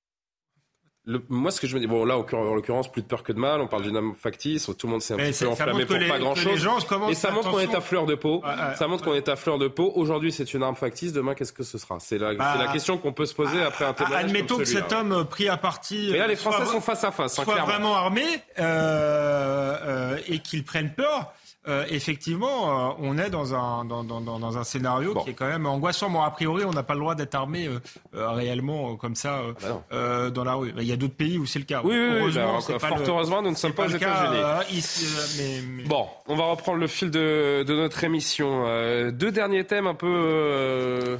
[1.30, 3.40] moi, ce que je me dis, bon, là, en l'occurrence, plus de peur que de
[3.40, 3.61] mal.
[3.61, 4.65] On parle d'une âme factice.
[4.65, 6.68] Tout le monde s'est un petit peu enflammé pour pas grand chose.
[7.10, 8.44] Et ça montre qu'on est à fleur de peau.
[8.76, 9.91] ça montre qu'on est à fleur de peau.
[9.95, 11.14] Aujourd'hui, c'est une arme factice.
[11.14, 11.99] Demain, qu'est-ce que ce sera?
[11.99, 14.26] C'est la, bah, la, question qu'on peut se poser après un témoignage.
[14.26, 16.10] Admettons que cet homme pris à partie.
[16.11, 17.40] Mais là, les Français sont face à face.
[17.40, 18.23] Hein, soit vraiment armé
[18.60, 21.34] euh, euh, et qu'ils prennent peur.
[21.68, 25.48] Euh, effectivement, euh, on est dans un, dans, dans, dans un scénario qui est quand
[25.48, 26.10] même angoissant.
[26.10, 29.81] Bon, a priori, on n'a pas le droit d'être armé euh, réellement comme ça ah
[29.91, 30.73] bah dans la rue.
[30.77, 31.81] Il y a d'autres pays où c'est le cas.
[31.84, 35.84] Oui, heureusement, bah, fort heureusement, nous ne sommes pas aux États-Unis.
[35.86, 38.64] Bon, on va reprendre le fil de, de notre émission.
[39.11, 41.18] deux derniers thèmes un peu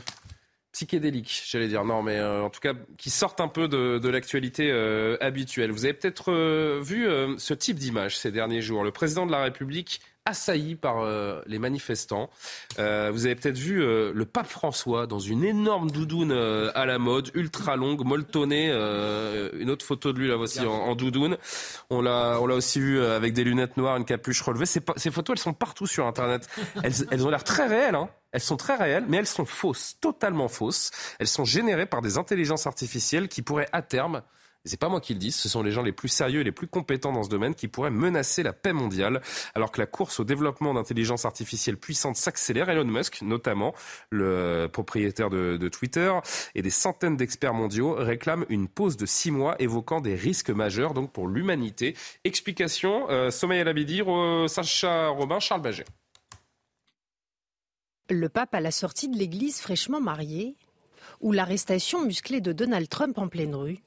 [0.80, 1.84] psychédéliques, j'allais dire.
[1.84, 4.72] Non, mais en tout cas, qui sortent un peu de, de l'actualité
[5.20, 5.72] habituelle.
[5.72, 6.32] Vous avez peut-être
[6.82, 7.08] vu
[7.38, 8.84] ce type d'image ces derniers jours.
[8.84, 12.30] Le président de la République assailli par euh, les manifestants.
[12.78, 17.00] Euh, vous avez peut-être vu euh, le pape François dans une énorme doudoune à la
[17.00, 18.70] mode, ultra longue, molletonnée.
[18.70, 21.38] une autre photo de lui là voici en, doudoune.
[21.90, 24.66] On l'a, on l'a aussi vu avec des lunettes noires, une capuche relevée.
[24.66, 26.48] Ces, ces photos, elles sont partout sur Internet.
[26.84, 27.96] Elles, elles ont l'air très réelles.
[27.96, 28.10] Hein.
[28.32, 30.92] Elles sont très réelles, mais elles sont fausses, totalement fausses.
[31.20, 34.22] Elles sont générées par des intelligences artificielles qui pourraient à terme
[34.66, 36.52] c'est pas moi qui le dis, ce sont les gens les plus sérieux et les
[36.52, 39.22] plus compétents dans ce domaine qui pourraient menacer la paix mondiale.
[39.56, 43.74] Alors que la course au développement d'intelligence artificielle puissante s'accélère, Elon Musk, notamment
[44.10, 46.12] le propriétaire de, Twitter,
[46.56, 50.94] et des centaines d'experts mondiaux réclament une pause de six mois évoquant des risques majeurs
[50.94, 51.96] donc pour l'humanité.
[52.24, 54.02] Explication, euh, Sommeil Labidi,
[54.48, 55.86] Sacha Robin, Charles Baget.
[58.12, 60.56] Le pape à la sortie de l'église fraîchement marié,
[61.22, 63.78] ou l'arrestation musclée de Donald Trump en pleine rue,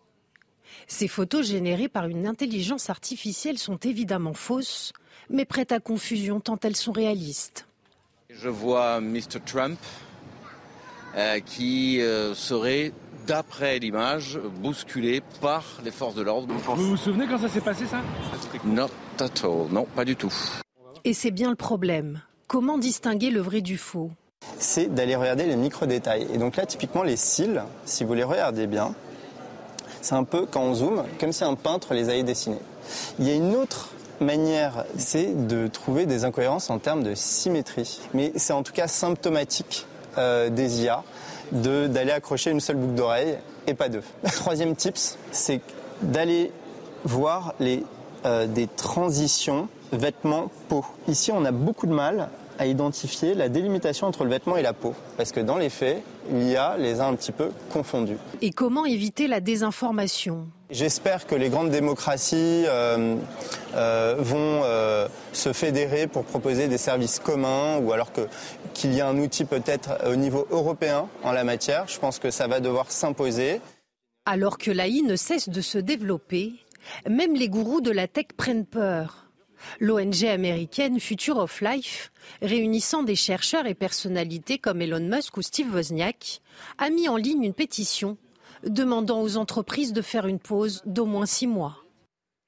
[0.86, 4.93] ces photos générées par une intelligence artificielle sont évidemment fausses,
[5.28, 7.66] mais prêtes à confusion tant elles sont réalistes.
[8.31, 9.40] Je vois Mr.
[9.44, 9.78] Trump
[11.16, 12.93] euh, qui euh, serait,
[13.27, 16.47] d'après l'image, bousculé par les forces de l'ordre.
[16.77, 18.01] Vous vous souvenez quand ça s'est passé ça?
[18.65, 18.89] Not
[19.19, 19.66] at all.
[19.73, 20.32] Non, pas du tout.
[21.05, 22.23] Et c'est bien le problème.
[22.53, 24.11] Comment distinguer le vrai du faux?
[24.59, 26.27] C'est d'aller regarder les micro-détails.
[26.35, 28.95] Et donc là, typiquement, les cils, si vous les regardez bien,
[30.03, 32.61] c'est un peu, quand on zoome, comme si un peintre les avait dessinés.
[33.19, 33.89] Il y a une autre
[34.20, 38.03] manière, c'est de trouver des incohérences en termes de symétrie.
[38.12, 39.87] Mais c'est en tout cas symptomatique
[40.19, 41.05] euh, des IA
[41.53, 44.03] d'aller accrocher une seule boucle d'oreille et pas deux.
[44.31, 45.62] Troisième tips, c'est
[46.03, 46.53] d'aller
[47.05, 47.83] voir les,
[48.27, 50.85] euh, des transitions vêtements-peau.
[51.09, 54.73] Ici, on a beaucoup de mal à identifier la délimitation entre le vêtement et la
[54.73, 54.95] peau.
[55.16, 58.19] Parce que dans les faits, l'IA les a un petit peu confondus.
[58.41, 60.47] Et comment éviter la désinformation?
[60.70, 63.16] J'espère que les grandes démocraties euh,
[63.74, 68.11] euh, vont euh, se fédérer pour proposer des services communs ou alors
[68.73, 71.89] qu'il y a un outil peut-être au niveau européen en la matière.
[71.89, 73.61] Je pense que ça va devoir s'imposer.
[74.24, 76.55] Alors que l'AI ne cesse de se développer,
[77.09, 79.22] même les gourous de la tech prennent peur.
[79.80, 85.74] L'ONG américaine Future of Life, réunissant des chercheurs et personnalités comme Elon Musk ou Steve
[85.74, 86.40] Wozniak,
[86.78, 88.16] a mis en ligne une pétition
[88.64, 91.81] demandant aux entreprises de faire une pause d'au moins six mois.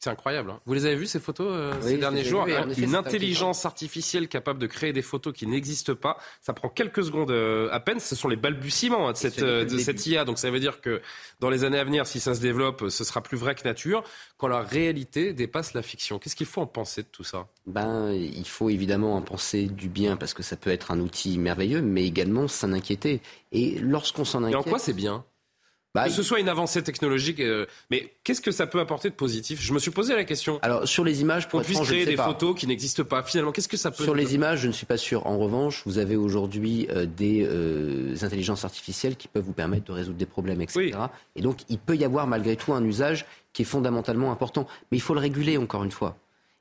[0.05, 0.51] C'est incroyable.
[0.51, 0.61] Hein.
[0.67, 4.67] Vous les avez vues ces photos euh, ces derniers jours Une intelligence artificielle capable de
[4.67, 6.19] créer des photos qui n'existent pas.
[6.43, 7.99] Ça prend quelques secondes euh, à peine.
[8.01, 10.27] Ce sont les balbutiements hein, de, cette, euh, de cette IA.
[10.27, 11.01] Donc ça veut dire que
[11.41, 14.05] dans les années à venir, si ça se développe, ce sera plus vrai que nature.
[14.37, 16.19] Quand la réalité dépasse la fiction.
[16.19, 17.47] Qu'est-ce qu'il faut en penser de tout ça?
[17.67, 21.39] Ben, il faut évidemment en penser du bien parce que ça peut être un outil
[21.39, 23.23] merveilleux, mais également s'en inquiéter.
[23.53, 24.67] Et lorsqu'on s'en inquiète.
[24.67, 25.25] Et en quoi c'est bien?
[25.95, 29.15] Bah, que ce soit une avancée technologique, euh, mais qu'est-ce que ça peut apporter de
[29.15, 29.61] positif?
[29.63, 30.59] Je me suis posé la question.
[30.61, 33.23] Alors sur les images, pour on puisse créer des photos qui n'existent pas.
[33.23, 35.25] Finalement, qu'est-ce que ça peut Sur les images, je ne suis pas sûr.
[35.29, 39.93] En revanche, vous avez aujourd'hui euh, des euh, intelligences artificielles qui peuvent vous permettre de
[39.93, 40.91] résoudre des problèmes, etc.
[41.37, 44.99] Et donc, il peut y avoir malgré tout un usage qui est fondamentalement important, mais
[44.99, 46.17] il faut le réguler encore une fois.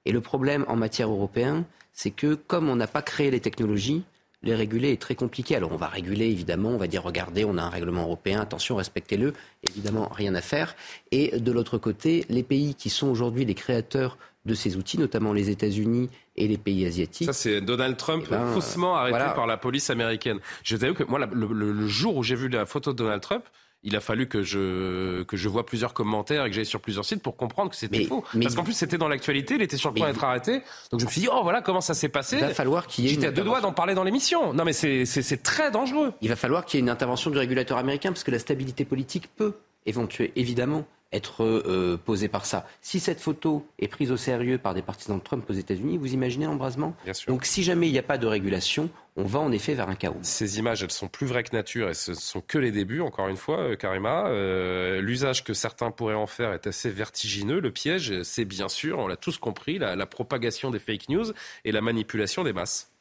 [0.06, 4.04] Et le problème en matière européenne, c'est que comme on n'a pas créé les technologies,
[4.44, 5.56] les réguler est très compliqué.
[5.56, 8.76] Alors on va réguler, évidemment, on va dire, regardez, on a un règlement européen, attention,
[8.76, 9.34] respectez-le,
[9.64, 10.76] évidemment, rien à faire.
[11.12, 15.32] Et de l'autre côté, les pays qui sont aujourd'hui les créateurs de ces outils, notamment
[15.32, 17.28] les États-Unis et les pays asiatiques.
[17.28, 20.40] Ça, c'est Donald Trump eh ben, faussement arrêté par la police américaine.
[20.64, 23.46] Je vous que moi, le jour où j'ai vu la photo de Donald Trump,
[23.84, 27.06] il a fallu que je, que je vois plusieurs commentaires et que j'aille sur plusieurs
[27.06, 28.24] sites pour comprendre que c'était faux.
[28.42, 30.62] Parce qu'en plus, c'était dans l'actualité, il était sur le point d'être arrêté.
[30.92, 32.38] Donc je me suis dit, oh voilà comment ça s'est passé.
[32.38, 33.12] Il va falloir qu'il y ait.
[33.12, 34.54] J'étais à deux doigts d'en parler dans l'émission.
[34.54, 36.14] Non, mais c'est très dangereux.
[36.22, 38.86] Il va falloir qu'il y ait une intervention du régulateur américain parce que la stabilité
[38.86, 39.54] politique peut
[39.86, 42.68] éventuer, évidemment, être euh, posée par ça.
[42.82, 46.14] Si cette photo est prise au sérieux par des partisans de Trump aux États-Unis, vous
[46.14, 46.96] imaginez l'embrasement?
[47.28, 49.96] Donc si jamais il n'y a pas de régulation, on va en effet vers un
[49.96, 50.18] chaos.
[50.24, 53.28] Ces images, elles sont plus vraies que nature et ce sont que les débuts, encore
[53.28, 54.28] une fois, euh, Karima.
[54.28, 57.60] Euh, l'usage que certains pourraient en faire est assez vertigineux.
[57.60, 61.26] Le piège, c'est bien sûr, on l'a tous compris, la propagation des fake news
[61.66, 62.93] et la manipulation des masses.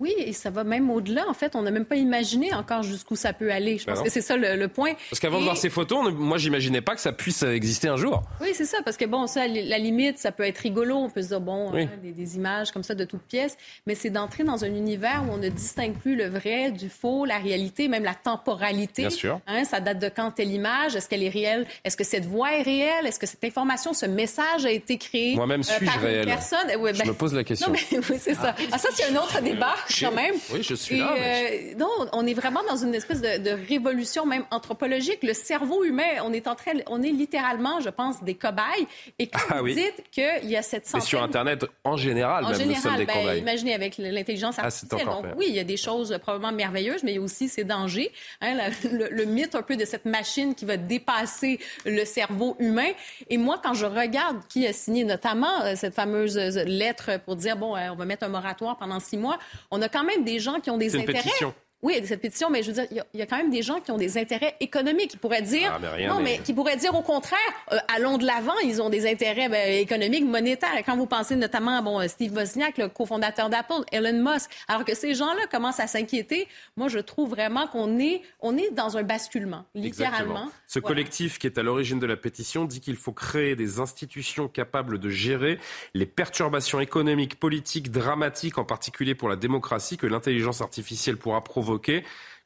[0.00, 1.28] Oui, et ça va même au-delà.
[1.28, 3.78] En fait, on n'a même pas imaginé encore jusqu'où ça peut aller.
[3.78, 4.92] Je ben pense que c'est ça le, point.
[5.10, 8.22] Parce qu'avant de voir ces photos, moi, j'imaginais pas que ça puisse exister un jour.
[8.40, 8.78] Oui, c'est ça.
[8.84, 10.96] Parce que bon, ça, la limite, ça peut être rigolo.
[10.96, 13.56] On peut se dire, bon, hein, des, images comme ça de toutes pièces.
[13.86, 17.24] Mais c'est d'entrer dans un univers où on ne distingue plus le vrai du faux,
[17.24, 19.02] la réalité, même la temporalité.
[19.02, 19.40] Bien sûr.
[19.46, 20.96] Hein, ça date de quand telle image?
[20.96, 21.66] Est-ce qu'elle est réelle?
[21.84, 23.06] Est-ce que cette voix est réelle?
[23.06, 26.26] Est-ce que cette information, ce message a été créé Moi-même euh, suis-je réel?
[26.26, 26.66] Personne?
[26.68, 27.68] je ben, me pose la question.
[27.68, 28.54] Non, mais, oui, c'est ça.
[28.72, 30.34] Ah, ça, c'est un autre débat, quand même.
[30.52, 31.14] Oui, je suis là.
[31.16, 35.20] Euh, non, on est vraiment dans une espèce de, révolution même anthropologique.
[35.22, 38.86] Le cerveau humain, on est en train, on est littéralement, je pense, des cobayes.
[39.18, 41.06] Et quand ah, vous dites qu'il y a cette centaine...
[41.06, 43.38] Et sur Internet, en général, en même, général, nous sommes des ben, cobayes.
[43.38, 45.06] Imaginez avec l'intelligence ah, artificielle.
[45.06, 47.64] Donc oui, il y a des choses probablement merveilleuses, mais il y a aussi ces
[47.64, 48.12] dangers.
[48.40, 48.56] Hein,
[48.92, 52.90] le, mythe un peu de cette machine qui va dépasser le cerveau humain.
[53.30, 57.36] Et moi, quand je regarde qui a signé notamment euh, cette fameuse euh, lettre pour
[57.36, 59.38] dire, bon, on va mettre un moratoire pendant six mois,
[59.74, 61.22] on a quand même des gens qui ont des intérêts.
[61.22, 61.52] Pétition.
[61.84, 63.90] Oui, cette pétition, mais je veux dire, il y, a quand même des gens qui
[63.90, 66.38] ont des intérêts économiques, qui pourraient dire, ah, non, mais...
[66.38, 67.38] qui pourraient dire au contraire,
[67.72, 70.70] euh, allons de l'avant, ils ont des intérêts ben, économiques, monétaires.
[70.86, 74.94] Quand vous pensez notamment à bon, Steve Wozniak, le cofondateur d'Apple, Elon Musk, alors que
[74.94, 76.48] ces gens-là commencent à s'inquiéter,
[76.78, 80.50] moi, je trouve vraiment qu'on est, on est dans un basculement, littéralement.
[80.66, 84.48] Ce collectif qui est à l'origine de la pétition dit qu'il faut créer des institutions
[84.48, 85.58] capables de gérer
[85.92, 91.73] les perturbations économiques, politiques, dramatiques, en particulier pour la démocratie, que l'intelligence artificielle pourra provoquer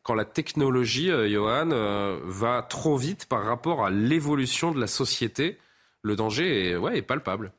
[0.02, 4.86] quand la technologie, euh, Johan, euh, va trop vite par rapport à l'évolution de la
[4.86, 5.58] société.
[6.02, 7.52] Le danger est, palpable.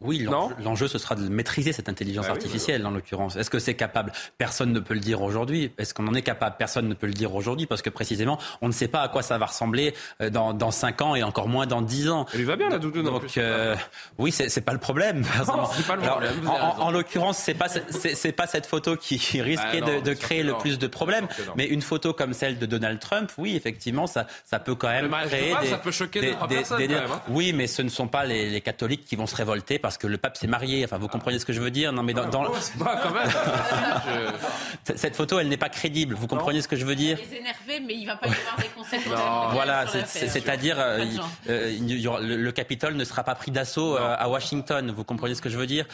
[0.00, 0.28] Oui,
[0.60, 3.34] l'enjeu, ce sera de maîtriser cette intelligence bah artificielle, en l'occurrence.
[3.34, 4.12] Est-ce que c'est capable?
[4.38, 5.72] Personne ne peut le dire aujourd'hui.
[5.76, 6.54] Est-ce qu'on en est capable?
[6.56, 9.22] Personne ne peut le dire aujourd'hui, parce que précisément, on ne sait pas à quoi
[9.22, 12.26] ça va ressembler euh, dans, dans 5 ans et encore moins dans 10 ans.
[12.32, 13.06] Elle va bien, la doudoune.
[13.06, 13.74] Donc, euh,
[14.18, 15.24] oui, c'est pas le problème.
[15.24, 16.48] pas le problème.
[16.78, 20.78] en, l'occurrence, c'est pas c'est pas cette photo qui risquait bah de, créer le plus
[20.78, 21.26] de problèmes,
[21.56, 25.10] mais une photo comme celle de Donald Trump, oui, effectivement, ça, ça peut quand même
[25.26, 26.36] créer des, ça peut choquer des,
[26.86, 27.20] des, hein.
[27.28, 30.06] Oui, mais ce ne sont pas les, les catholiques qui vont se révolter parce que
[30.06, 30.84] le pape s'est marié.
[30.84, 32.52] Enfin, vous comprenez ce que je veux dire Non, mais dans, quand même.
[34.96, 36.14] cette photo, elle n'est pas crédible.
[36.14, 37.16] Vous comprenez ce que je veux dire?
[37.18, 39.52] Il est énervé, mais il va pas y avoir des conséquences.
[39.54, 41.06] Voilà, c'est-à-dire euh,
[41.48, 44.90] euh, le Capitole ne sera pas pris d'assaut euh, à Washington.
[44.90, 45.86] Vous comprenez ce que je veux dire?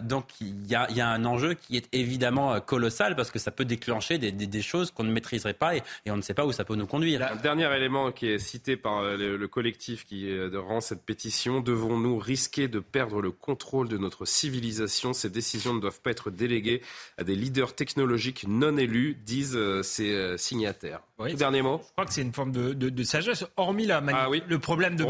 [0.00, 4.16] Donc il y, a, un enjeu qui est évidemment colossal parce que ça peut déclencher
[4.16, 6.86] des, choses qu'on ne maîtriserait pas et, on ne sait pas où ça peut nous
[6.86, 7.20] conduire.
[7.30, 10.26] Un dernier élément qui est cité par le collectif qui
[10.56, 15.12] rend cette pétition devons-nous risquer de perdre le contrôle de notre civilisation.
[15.12, 16.80] Ces décisions ne doivent pas être déléguées
[17.18, 21.00] à des leaders technologiques non élus, disent euh, ces euh, signataires.
[21.36, 21.82] Dernier mot.
[21.84, 25.04] Je crois que c'est une forme de, sagesse, hormis la ah le problème de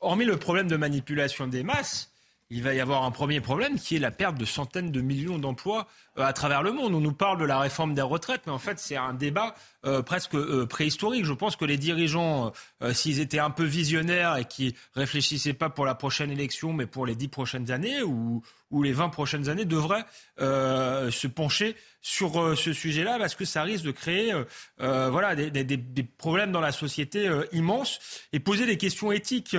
[0.00, 2.12] hormis le problème de manipulation des masses
[2.50, 5.38] il va y avoir un premier problème qui est la perte de centaines de millions
[5.38, 5.86] d'emplois
[6.18, 6.94] à travers le monde.
[6.94, 9.54] On nous parle de la réforme des retraites, mais en fait, c'est un débat
[9.86, 11.24] euh, presque euh, préhistorique.
[11.24, 12.52] Je pense que les dirigeants,
[12.92, 17.06] s'ils étaient un peu visionnaires et qui réfléchissaient pas pour la prochaine élection, mais pour
[17.06, 20.04] les dix prochaines années ou, ou les 20 prochaines années devraient
[20.40, 24.32] euh, se pencher sur euh, ce sujet-là parce que ça risque de créer
[24.80, 28.00] euh, voilà, des, des, des, problèmes dans la société immenses
[28.32, 29.56] et poser des questions éthiques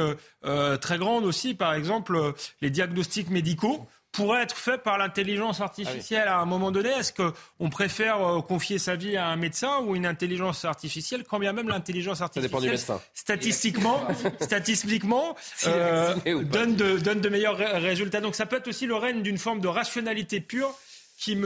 [0.82, 1.54] très grandes aussi.
[1.54, 3.88] Par exemple, les diagnostics médicaux
[4.20, 6.90] pourrait être fait par l'intelligence artificielle à un moment donné.
[6.90, 11.40] Est-ce qu'on préfère euh, confier sa vie à un médecin ou une intelligence artificielle, quand
[11.40, 12.78] bien même l'intelligence artificielle,
[13.14, 14.06] statistiquement,
[14.42, 15.38] statistiquement
[15.68, 18.20] euh, donne, de, donne de meilleurs résultats.
[18.20, 20.74] Donc ça peut être aussi le règne d'une forme de rationalité pure
[21.18, 21.38] qui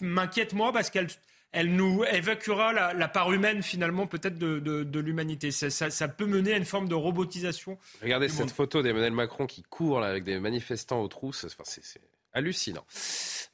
[0.00, 1.08] m'inquiète moi parce qu'elle
[1.52, 5.50] elle nous évacuera la, part humaine finalement peut-être de, l'humanité.
[5.50, 7.78] Ça, peut mener à une forme de robotisation.
[8.02, 11.46] Regardez cette photo d'Emmanuel Macron qui court avec des manifestants aux trousses.
[11.64, 12.00] c'est
[12.32, 12.84] hallucinant.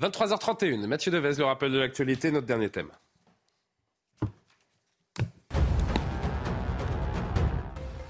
[0.00, 2.90] 23h31, Mathieu Devez, le rappel de l'actualité, notre dernier thème.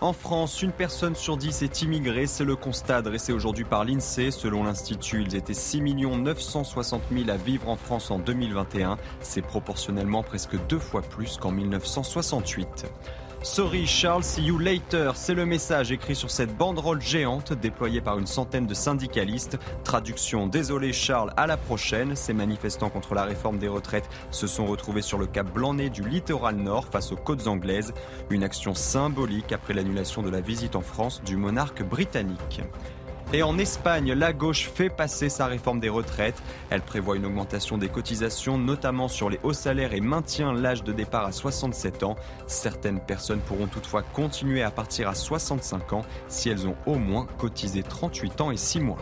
[0.04, 2.26] En France, une personne sur dix est immigrée.
[2.26, 4.32] C'est le constat dressé aujourd'hui par l'INSEE.
[4.32, 8.98] Selon l'Institut, ils étaient 6 960 000 à vivre en France en 2021.
[9.22, 12.84] C'est proportionnellement presque deux fois plus qu'en 1968.
[13.44, 18.18] Sorry Charles, see you later, c'est le message écrit sur cette banderole géante déployée par
[18.18, 19.58] une centaine de syndicalistes.
[19.84, 22.16] Traduction Désolé Charles, à la prochaine.
[22.16, 26.08] Ces manifestants contre la réforme des retraites se sont retrouvés sur le cap Blanc-Nez du
[26.08, 27.92] littoral nord face aux côtes anglaises.
[28.30, 32.62] Une action symbolique après l'annulation de la visite en France du monarque britannique.
[33.32, 36.40] Et en Espagne, la gauche fait passer sa réforme des retraites.
[36.70, 40.92] Elle prévoit une augmentation des cotisations, notamment sur les hauts salaires et maintient l'âge de
[40.92, 42.16] départ à 67 ans.
[42.46, 47.26] Certaines personnes pourront toutefois continuer à partir à 65 ans si elles ont au moins
[47.38, 48.98] cotisé 38 ans et 6 mois.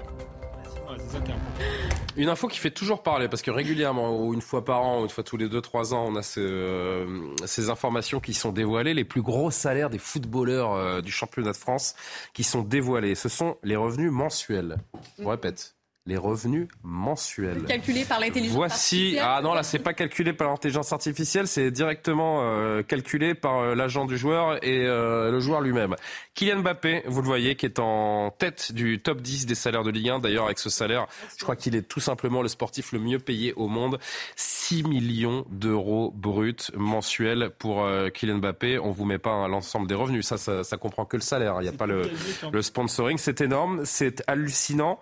[2.16, 5.04] Une info qui fait toujours parler, parce que régulièrement, ou une fois par an, ou
[5.04, 8.94] une fois tous les 2-3 ans, on a euh, ces informations qui sont dévoilées.
[8.94, 11.94] Les plus gros salaires des footballeurs euh, du championnat de France
[12.34, 13.14] qui sont dévoilés.
[13.14, 14.76] Ce sont les revenus mensuels.
[15.18, 17.62] Je répète, les revenus mensuels.
[17.64, 22.40] Calculés par l'intelligence Voici, ah non, là, c'est pas calculé par l'intelligence artificielle, c'est directement
[22.42, 25.94] euh, calculé par euh, l'agent du joueur et euh, le joueur lui-même.
[26.34, 29.90] Kylian Mbappé, vous le voyez, qui est en tête du top 10 des salaires de
[29.90, 30.18] Ligue 1.
[30.18, 31.06] D'ailleurs, avec ce salaire,
[31.38, 34.00] je crois qu'il est tout simplement le sportif le mieux payé au monde.
[34.34, 38.80] 6 millions d'euros bruts mensuels pour Kylian Mbappé.
[38.80, 40.26] On vous met pas l'ensemble des revenus.
[40.26, 41.56] Ça, ça, ça, comprend que le salaire.
[41.60, 42.10] Il n'y a pas le,
[42.50, 43.18] le sponsoring.
[43.18, 44.98] C'est énorme, c'est hallucinant.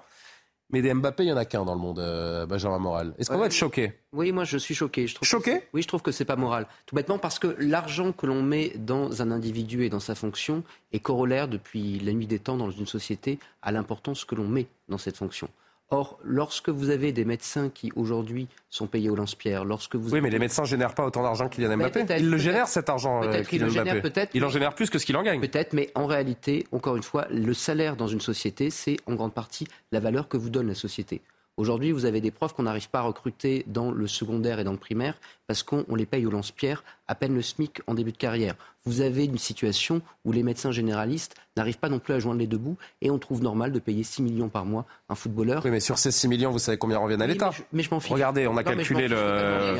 [0.72, 3.14] Mais des Mbappé, il n'y en a qu'un dans le monde, euh, Benjamin Moral.
[3.18, 3.92] Est-ce qu'on va être choqué?
[4.12, 5.06] Oui, moi je suis choqué.
[5.06, 5.62] Je trouve choqué?
[5.72, 6.66] Oui, je trouve que c'est pas moral.
[6.86, 10.62] Tout bêtement parce que l'argent que l'on met dans un individu et dans sa fonction
[10.92, 14.66] est corollaire depuis la nuit des temps dans une société à l'importance que l'on met
[14.88, 15.48] dans cette fonction.
[15.92, 20.20] Or, lorsque vous avez des médecins qui aujourd'hui sont payés au lance-pierre, lorsque vous oui,
[20.20, 22.06] mais les médecins génèrent pas autant d'argent qu'il y en a Mbappé.
[22.18, 23.22] Ils le génèrent cet argent.
[23.22, 24.30] Peut-être qu'il le génère, peut-être.
[24.32, 25.40] Il en génère plus que ce qu'il en gagne.
[25.40, 29.34] Peut-être, mais en réalité, encore une fois, le salaire dans une société, c'est en grande
[29.34, 31.22] partie la valeur que vous donne la société.
[31.56, 34.72] Aujourd'hui, vous avez des profs qu'on n'arrive pas à recruter dans le secondaire et dans
[34.72, 35.18] le primaire
[35.50, 38.54] parce qu'on les paye au lance-pierre à peine le SMIC en début de carrière.
[38.86, 42.46] Vous avez une situation où les médecins généralistes n'arrivent pas non plus à joindre les
[42.46, 45.62] deux bouts et on trouve normal de payer 6 millions par mois un footballeur.
[45.64, 47.98] Oui, mais sur ces 6 millions, vous savez combien reviennent à l'État Mais je, m'en
[47.98, 48.12] fiche.
[48.12, 49.76] Regardez, on a calculé le.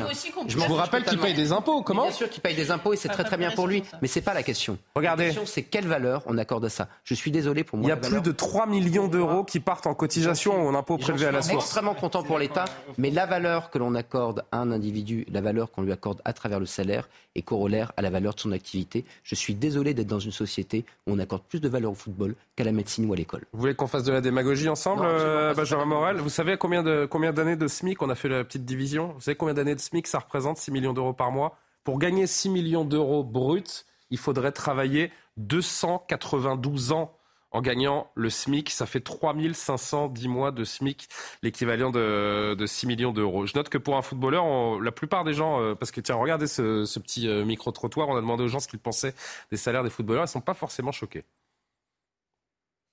[0.47, 1.81] Je vous rappelle qu'il paye des impôts.
[1.81, 3.81] Comment Bien sûr qu'il paye des impôts et c'est très très bien pour lui.
[4.01, 4.77] Mais c'est pas la question.
[4.93, 5.23] Regardez.
[5.23, 6.89] La question, c'est quelle valeur on accorde à ça.
[7.05, 7.87] Je suis désolé pour moi.
[7.87, 10.97] Il y a plus de 3 millions d'euros qui partent en cotisation ou en impôts
[10.97, 11.47] prélevés à la source.
[11.47, 12.65] Je suis extrêmement content pour l'État,
[12.97, 16.33] mais la valeur que l'on accorde à un individu, la valeur qu'on lui accorde à
[16.33, 19.05] travers le salaire, est corollaire à la valeur de son activité.
[19.23, 22.35] Je suis désolé d'être dans une société où on accorde plus de valeur au football
[22.55, 23.45] qu'à la médecine ou à l'école.
[23.53, 26.17] Vous voulez qu'on fasse de la démagogie ensemble, euh, Benjamin Morel?
[26.17, 29.13] Vous savez combien de combien d'années de SMIC on a fait la petite division?
[29.15, 31.57] Vous savez combien d'années de SMIC ça représente 6 millions d'euros par mois?
[31.83, 33.63] Pour gagner 6 millions d'euros bruts,
[34.09, 37.15] il faudrait travailler 292 ans
[37.51, 38.69] en gagnant le SMIC.
[38.69, 41.07] Ça fait 3510 mois de SMIC,
[41.43, 43.45] l'équivalent de, 6 millions d'euros.
[43.45, 46.47] Je note que pour un footballeur, la plupart des gens, euh, parce que tiens, regardez
[46.47, 49.13] ce, petit euh, micro-trottoir, on a demandé aux gens ce qu'ils pensaient
[49.51, 51.23] des salaires des footballeurs, ils ne sont pas forcément choqués.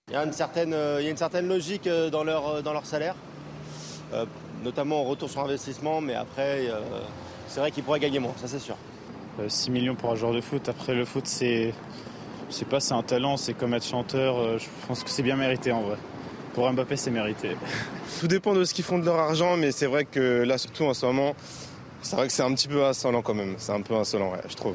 [0.08, 2.72] Il y a une certaine, euh, il y a une certaine logique dans leur, dans
[2.72, 3.14] leur salaire,
[4.64, 6.66] notamment en retour sur investissement, mais après,
[7.46, 8.76] c'est vrai qu'ils pourraient gagner moins, ça c'est sûr.
[9.46, 11.74] 6 millions pour un joueur de foot, après le foot c'est
[12.48, 14.38] je sais pas, c'est un talent, c'est comme être chanteur.
[14.38, 15.96] Euh, je pense que c'est bien mérité en vrai.
[16.54, 17.50] Pour Mbappé, c'est mérité.
[18.20, 20.84] Tout dépend de ce qu'ils font de leur argent, mais c'est vrai que là, surtout
[20.84, 21.34] en ce moment,
[22.02, 23.54] c'est vrai que c'est un petit peu insolent quand même.
[23.58, 24.74] C'est un peu insolent, je trouve.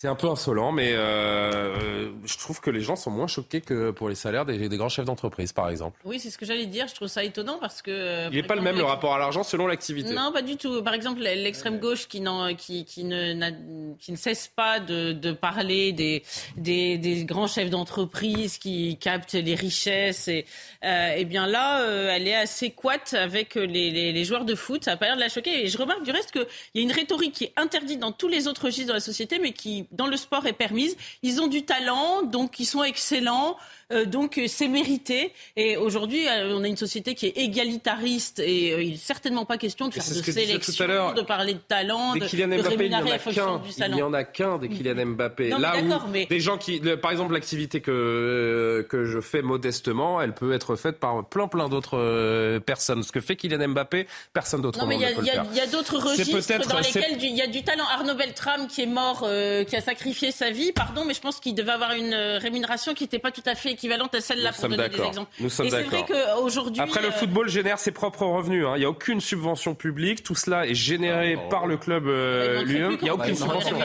[0.00, 3.90] C'est un peu insolent, mais euh, je trouve que les gens sont moins choqués que
[3.90, 5.98] pour les salaires des, grands chefs d'entreprise, par exemple.
[6.04, 6.86] Oui, c'est ce que j'allais dire.
[6.86, 7.90] Je trouve ça étonnant parce que.
[7.90, 10.14] Euh, Il n'est pas le même le rapport à l'argent selon l'activité.
[10.14, 10.84] Non, pas du tout.
[10.84, 12.22] Par exemple, l'extrême gauche qui,
[12.58, 16.22] qui, qui, ne, qui ne cesse pas de, de parler des,
[16.56, 20.28] des, des, grands chefs d'entreprise qui captent les richesses.
[20.28, 20.46] Et
[20.84, 24.54] euh, eh bien là, euh, elle est assez coite avec les, les, les, joueurs de
[24.54, 24.84] foot.
[24.84, 25.64] Ça n'a pas l'air de la choquer.
[25.64, 26.46] Et je remarque du reste qu'il
[26.76, 29.40] y a une rhétorique qui est interdite dans tous les autres registres de la société,
[29.40, 30.96] mais qui dans le sport est permise.
[31.22, 33.56] Ils ont du talent, donc ils sont excellents.
[33.90, 35.32] Euh, donc euh, c'est mérité.
[35.56, 39.56] Et aujourd'hui, euh, on a une société qui est égalitariste et il n'est certainement pas
[39.56, 43.18] question de faire de sélection, de parler de talent, de, Kylian Mbappé, n'y en a
[43.18, 43.60] qu'un.
[43.78, 45.48] Il n'y en a qu'un des Kylian Mbappé.
[45.50, 50.52] Là où des gens qui, par exemple, l'activité que que je fais modestement, elle peut
[50.52, 53.02] être faite par plein plein d'autres personnes.
[53.02, 54.80] Ce que fait Kylian Mbappé, personne d'autre.
[54.80, 57.84] Non, mais il y a, d'autres registres dans lesquels il y a du talent.
[57.90, 59.20] Arnaud Beltrame qui est mort,
[59.66, 63.04] qui a sacrifié sa vie, pardon, mais je pense qu'il devait avoir une rémunération qui
[63.04, 65.30] n'était pas tout à fait équivalente à celle-là pour donner des exemples.
[65.40, 65.68] Nous sommes
[66.06, 66.82] qu'aujourd'hui.
[66.82, 68.64] Après, le euh, football génère ses propres revenus.
[68.66, 68.72] Hein.
[68.76, 70.22] Il n'y a aucune subvention publique.
[70.22, 72.96] Tout cela est généré ah, par le club euh, lui-même.
[73.00, 73.76] Il n'y a aucune subvention.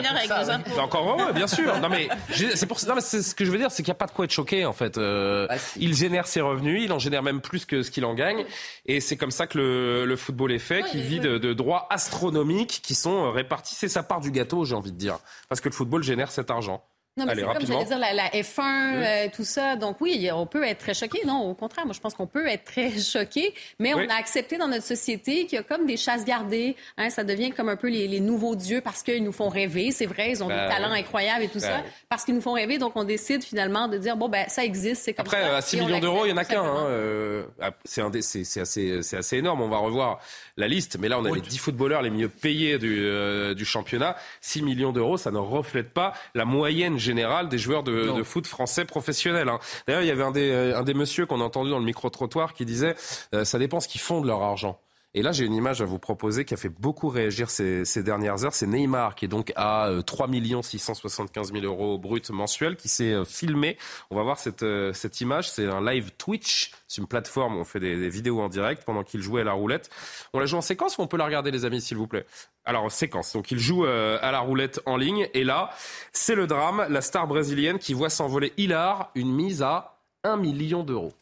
[0.66, 1.78] C'est encore heureux, bien sûr.
[1.80, 2.08] Non, mais
[2.54, 4.12] c'est pour non, mais ce que je veux dire, c'est qu'il n'y a pas de
[4.12, 4.98] quoi être choqué, en fait.
[4.98, 6.82] Euh, ah, il génère ses revenus.
[6.84, 8.44] Il en génère même plus que ce qu'il en gagne.
[8.86, 11.86] Et c'est comme ça que le, le football est fait, qui vit de, de droits
[11.90, 13.74] astronomiques qui sont répartis.
[13.74, 15.18] C'est sa part du gâteau, j'ai envie de dire.
[15.48, 16.84] Parce que le football génère cet argent.
[17.16, 19.76] Non, mais c'est comme j'allais dire, la, F1, euh, tout ça.
[19.76, 21.20] Donc oui, on peut être très choqué.
[21.24, 24.58] Non, au contraire, moi je pense qu'on peut être très choqué, mais on a accepté
[24.58, 26.74] dans notre société qu'il y a comme des chasses gardées.
[26.96, 29.92] Hein, ça devient comme un peu les, nouveaux dieux parce qu'ils nous font rêver.
[29.92, 31.82] C'est vrai, ils ont des ben talents incroyables et tout ben ça.
[32.08, 35.04] Parce qu'ils nous font rêver, donc on décide finalement de dire, bon, ben ça existe,
[35.04, 35.56] c'est comme Après, ça.
[35.56, 36.64] À 6 millions d'euros, il n'y en a qu'un.
[36.64, 39.62] Hein, euh, ah, c'est assez, assez énorme.
[39.62, 40.18] On va revoir
[40.56, 40.96] la liste.
[40.98, 44.16] Mais là, on a les 10 footballeurs les mieux payés du, euh, du championnat.
[44.40, 48.46] 6 millions d'euros, ça ne reflète pas la moyenne générale des joueurs de, de foot
[48.46, 49.48] français professionnels.
[49.48, 49.58] Hein.
[49.86, 51.84] D'ailleurs, il y avait un des, euh, un des messieurs qu'on a entendu dans le
[51.84, 52.96] micro-trottoir qui disait
[53.34, 54.80] euh, ça dépend ce qu'ils font de leur argent.
[55.16, 58.02] Et là, j'ai une image à vous proposer qui a fait beaucoup réagir ces, ces
[58.02, 58.54] dernières heures.
[58.54, 60.28] C'est Neymar qui est donc à 3
[60.62, 63.78] 675 000 euros brut mensuels, qui s'est euh, filmé.
[64.10, 65.48] On va voir cette, euh, cette image.
[65.50, 66.72] C'est un live Twitch.
[66.88, 69.52] C'est une plateforme où on fait des, vidéos en direct pendant qu'il jouait à la
[69.52, 69.88] roulette.
[70.32, 72.26] On la joue en séquence ou on peut la regarder, les amis, s'il vous plaît?
[72.64, 73.34] Alors, séquence.
[73.34, 75.28] Donc, il joue euh, à la roulette en ligne.
[75.32, 75.70] Et là,
[76.12, 76.86] c'est le drame.
[76.88, 81.12] La star brésilienne qui voit s'envoler Hilar une mise à 1 million d'euros.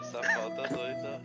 [0.00, 1.20] Essa falta doida.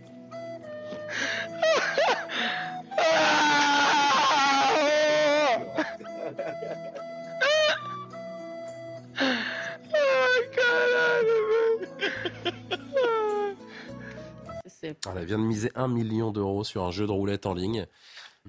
[9.95, 11.89] Ai, caralho, velho.
[15.15, 17.87] Elle vient de miser un million d'euros sur un jeu de roulette en ligne.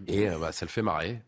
[0.06, 1.22] Et euh, bah, ça le fait marrer.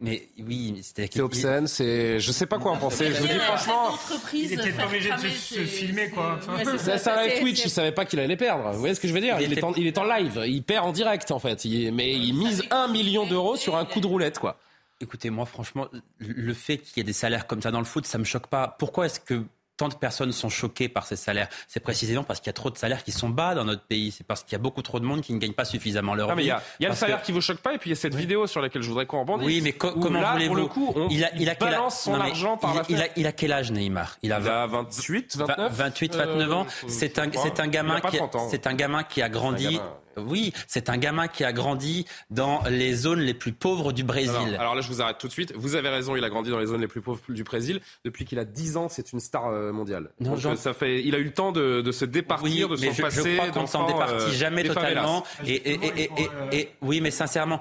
[0.00, 2.20] Mais oui, c'est obscène, c'est.
[2.20, 3.12] Je sais pas quoi en penser.
[3.12, 3.90] Je vous dis franchement.
[4.32, 6.38] Il était pas obligé de se, filmer, quoi.
[6.78, 8.70] C'est un live Twitch, il savait pas qu'il allait perdre.
[8.70, 9.40] Vous voyez ce que je veux dire?
[9.40, 11.64] Il, est en, il est en live, il perd en direct, en fait.
[11.92, 14.58] mais il mise un million d'euros sur un coup de roulette, quoi.
[15.00, 15.88] Écoutez, moi, franchement,
[16.18, 18.48] le fait qu'il y ait des salaires comme ça dans le foot, ça me choque
[18.48, 18.76] pas.
[18.78, 19.44] Pourquoi est-ce que
[19.78, 22.70] tant de personnes sont choquées par ces salaires C'est précisément parce qu'il y a trop
[22.70, 24.10] de salaires qui sont bas dans notre pays.
[24.10, 26.34] C'est parce qu'il y a beaucoup trop de monde qui ne gagne pas suffisamment leur
[26.34, 26.44] vie.
[26.44, 27.96] Il y a, y a le salaire qui vous choque pas et puis il y
[27.96, 29.46] a cette vidéo sur laquelle je voudrais qu'on rebondisse.
[29.46, 32.74] Oui, mais comment voulez-vous le coup, on il, a, il, a balance son argent par
[32.88, 34.18] il, la il, a, quel âge Neymar?
[34.22, 36.66] Il a, 28, 29 28, 29 ans.
[36.88, 38.18] C'est un, c'est un gamin qui,
[38.50, 39.78] c'est un gamin qui a grandi
[40.26, 44.56] oui, c'est un gamin qui a grandi dans les zones les plus pauvres du Brésil.
[44.58, 45.52] Alors, là, je vous arrête tout de suite.
[45.56, 47.80] Vous avez raison, il a grandi dans les zones les plus pauvres du Brésil.
[48.04, 50.10] Depuis qu'il a 10 ans, c'est une star euh, mondiale.
[50.20, 53.02] Non, Donc, ça fait, il a eu le temps de, se départir de son je,
[53.02, 53.30] passé.
[53.32, 55.24] Je crois qu'on s'en départit euh, jamais totalement.
[55.46, 57.60] Et, oui, mais sincèrement,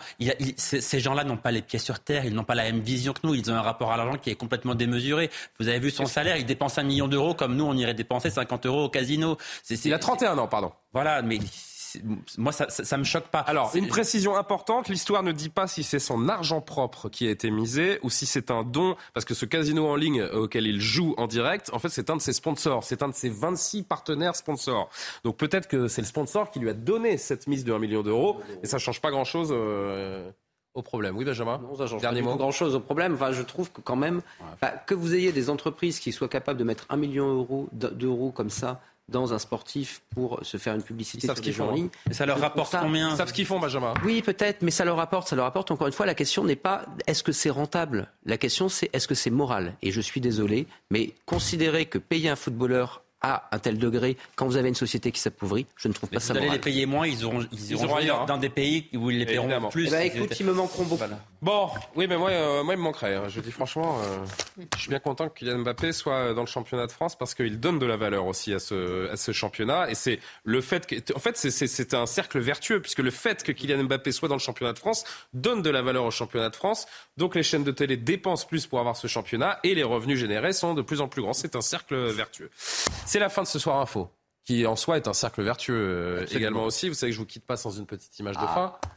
[0.57, 3.19] ces gens-là n'ont pas les pieds sur terre, ils n'ont pas la même vision que
[3.23, 3.35] nous.
[3.35, 5.29] Ils ont un rapport à l'argent qui est complètement démesuré.
[5.59, 8.29] Vous avez vu son salaire, il dépense un million d'euros comme nous, on irait dépenser
[8.29, 9.37] 50 euros au casino.
[9.69, 10.71] il a 31 ans, pardon.
[10.93, 11.39] Voilà, mais
[12.37, 13.39] moi, ça, ça, me choque pas.
[13.39, 17.31] Alors, une précision importante, l'histoire ne dit pas si c'est son argent propre qui a
[17.31, 20.81] été misé ou si c'est un don, parce que ce casino en ligne auquel il
[20.81, 23.83] joue en direct, en fait, c'est un de ses sponsors, c'est un de ses 26
[23.83, 24.89] partenaires sponsors.
[25.23, 28.03] Donc peut-être que c'est le sponsor qui lui a donné cette mise de 1 million
[28.03, 29.49] d'euros, et ça change pas grand-chose.
[29.51, 30.29] Euh,
[30.77, 31.17] au problème.
[31.17, 33.15] Oui, Benjamin Non, ça change Dernier pas grand-chose au problème.
[33.15, 34.21] Enfin, je trouve que quand même,
[34.85, 38.79] que vous ayez des entreprises qui soient capables de mettre 1 million d'euros comme ça
[39.09, 41.89] dans un sportif pour se faire une publicité sur des en ligne.
[42.11, 43.93] ça leur rapporte combien Ils savent ce qu'ils font, Benjamin.
[44.03, 45.27] Oui, peut-être, mais ça leur rapporte.
[45.29, 45.71] Ça leur rapporte.
[45.71, 48.09] Encore une fois, la question n'est pas est-ce que c'est rentable.
[48.25, 49.73] La question, c'est est-ce que c'est moral.
[49.81, 54.45] Et je suis désolé, mais considérer que payer un footballeur à un tel degré quand
[54.45, 56.47] vous avez une société qui s'appauvrit, je ne trouve pas ça moral.
[56.47, 59.25] Vous allez les payer moins, ils auront, ils, ils dans des pays où ils les
[59.25, 59.87] paieront plus.
[59.87, 61.03] Eh ben, écoute, ils me manqueront beaucoup.
[61.41, 63.15] Bon, oui, mais moi, euh, moi, il me manquerait.
[63.15, 63.27] Hein.
[63.27, 64.25] Je dis franchement, euh,
[64.75, 67.59] je suis bien content que Kylian Mbappé soit dans le championnat de France parce qu'il
[67.59, 69.89] donne de la valeur aussi à ce, à ce championnat.
[69.91, 73.51] Et c'est le fait que, en fait, c'est un cercle vertueux puisque le fait que
[73.51, 75.03] Kylian Mbappé soit dans le championnat de France
[75.33, 76.87] donne de la valeur au championnat de France.
[77.17, 80.53] Donc les chaînes de télé dépensent plus pour avoir ce championnat et les revenus générés
[80.53, 81.33] sont de plus en plus grands.
[81.33, 82.49] C'est un cercle vertueux.
[82.55, 84.09] C'est la fin de ce soir info
[84.43, 86.87] qui en soi est un cercle vertueux également aussi.
[86.87, 88.79] Vous savez que je vous quitte pas sans une petite image de ah.
[88.81, 88.89] fin.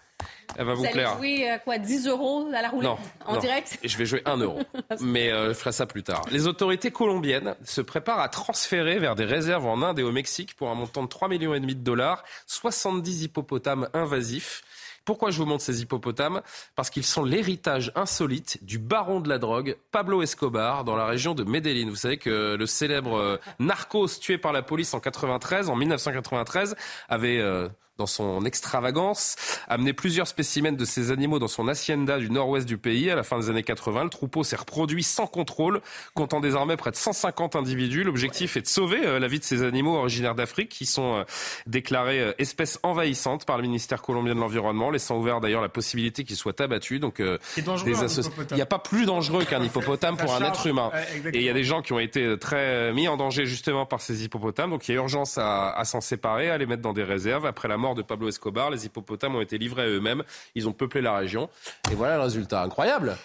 [0.56, 1.16] Elle va vous, vous plaire.
[1.18, 2.90] Allez jouer quoi 10 euros à la roulette
[3.24, 4.60] en direct Je vais jouer 1 euro,
[5.00, 6.24] mais je ferai ça plus tard.
[6.30, 10.54] Les autorités colombiennes se préparent à transférer vers des réserves en Inde et au Mexique
[10.54, 14.62] pour un montant de 3,5 millions de dollars 70 hippopotames invasifs
[15.04, 16.42] pourquoi je vous montre ces hippopotames?
[16.76, 21.34] Parce qu'ils sont l'héritage insolite du baron de la drogue, Pablo Escobar, dans la région
[21.34, 21.88] de Medellín.
[21.88, 26.76] Vous savez que le célèbre euh, narcos tué par la police en 93, en 1993,
[27.08, 27.68] avait euh,
[28.00, 29.36] dans son extravagance,
[29.68, 33.10] amené plusieurs spécimens de ces animaux dans son hacienda du nord-ouest du pays.
[33.10, 35.82] À la fin des années 80, le troupeau s'est reproduit sans contrôle,
[36.14, 38.02] comptant désormais près de 150 individus.
[38.02, 41.24] L'objectif est de sauver euh, la vie de ces animaux originaires d'Afrique qui sont euh,
[41.66, 46.24] déclarés euh, espèces envahissantes par le ministère colombien de l'Environnement, laissant ouvert d'ailleurs la possibilité
[46.24, 47.00] qu'ils soient abattus.
[47.00, 50.90] Donc, il n'y a pas plus dangereux qu'un hippopotame pour un être humain.
[51.34, 54.00] Et il y a des gens qui ont été très mis en danger justement par
[54.00, 54.70] ces hippopotames.
[54.70, 57.44] Donc il y a urgence à, à s'en séparer, à les mettre dans des réserves.
[57.44, 58.70] Après la mort de Pablo Escobar.
[58.70, 60.22] Les hippopotames ont été livrés à eux-mêmes.
[60.54, 61.48] Ils ont peuplé la région.
[61.90, 62.62] Et voilà le résultat.
[62.62, 63.16] Incroyable.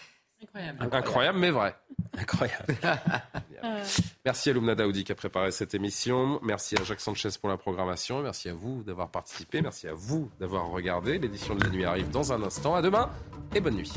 [0.44, 0.90] Incroyable.
[0.92, 1.76] Incroyable, mais vrai.
[2.18, 2.76] Incroyable.
[4.26, 6.40] Merci à Lumna Daoudi qui a préparé cette émission.
[6.44, 8.22] Merci à Jacques Sanchez pour la programmation.
[8.22, 9.62] Merci à vous d'avoir participé.
[9.62, 11.18] Merci à vous d'avoir regardé.
[11.18, 12.76] L'édition de la nuit arrive dans un instant.
[12.76, 13.10] À demain
[13.54, 13.92] et bonne nuit.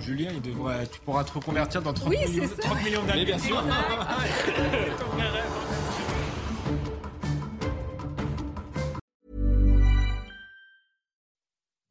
[0.00, 3.24] Julien, il devrait, tu pourras te reconvertir dans 30 millions, 30 millions d'années.
[3.24, 3.62] bien sûr.